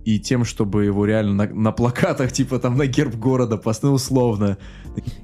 и 0.06 0.20
тем, 0.20 0.44
чтобы 0.44 0.86
его 0.86 1.06
реально 1.06 1.46
на, 1.46 1.54
на 1.54 1.72
плакатах, 1.72 2.32
типа 2.32 2.60
там 2.60 2.78
на 2.78 2.88
герб 2.88 3.16
города 3.16 3.58
поставил 3.58 3.96
условно. 3.96 4.58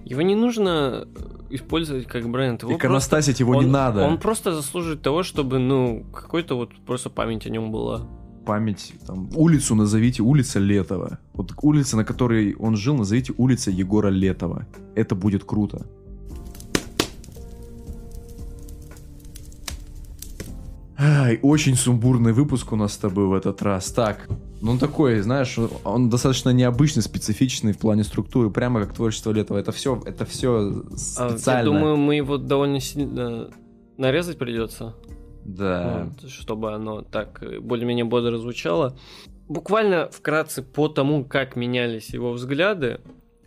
Его 0.05 0.21
не 0.21 0.35
нужно 0.35 1.07
использовать 1.49 2.07
как 2.07 2.29
бренд. 2.29 2.63
Его 2.63 2.75
Иконостасить 2.75 3.37
просто, 3.37 3.43
его 3.43 3.57
он, 3.57 3.65
не 3.65 3.71
надо. 3.71 4.05
Он 4.05 4.17
просто 4.17 4.53
заслуживает 4.53 5.01
того, 5.01 5.23
чтобы, 5.23 5.59
ну, 5.59 6.05
какой-то 6.13 6.55
вот 6.55 6.71
просто 6.85 7.09
память 7.09 7.45
о 7.45 7.49
нем 7.49 7.71
была 7.71 8.07
память, 8.45 8.93
там, 9.05 9.29
улицу 9.35 9.75
назовите 9.75 10.21
улица 10.21 10.59
Летова. 10.59 11.19
Вот 11.33 11.53
улица, 11.61 11.97
на 11.97 12.03
которой 12.03 12.55
он 12.55 12.75
жил, 12.75 12.95
назовите 12.95 13.33
улица 13.37 13.71
Егора 13.71 14.09
Летова. 14.09 14.65
Это 14.95 15.15
будет 15.15 15.43
круто. 15.43 15.85
Ай, 21.01 21.39
очень 21.41 21.75
сумбурный 21.75 22.33
выпуск 22.33 22.73
у 22.73 22.75
нас 22.75 22.93
с 22.93 22.97
тобой 22.97 23.27
в 23.27 23.33
этот 23.33 23.61
раз. 23.61 23.89
Так, 23.91 24.27
ну 24.61 24.71
он 24.71 24.79
такой, 24.79 25.21
знаешь, 25.21 25.57
он 25.85 26.09
достаточно 26.09 26.49
необычный, 26.49 27.01
специфичный 27.01 27.71
в 27.71 27.77
плане 27.77 28.03
структуры, 28.03 28.49
прямо 28.49 28.81
как 28.81 28.93
творчество 28.93 29.31
Летова. 29.31 29.59
Это 29.59 29.71
все, 29.71 30.01
это 30.05 30.25
все 30.25 30.83
специально. 30.97 31.39
А, 31.45 31.59
я 31.59 31.63
думаю, 31.63 31.97
мы 31.97 32.15
его 32.15 32.37
довольно 32.37 32.81
сильно 32.81 33.49
нарезать 33.97 34.37
придется. 34.37 34.95
Да. 35.57 36.09
Вот, 36.21 36.29
чтобы 36.29 36.73
оно 36.73 37.01
так 37.01 37.41
э, 37.41 37.59
более-менее 37.59 38.05
бодро 38.05 38.37
звучало. 38.37 38.97
Буквально 39.47 40.09
вкратце 40.09 40.61
по 40.61 40.87
тому, 40.87 41.25
как 41.25 41.55
менялись 41.55 42.13
его 42.13 42.31
взгляды, 42.31 43.01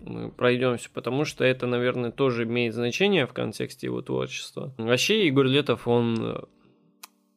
мы 0.04 0.30
пройдемся, 0.30 0.90
потому 0.92 1.24
что 1.24 1.44
это, 1.44 1.66
наверное, 1.66 2.10
тоже 2.10 2.42
имеет 2.42 2.74
значение 2.74 3.26
в 3.26 3.32
контексте 3.32 3.86
его 3.86 4.02
творчества. 4.02 4.74
Вообще, 4.78 5.26
Егор 5.26 5.46
Летов, 5.46 5.86
он, 5.86 6.16
э, 6.18 6.40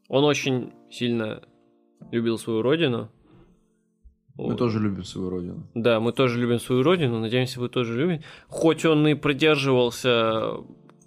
он 0.07 0.23
очень 0.23 0.73
сильно 0.89 1.43
любил 2.11 2.39
свою 2.39 2.63
родину. 2.63 3.11
Мы 4.35 4.49
вот. 4.49 4.57
тоже 4.57 4.79
любим 4.79 5.03
свою 5.03 5.29
родину. 5.29 5.67
Да, 5.75 5.99
мы 5.99 6.11
тоже 6.11 6.39
любим 6.39 6.59
свою 6.59 6.81
родину, 6.81 7.19
надеемся, 7.19 7.59
вы 7.59 7.69
тоже 7.69 7.97
любите. 7.97 8.23
Хоть 8.47 8.83
он 8.83 9.07
и 9.07 9.13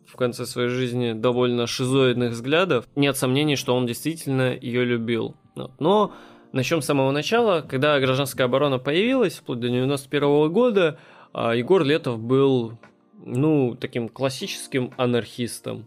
продерживался 0.08 0.16
конце 0.16 0.46
своей 0.46 0.68
жизни 0.68 1.12
довольно 1.12 1.66
шизоидных 1.66 2.32
взглядов, 2.32 2.86
нет 2.96 3.16
сомнений, 3.16 3.56
что 3.56 3.74
он 3.74 3.86
действительно 3.86 4.54
ее 4.54 4.84
любил. 4.84 5.36
Но 5.78 6.12
начнем 6.52 6.82
с 6.82 6.86
самого 6.86 7.10
начала, 7.12 7.60
когда 7.60 7.98
гражданская 8.00 8.46
оборона 8.46 8.78
появилась, 8.78 9.38
вплоть 9.38 9.60
до 9.60 9.68
91 9.68 10.50
года, 10.50 10.98
а, 11.32 11.54
Егор 11.54 11.82
Летов 11.82 12.18
был, 12.18 12.78
ну, 13.24 13.76
таким 13.78 14.08
классическим 14.08 14.92
анархистом. 14.96 15.86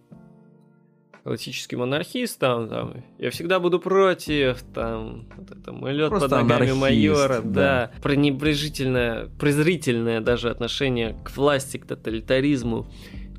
Классическим 1.23 1.83
анархистом, 1.83 2.67
там, 2.67 3.03
я 3.19 3.29
всегда 3.29 3.59
буду 3.59 3.79
против, 3.79 4.63
там, 4.73 5.27
вот 5.37 5.51
это 5.51 5.71
мой 5.71 5.93
лед 5.93 6.09
под 6.09 6.31
ногами 6.31 6.71
майора, 6.71 7.41
да. 7.43 7.91
да, 7.91 7.91
пренебрежительное, 8.01 9.29
презрительное 9.39 10.19
даже 10.19 10.49
отношение 10.49 11.15
к 11.23 11.37
власти, 11.37 11.77
к 11.77 11.85
тоталитаризму 11.85 12.87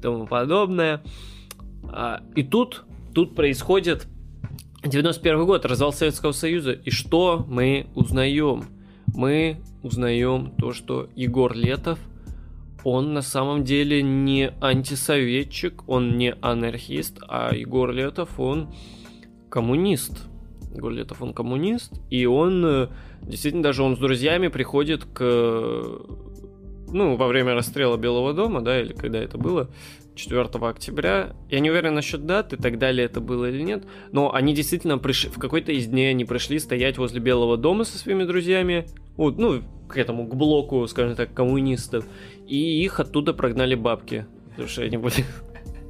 тому 0.03 0.27
подобное. 0.27 1.03
А, 1.85 2.23
и 2.35 2.43
тут, 2.43 2.85
тут 3.15 3.35
происходит 3.35 4.07
91 4.85 5.47
год, 5.47 5.65
развал 5.65 5.93
Советского 5.93 6.33
Союза. 6.33 6.73
И 6.73 6.91
что 6.91 7.45
мы 7.49 7.87
узнаем? 7.95 8.65
Мы 9.15 9.59
узнаем 9.83 10.53
то, 10.59 10.73
что 10.73 11.09
Егор 11.15 11.55
Летов, 11.55 11.99
он 12.85 13.15
на 13.15 13.23
самом 13.23 13.65
деле 13.65 14.03
не 14.03 14.53
антисоветчик, 14.61 15.89
он 15.89 16.17
не 16.19 16.35
анархист, 16.41 17.19
а 17.29 17.55
Егор 17.55 17.93
Летов, 17.93 18.41
он 18.41 18.75
коммунист. 19.49 20.29
Егор 20.75 20.91
Летов, 20.91 21.21
он 21.21 21.35
коммунист, 21.35 21.93
и 22.09 22.25
он 22.25 22.65
э, 22.65 22.89
действительно 23.21 23.63
даже 23.63 23.83
он 23.83 23.95
с 23.95 23.99
друзьями 23.99 24.49
приходит 24.49 25.05
к 25.05 26.01
ну, 26.93 27.17
во 27.17 27.27
время 27.27 27.55
расстрела 27.55 27.97
Белого 27.97 28.33
дома, 28.33 28.61
да, 28.61 28.81
или 28.81 28.93
когда 28.93 29.19
это 29.19 29.39
было, 29.39 29.69
4 30.15 30.43
октября. 30.43 31.35
Я 31.51 31.61
не 31.61 31.71
уверен 31.71 31.95
насчет 31.95 32.27
даты, 32.27 32.57
так 32.57 32.79
далее 32.79 33.07
это 33.07 33.21
было 33.21 33.49
или 33.51 33.63
нет, 33.63 33.85
но 34.13 34.33
они 34.35 34.55
действительно 34.55 34.99
пришли, 34.99 35.31
в 35.31 35.39
какой-то 35.39 35.73
из 35.73 35.87
дней 35.87 36.11
они 36.11 36.25
пришли 36.25 36.59
стоять 36.59 36.99
возле 36.99 37.21
Белого 37.21 37.57
дома 37.57 37.85
со 37.85 37.99
своими 37.99 38.25
друзьями, 38.25 38.87
вот, 39.17 39.39
ну, 39.39 39.63
к 39.89 39.97
этому, 39.97 40.27
к 40.27 40.35
блоку, 40.35 40.87
скажем 40.87 41.17
так, 41.17 41.33
коммунистов, 41.35 42.05
и 42.47 42.83
их 42.83 43.01
оттуда 43.01 43.33
прогнали 43.35 43.75
бабки, 43.75 44.27
потому 44.51 44.69
что 44.69 44.83
они 44.83 44.97
были, 44.97 45.25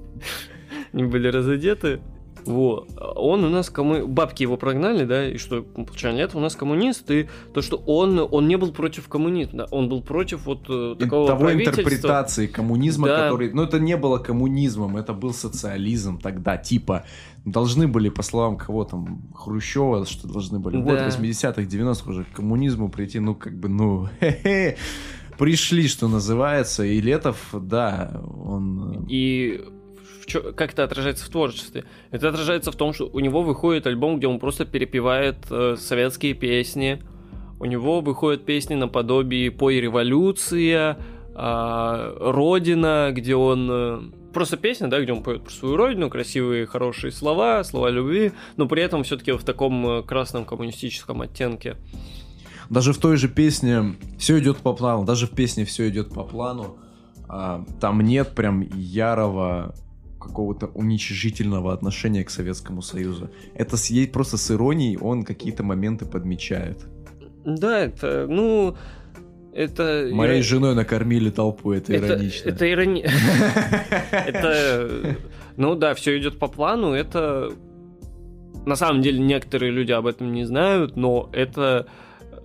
они 0.92 1.04
были 1.04 1.28
разодеты. 1.28 2.00
Вот. 2.44 2.88
Он 3.16 3.44
у 3.44 3.48
нас 3.48 3.70
кому... 3.70 4.06
Бабки 4.06 4.42
его 4.42 4.56
прогнали, 4.56 5.04
да, 5.04 5.28
и 5.28 5.36
что, 5.36 5.62
получается, 5.62 6.12
нет, 6.12 6.34
у 6.34 6.40
нас 6.40 6.56
коммунист, 6.56 7.10
и 7.10 7.28
то, 7.54 7.62
что 7.62 7.76
он, 7.76 8.18
он 8.18 8.48
не 8.48 8.56
был 8.56 8.72
против 8.72 9.08
коммунизма, 9.08 9.58
да, 9.58 9.64
он 9.70 9.88
был 9.88 10.02
против 10.02 10.46
вот 10.46 10.66
э, 10.68 10.96
такого 10.98 11.28
Того 11.28 11.52
интерпретации 11.52 12.46
коммунизма, 12.46 13.08
да. 13.08 13.24
который... 13.24 13.52
Ну, 13.52 13.62
это 13.62 13.78
не 13.78 13.96
было 13.96 14.18
коммунизмом, 14.18 14.96
это 14.96 15.12
был 15.12 15.32
социализм 15.32 16.18
тогда, 16.18 16.56
типа, 16.56 17.04
должны 17.44 17.88
были, 17.88 18.08
по 18.08 18.22
словам 18.22 18.56
кого 18.56 18.84
там, 18.84 19.22
Хрущева, 19.34 20.06
что 20.06 20.28
должны 20.28 20.58
были, 20.58 20.76
да. 20.76 20.82
вот, 20.82 20.98
80-х, 21.00 21.62
90-х 21.62 22.10
уже 22.10 22.24
к 22.24 22.36
коммунизму 22.36 22.88
прийти, 22.88 23.18
ну, 23.18 23.34
как 23.34 23.58
бы, 23.58 23.68
ну, 23.68 24.08
хе-хе, 24.20 24.76
пришли, 25.38 25.88
что 25.88 26.08
называется, 26.08 26.84
и 26.84 27.00
Летов, 27.00 27.48
да, 27.52 28.20
он... 28.44 29.04
Э, 29.04 29.06
и 29.08 29.64
чё, 30.26 30.52
как 30.52 30.72
это 30.72 30.84
отражается 30.84 31.24
в 31.24 31.28
творчестве? 31.28 31.84
Это 32.10 32.28
отражается 32.28 32.72
в 32.72 32.76
том, 32.76 32.92
что 32.92 33.08
у 33.12 33.20
него 33.20 33.42
выходит 33.42 33.86
альбом, 33.86 34.18
где 34.18 34.26
он 34.26 34.38
просто 34.38 34.64
перепевает 34.64 35.36
э, 35.50 35.76
советские 35.78 36.34
песни. 36.34 37.02
У 37.60 37.64
него 37.64 38.00
выходят 38.00 38.44
песни 38.44 38.74
наподобие 38.74 39.50
«Пой 39.50 39.80
революция», 39.80 40.98
э, 41.34 42.16
«Родина», 42.20 43.10
где 43.12 43.36
он... 43.36 43.68
Э, 43.70 44.00
просто 44.32 44.56
песня, 44.56 44.88
да, 44.88 45.00
где 45.00 45.12
он 45.12 45.22
поет 45.22 45.44
про 45.44 45.50
свою 45.50 45.76
родину, 45.76 46.10
красивые, 46.10 46.66
хорошие 46.66 47.12
слова, 47.12 47.62
слова 47.64 47.90
любви, 47.90 48.32
но 48.56 48.66
при 48.66 48.82
этом 48.82 49.04
все-таки 49.04 49.32
в 49.32 49.44
таком 49.44 49.86
э, 49.86 50.02
красном 50.02 50.44
коммунистическом 50.44 51.20
оттенке. 51.20 51.76
Даже 52.70 52.92
в 52.92 52.98
той 52.98 53.16
же 53.16 53.28
песне 53.28 53.96
все 54.18 54.38
идет 54.38 54.58
по 54.58 54.72
плану, 54.72 55.04
даже 55.04 55.26
в 55.26 55.30
песне 55.30 55.64
все 55.64 55.88
идет 55.88 56.08
по 56.12 56.24
плану. 56.24 56.78
А, 57.28 57.64
там 57.80 58.00
нет 58.00 58.34
прям 58.34 58.60
ярого 58.74 59.74
какого-то 60.22 60.66
уничижительного 60.68 61.72
отношения 61.72 62.24
к 62.24 62.30
Советскому 62.30 62.82
Союзу. 62.82 63.30
Это 63.54 63.76
с, 63.76 63.90
просто 64.12 64.36
с 64.36 64.50
иронией 64.50 64.96
он 64.96 65.24
какие-то 65.24 65.62
моменты 65.62 66.06
подмечает. 66.06 66.86
Да, 67.44 67.80
это, 67.80 68.26
ну, 68.28 68.76
это... 69.52 70.08
Моей 70.12 70.38
ир... 70.38 70.44
женой 70.44 70.74
накормили 70.74 71.30
толпу, 71.30 71.72
это, 71.72 71.92
это 71.92 72.06
иронично. 72.06 72.48
Это 72.48 72.70
ирони... 72.70 73.04
Это... 74.12 75.16
Ну 75.56 75.74
да, 75.74 75.94
все 75.94 76.18
идет 76.18 76.38
по 76.38 76.48
плану, 76.48 76.92
это... 76.92 77.50
На 78.64 78.76
самом 78.76 79.02
деле 79.02 79.18
некоторые 79.18 79.72
люди 79.72 79.92
об 79.92 80.06
этом 80.06 80.32
не 80.32 80.44
знают, 80.44 80.96
но 80.96 81.28
это 81.32 81.88
э, 82.30 82.36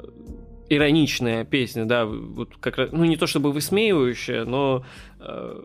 ироничная 0.68 1.46
песня, 1.46 1.86
да, 1.86 2.06
вот 2.06 2.58
как 2.60 2.78
раз, 2.78 2.90
ну 2.92 3.06
не 3.06 3.18
то 3.18 3.28
чтобы 3.28 3.52
высмеивающая, 3.52 4.44
но 4.44 4.84
э, 5.20 5.62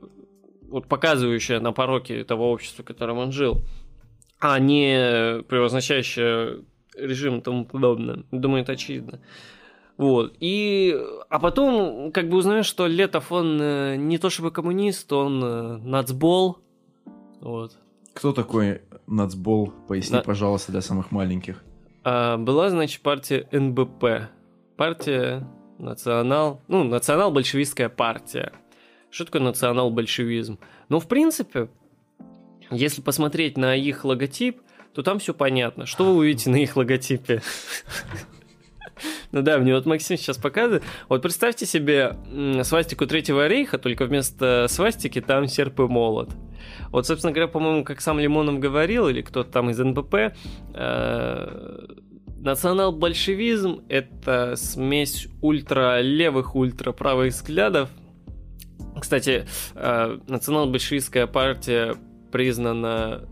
вот 0.72 0.88
показывающая 0.88 1.60
на 1.60 1.72
пороке 1.72 2.24
того 2.24 2.50
общества, 2.50 2.82
в 2.82 2.86
котором 2.86 3.18
он 3.18 3.30
жил, 3.30 3.62
а 4.40 4.58
не 4.58 5.42
превозначающая 5.42 6.64
режим 6.96 7.38
и 7.38 7.40
тому 7.42 7.64
подобное. 7.64 8.24
Думаю, 8.32 8.62
это 8.62 8.72
очевидно. 8.72 9.20
Вот. 9.96 10.34
И... 10.40 10.98
А 11.28 11.38
потом 11.38 12.10
как 12.12 12.28
бы 12.28 12.38
узнаешь, 12.38 12.66
что 12.66 12.86
Летов, 12.86 13.30
он 13.30 13.60
э, 13.60 13.96
не 13.96 14.18
то 14.18 14.30
чтобы 14.30 14.50
коммунист, 14.50 15.12
он 15.12 15.44
э, 15.44 15.76
нацбол. 15.76 16.58
Вот. 17.40 17.76
Кто 18.14 18.32
такой 18.32 18.82
нацбол? 19.06 19.72
Поясни, 19.88 20.16
На- 20.16 20.22
пожалуйста, 20.22 20.72
для 20.72 20.80
самых 20.80 21.10
маленьких. 21.10 21.62
А, 22.04 22.36
была, 22.36 22.70
значит, 22.70 23.02
партия 23.02 23.46
НБП. 23.52 24.30
Партия 24.76 25.46
национал... 25.78 26.60
Ну, 26.68 26.84
национал-большевистская 26.84 27.88
партия. 27.88 28.52
Что 29.12 29.26
такое 29.26 29.42
национал-большевизм? 29.42 30.58
Ну, 30.88 30.98
в 30.98 31.06
принципе, 31.06 31.68
если 32.70 33.02
посмотреть 33.02 33.58
на 33.58 33.76
их 33.76 34.06
логотип, 34.06 34.62
то 34.94 35.02
там 35.02 35.18
все 35.18 35.34
понятно. 35.34 35.84
Что 35.84 36.06
вы 36.06 36.16
увидите 36.16 36.48
на 36.48 36.56
их 36.56 36.76
логотипе? 36.76 37.42
Ну 39.32 39.42
да, 39.42 39.58
мне 39.58 39.74
вот 39.74 39.84
Максим 39.84 40.16
сейчас 40.16 40.38
показывает. 40.38 40.82
Вот 41.08 41.22
представьте 41.22 41.66
себе 41.66 42.16
свастику 42.62 43.06
Третьего 43.06 43.48
рейха, 43.48 43.78
только 43.78 44.06
вместо 44.06 44.66
свастики 44.68 45.20
там 45.20 45.46
серп 45.46 45.80
и 45.80 45.82
молот. 45.84 46.30
Вот, 46.88 47.06
собственно 47.06 47.32
говоря, 47.32 47.48
по-моему, 47.48 47.84
как 47.84 48.00
сам 48.00 48.18
Лимонов 48.18 48.60
говорил, 48.60 49.08
или 49.08 49.20
кто-то 49.20 49.50
там 49.50 49.70
из 49.70 49.78
НБП, 49.78 50.34
э, 50.74 51.86
национал-большевизм— 52.38 53.82
это 53.88 54.54
смесь 54.56 55.28
ультралевых, 55.40 56.54
ультраправых 56.54 57.32
взглядов. 57.32 57.90
Кстати, 59.12 59.44
э, 59.74 60.18
национал-большевистская 60.26 61.26
партия 61.26 61.96
признана 62.30 63.28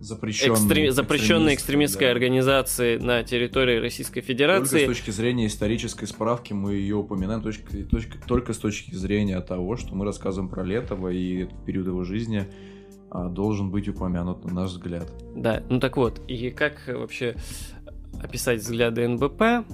Запрещенной, 0.00 0.56
экстре- 0.56 0.90
запрещенной 0.90 1.54
экстремистской 1.54 2.08
да. 2.08 2.12
организацией 2.14 2.98
на 2.98 3.22
территории 3.22 3.78
Российской 3.78 4.22
Только 4.22 4.26
Федерации. 4.26 4.82
с 4.82 4.86
точки 4.86 5.10
зрения 5.12 5.46
исторической 5.46 6.06
справки 6.06 6.52
мы 6.52 6.74
ее 6.74 6.96
упоминаем 6.96 7.42
точка- 7.42 7.84
точка- 7.84 8.18
только 8.26 8.52
с 8.52 8.58
точки 8.58 8.92
зрения 8.92 9.40
того, 9.40 9.76
что 9.76 9.94
мы 9.94 10.04
рассказываем 10.04 10.50
про 10.50 10.64
Летова 10.64 11.10
и 11.10 11.46
период 11.64 11.86
его 11.86 12.02
жизни 12.02 12.48
а, 13.12 13.28
должен 13.28 13.70
быть 13.70 13.88
упомянут, 13.88 14.44
на 14.44 14.52
наш 14.52 14.70
взгляд. 14.70 15.08
Да, 15.36 15.62
ну 15.68 15.78
так 15.78 15.96
вот, 15.96 16.20
и 16.26 16.50
как 16.50 16.88
вообще 16.88 17.36
описать 18.20 18.62
взгляды 18.62 19.06
НБП? 19.06 19.64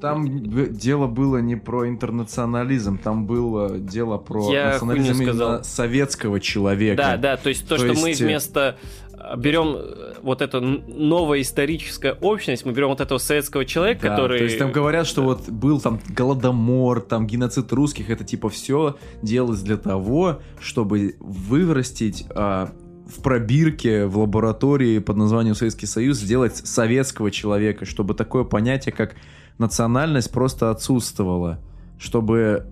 Там 0.00 0.74
дело 0.74 1.06
было 1.06 1.38
не 1.38 1.56
про 1.56 1.88
интернационализм, 1.88 2.98
там 2.98 3.26
было 3.26 3.78
дело 3.78 4.18
про 4.18 4.52
Я 4.52 4.72
национализм 4.72 5.22
именно 5.22 5.62
советского 5.62 6.40
человека. 6.40 6.96
Да, 6.96 7.16
да, 7.16 7.36
то 7.36 7.48
есть 7.48 7.66
то, 7.68 7.76
То 7.76 7.92
что 7.92 8.00
мы 8.00 8.08
есть, 8.10 8.20
э, 8.20 8.24
вместо 8.24 8.76
э, 9.12 9.36
берем 9.38 9.76
э, 9.76 10.14
вот 10.22 10.42
эту 10.42 10.60
новая 10.60 11.40
историческая 11.40 12.12
общность, 12.12 12.66
мы 12.66 12.72
берем 12.72 12.88
вот 12.88 13.00
этого 13.00 13.18
советского 13.18 13.64
человека, 13.64 14.02
Да, 14.02 14.08
который... 14.10 14.38
То 14.38 14.44
есть 14.44 14.58
там 14.58 14.72
говорят, 14.72 15.06
что 15.06 15.22
вот 15.22 15.48
был 15.48 15.80
там 15.80 16.00
голодомор, 16.08 17.00
там 17.00 17.26
геноцид 17.26 17.72
русских, 17.72 18.10
это 18.10 18.24
типа 18.24 18.50
все 18.50 18.96
делалось 19.22 19.60
для 19.60 19.76
того, 19.76 20.40
чтобы 20.60 21.16
вырастить 21.20 22.26
а, 22.30 22.70
в 23.06 23.22
пробирке 23.22 24.06
в 24.06 24.18
лаборатории 24.18 24.98
под 24.98 25.16
названием 25.16 25.54
Советский 25.54 25.86
Союз 25.86 26.18
сделать 26.18 26.56
советского 26.56 27.30
человека, 27.30 27.84
чтобы 27.84 28.14
такое 28.14 28.44
понятие, 28.44 28.94
как 28.94 29.14
национальность, 29.58 30.30
просто 30.30 30.70
отсутствовало. 30.70 31.60
Чтобы, 31.98 32.66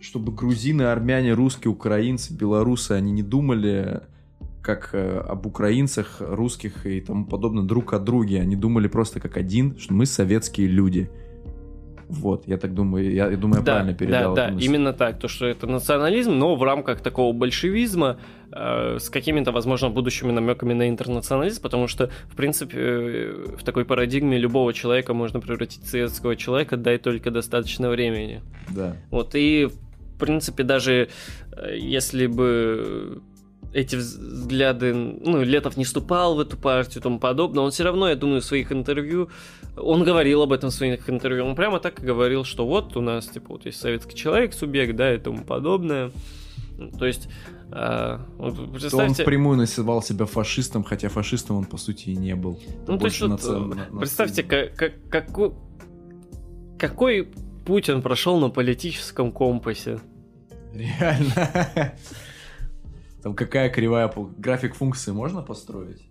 чтобы 0.00 0.32
грузины, 0.32 0.82
армяне, 0.82 1.32
русские, 1.32 1.72
украинцы, 1.72 2.34
белорусы, 2.34 2.92
они 2.92 3.12
не 3.12 3.22
думали 3.22 4.02
как 4.62 4.90
э, 4.92 5.18
об 5.20 5.46
украинцах, 5.46 6.16
русских 6.20 6.86
и 6.86 7.00
тому 7.00 7.24
подобное 7.24 7.64
друг 7.64 7.94
о 7.94 7.98
друге. 7.98 8.40
Они 8.40 8.56
думали 8.56 8.88
просто 8.88 9.20
как 9.20 9.36
один, 9.36 9.78
что 9.78 9.94
мы 9.94 10.06
советские 10.06 10.68
люди. 10.68 11.10
Вот, 12.10 12.48
я 12.48 12.56
так 12.56 12.74
думаю, 12.74 13.12
я, 13.12 13.30
я 13.30 13.36
думаю, 13.36 13.60
я 13.60 13.64
да, 13.64 13.72
правильно 13.72 13.94
передал. 13.94 14.34
да, 14.34 14.46
да, 14.46 14.52
мысль. 14.52 14.66
именно 14.66 14.92
так, 14.92 15.18
то, 15.18 15.28
что 15.28 15.46
это 15.46 15.66
национализм, 15.68 16.32
но 16.32 16.56
в 16.56 16.62
рамках 16.64 17.00
такого 17.00 17.32
большевизма 17.32 18.18
э, 18.52 18.98
с 18.98 19.08
какими-то, 19.10 19.52
возможно, 19.52 19.90
будущими 19.90 20.32
намеками 20.32 20.72
на 20.72 20.88
интернационализм, 20.88 21.62
потому 21.62 21.86
что, 21.86 22.10
в 22.28 22.34
принципе, 22.34 22.76
э, 22.78 23.46
в 23.56 23.62
такой 23.62 23.84
парадигме 23.84 24.38
любого 24.38 24.72
человека 24.72 25.14
можно 25.14 25.40
превратить 25.40 25.84
в 25.84 25.86
советского 25.86 26.34
человека, 26.34 26.76
дай 26.76 26.98
только 26.98 27.30
достаточно 27.30 27.90
времени. 27.90 28.42
Да. 28.68 28.96
Вот, 29.10 29.36
и, 29.36 29.66
в 29.66 30.18
принципе, 30.18 30.64
даже 30.64 31.08
э, 31.52 31.76
если 31.78 32.26
бы 32.26 33.22
эти 33.72 33.96
вз- 33.96 34.18
взгляды, 34.18 34.92
ну, 34.94 35.42
Летов 35.42 35.76
не 35.76 35.84
вступал 35.84 36.34
в 36.34 36.40
эту 36.40 36.56
партию 36.56 37.00
и 37.00 37.02
тому 37.02 37.18
подобное, 37.18 37.64
он 37.64 37.70
все 37.70 37.84
равно, 37.84 38.08
я 38.08 38.16
думаю, 38.16 38.40
в 38.40 38.44
своих 38.44 38.72
интервью, 38.72 39.28
он 39.76 40.02
говорил 40.04 40.42
об 40.42 40.52
этом 40.52 40.70
в 40.70 40.74
своих 40.74 41.08
интервью, 41.08 41.44
он 41.46 41.54
прямо 41.54 41.78
так 41.78 42.02
и 42.02 42.06
говорил, 42.06 42.44
что 42.44 42.66
вот 42.66 42.96
у 42.96 43.00
нас, 43.00 43.26
типа, 43.26 43.46
вот 43.50 43.66
есть 43.66 43.80
советский 43.80 44.16
человек, 44.16 44.54
субъект, 44.54 44.96
да, 44.96 45.14
и 45.14 45.18
тому 45.18 45.44
подобное. 45.44 46.10
То 46.98 47.06
есть, 47.06 47.28
а, 47.70 48.26
вот 48.38 48.56
То 48.56 48.62
он 48.62 48.70
представьте... 48.72 49.22
впрямую 49.22 49.58
называл 49.58 50.02
себя 50.02 50.26
фашистом, 50.26 50.82
хотя 50.82 51.08
фашистом 51.08 51.56
он, 51.56 51.64
по 51.66 51.76
сути, 51.76 52.10
и 52.10 52.16
не 52.16 52.34
был. 52.34 52.58
Ну, 52.86 52.98
то 52.98 53.04
есть, 53.04 53.20
вот, 53.20 53.30
наци- 53.30 53.78
э, 53.92 53.98
представьте, 53.98 54.42
как, 54.42 54.94
какой, 55.10 55.52
какой 56.78 57.28
путь 57.66 57.88
он 57.90 58.02
прошел 58.02 58.40
на 58.40 58.48
политическом 58.48 59.30
компасе. 59.30 60.00
Реально. 60.72 61.94
Там 63.22 63.34
какая 63.34 63.68
кривая... 63.70 64.12
График 64.38 64.74
функции 64.74 65.12
можно 65.12 65.42
построить? 65.42 66.02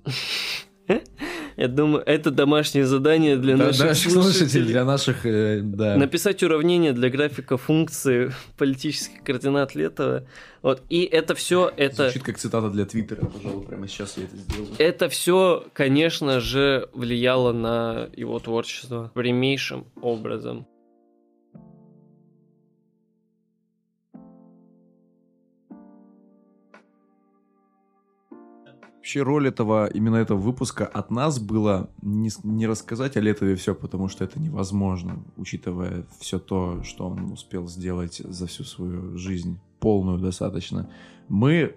Я 1.58 1.68
думаю, 1.68 2.02
это 2.06 2.32
домашнее 2.32 2.86
задание 2.86 3.36
для 3.36 3.58
Да, 3.58 3.66
наших 3.66 3.86
наших 3.88 4.12
слушателей, 4.14 4.40
слушателей. 4.40 4.66
для 4.68 4.86
наших... 4.86 5.26
э, 5.26 5.60
Да. 5.62 5.98
Написать 5.98 6.42
уравнение 6.42 6.94
для 6.94 7.10
графика 7.10 7.58
функции 7.58 8.32
политических 8.58 9.22
координат 9.24 9.76
Летова. 9.76 10.26
Вот. 10.62 10.82
И 10.90 11.04
это 11.04 11.36
все, 11.36 11.70
это, 11.76 12.04
Звучит 12.06 12.24
как 12.24 12.38
цитата 12.38 12.70
для 12.70 12.86
Твиттера, 12.86 13.26
пожалуй, 13.26 13.66
прямо 13.66 13.88
сейчас 13.90 14.16
я 14.18 14.24
это 14.24 14.38
сделаю. 14.38 14.70
это 14.78 15.10
все, 15.10 15.66
конечно 15.74 16.40
же, 16.40 16.88
влияло 16.94 17.52
на 17.52 18.08
его 18.16 18.40
творчество 18.40 19.12
прямейшим 19.14 19.86
образом. 20.02 20.66
Вообще 29.10 29.24
роль 29.24 29.48
этого, 29.48 29.88
именно 29.88 30.18
этого 30.18 30.38
выпуска 30.38 30.86
от 30.86 31.10
нас 31.10 31.40
было 31.40 31.90
не, 32.04 32.30
не 32.44 32.68
рассказать 32.68 33.18
о 33.18 33.22
Летове 33.22 33.56
все, 33.56 33.74
потому 33.74 34.08
что 34.08 34.24
это 34.24 34.40
невозможно, 34.40 35.24
учитывая 35.36 36.06
все 36.20 36.38
то, 36.38 36.84
что 36.84 37.08
он 37.08 37.32
успел 37.32 37.68
сделать 37.68 38.18
за 38.18 38.46
всю 38.46 38.64
свою 38.64 39.18
жизнь, 39.18 39.60
полную 39.80 40.20
достаточно. 40.20 40.92
Мы, 41.28 41.74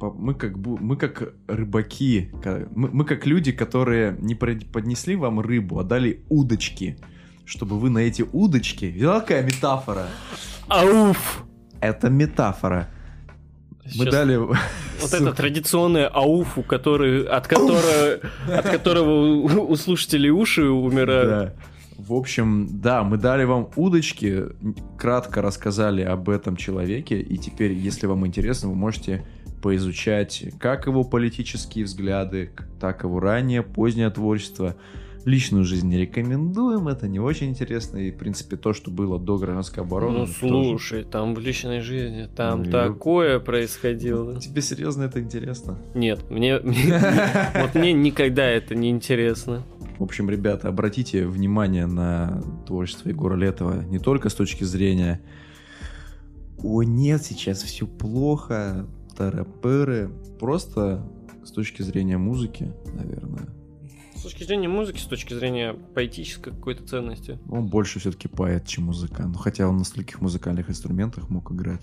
мы, 0.00 0.34
как, 0.34 0.56
мы 0.56 0.96
как 0.96 1.32
рыбаки, 1.46 2.32
мы, 2.74 2.88
мы 2.88 3.04
как 3.04 3.24
люди, 3.24 3.52
которые 3.52 4.16
не 4.18 4.34
поднесли 4.34 5.14
вам 5.14 5.38
рыбу, 5.38 5.78
а 5.78 5.84
дали 5.84 6.24
удочки, 6.28 6.98
чтобы 7.44 7.78
вы 7.78 7.88
на 7.88 7.98
эти 7.98 8.24
удочки... 8.32 8.86
Видела, 8.86 9.20
какая 9.20 9.44
метафора? 9.44 10.08
Ауф! 10.66 11.44
Это 11.80 12.10
метафора. 12.10 12.88
Мы 13.84 13.90
Сейчас 13.90 14.12
дали... 14.12 14.40
Вот 15.02 15.12
это 15.12 15.32
традиционное 15.32 16.08
ауфу, 16.08 16.62
который, 16.62 17.24
от, 17.24 17.46
которого, 17.46 18.20
от 18.48 18.68
которого 18.68 19.42
у, 19.42 19.76
слушателей 19.76 20.30
уши 20.30 20.64
умирают. 20.64 21.28
Да. 21.28 21.54
В 21.98 22.14
общем, 22.14 22.68
да, 22.80 23.04
мы 23.04 23.16
дали 23.16 23.44
вам 23.44 23.68
удочки, 23.76 24.44
кратко 24.98 25.40
рассказали 25.42 26.02
об 26.02 26.28
этом 26.30 26.56
человеке, 26.56 27.20
и 27.20 27.36
теперь, 27.38 27.72
если 27.72 28.06
вам 28.06 28.26
интересно, 28.26 28.70
вы 28.70 28.74
можете 28.74 29.24
поизучать 29.62 30.44
как 30.58 30.86
его 30.86 31.04
политические 31.04 31.84
взгляды, 31.84 32.50
так 32.80 33.04
его 33.04 33.20
раннее, 33.20 33.62
позднее 33.62 34.10
творчество. 34.10 34.74
Личную 35.24 35.64
жизнь 35.64 35.88
не 35.88 35.98
рекомендуем, 35.98 36.88
это 36.88 37.06
не 37.06 37.20
очень 37.20 37.50
интересно, 37.50 37.98
и, 37.98 38.10
в 38.10 38.16
принципе, 38.16 38.56
то, 38.56 38.72
что 38.72 38.90
было 38.90 39.20
до 39.20 39.38
гражданской 39.38 39.82
обороны... 39.84 40.18
Ну 40.20 40.26
тоже- 40.26 40.36
слушай, 40.38 41.04
там 41.04 41.34
в 41.34 41.38
личной 41.38 41.80
жизни, 41.80 42.28
там 42.34 42.60
Ну, 42.60 42.64
я- 42.66 42.70
такое 42.72 43.38
происходило. 43.38 44.40
Тебе 44.40 44.62
серьезно 44.62 45.04
это 45.04 45.20
интересно? 45.20 45.78
Нет, 45.94 46.28
мне, 46.30 46.58
мне- 46.62 47.00
вот 47.54 47.74
мне 47.76 47.92
никогда 47.92 48.44
это 48.44 48.74
не 48.74 48.90
интересно. 48.90 49.62
В 49.98 50.02
общем, 50.02 50.28
ребята, 50.28 50.68
обратите 50.68 51.26
внимание 51.26 51.86
на 51.86 52.42
творчество 52.66 53.08
Егора 53.08 53.36
Летова 53.36 53.82
не 53.84 54.00
только 54.00 54.28
с 54.28 54.34
точки 54.34 54.64
зрения 54.64 55.20
«О, 56.64 56.82
нет, 56.82 57.22
сейчас 57.24 57.62
все 57.62 57.86
плохо», 57.86 58.86
тарапыры, 59.16 60.10
просто 60.40 61.06
с 61.44 61.50
точки 61.52 61.82
зрения 61.82 62.18
музыки, 62.18 62.72
наверное. 62.94 63.46
С 64.22 64.24
точки 64.24 64.44
зрения 64.44 64.68
музыки, 64.68 65.00
с 65.00 65.06
точки 65.06 65.34
зрения 65.34 65.74
поэтической 65.74 66.52
какой-то 66.52 66.86
ценности. 66.86 67.40
Он 67.50 67.66
больше 67.66 67.98
все-таки 67.98 68.28
поэт, 68.28 68.64
чем 68.68 68.84
музыкант. 68.84 69.32
Ну, 69.32 69.38
хотя 69.38 69.66
он 69.66 69.78
на 69.78 69.82
стольких 69.82 70.20
музыкальных 70.20 70.70
инструментах 70.70 71.28
мог 71.28 71.50
играть. 71.50 71.82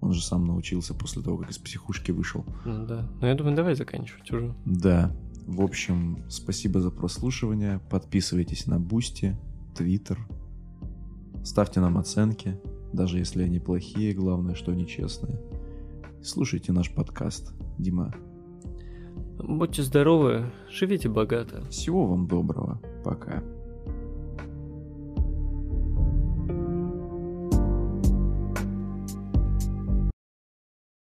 Он 0.00 0.14
же 0.14 0.24
сам 0.24 0.46
научился 0.46 0.94
после 0.94 1.20
того, 1.20 1.36
как 1.36 1.50
из 1.50 1.58
психушки 1.58 2.10
вышел. 2.10 2.46
Ну 2.64 2.86
да. 2.86 3.06
Ну 3.20 3.26
я 3.26 3.34
думаю, 3.34 3.54
давай 3.54 3.74
заканчивать 3.74 4.30
уже. 4.32 4.54
Да. 4.64 5.14
В 5.46 5.60
общем, 5.60 6.24
спасибо 6.30 6.80
за 6.80 6.90
прослушивание. 6.90 7.82
Подписывайтесь 7.90 8.66
на 8.66 8.80
Boosty. 8.80 9.36
Твиттер. 9.76 10.26
Ставьте 11.44 11.80
нам 11.80 11.98
оценки, 11.98 12.58
даже 12.94 13.18
если 13.18 13.42
они 13.42 13.60
плохие, 13.60 14.14
главное, 14.14 14.54
что 14.54 14.72
они 14.72 14.86
честные. 14.86 15.38
Слушайте 16.22 16.72
наш 16.72 16.90
подкаст. 16.90 17.52
Дима, 17.76 18.14
Будьте 19.38 19.82
здоровы, 19.82 20.50
живите 20.70 21.08
богато. 21.08 21.62
всего 21.70 22.06
вам 22.06 22.26
доброго. 22.26 22.80
Пока. 23.04 23.42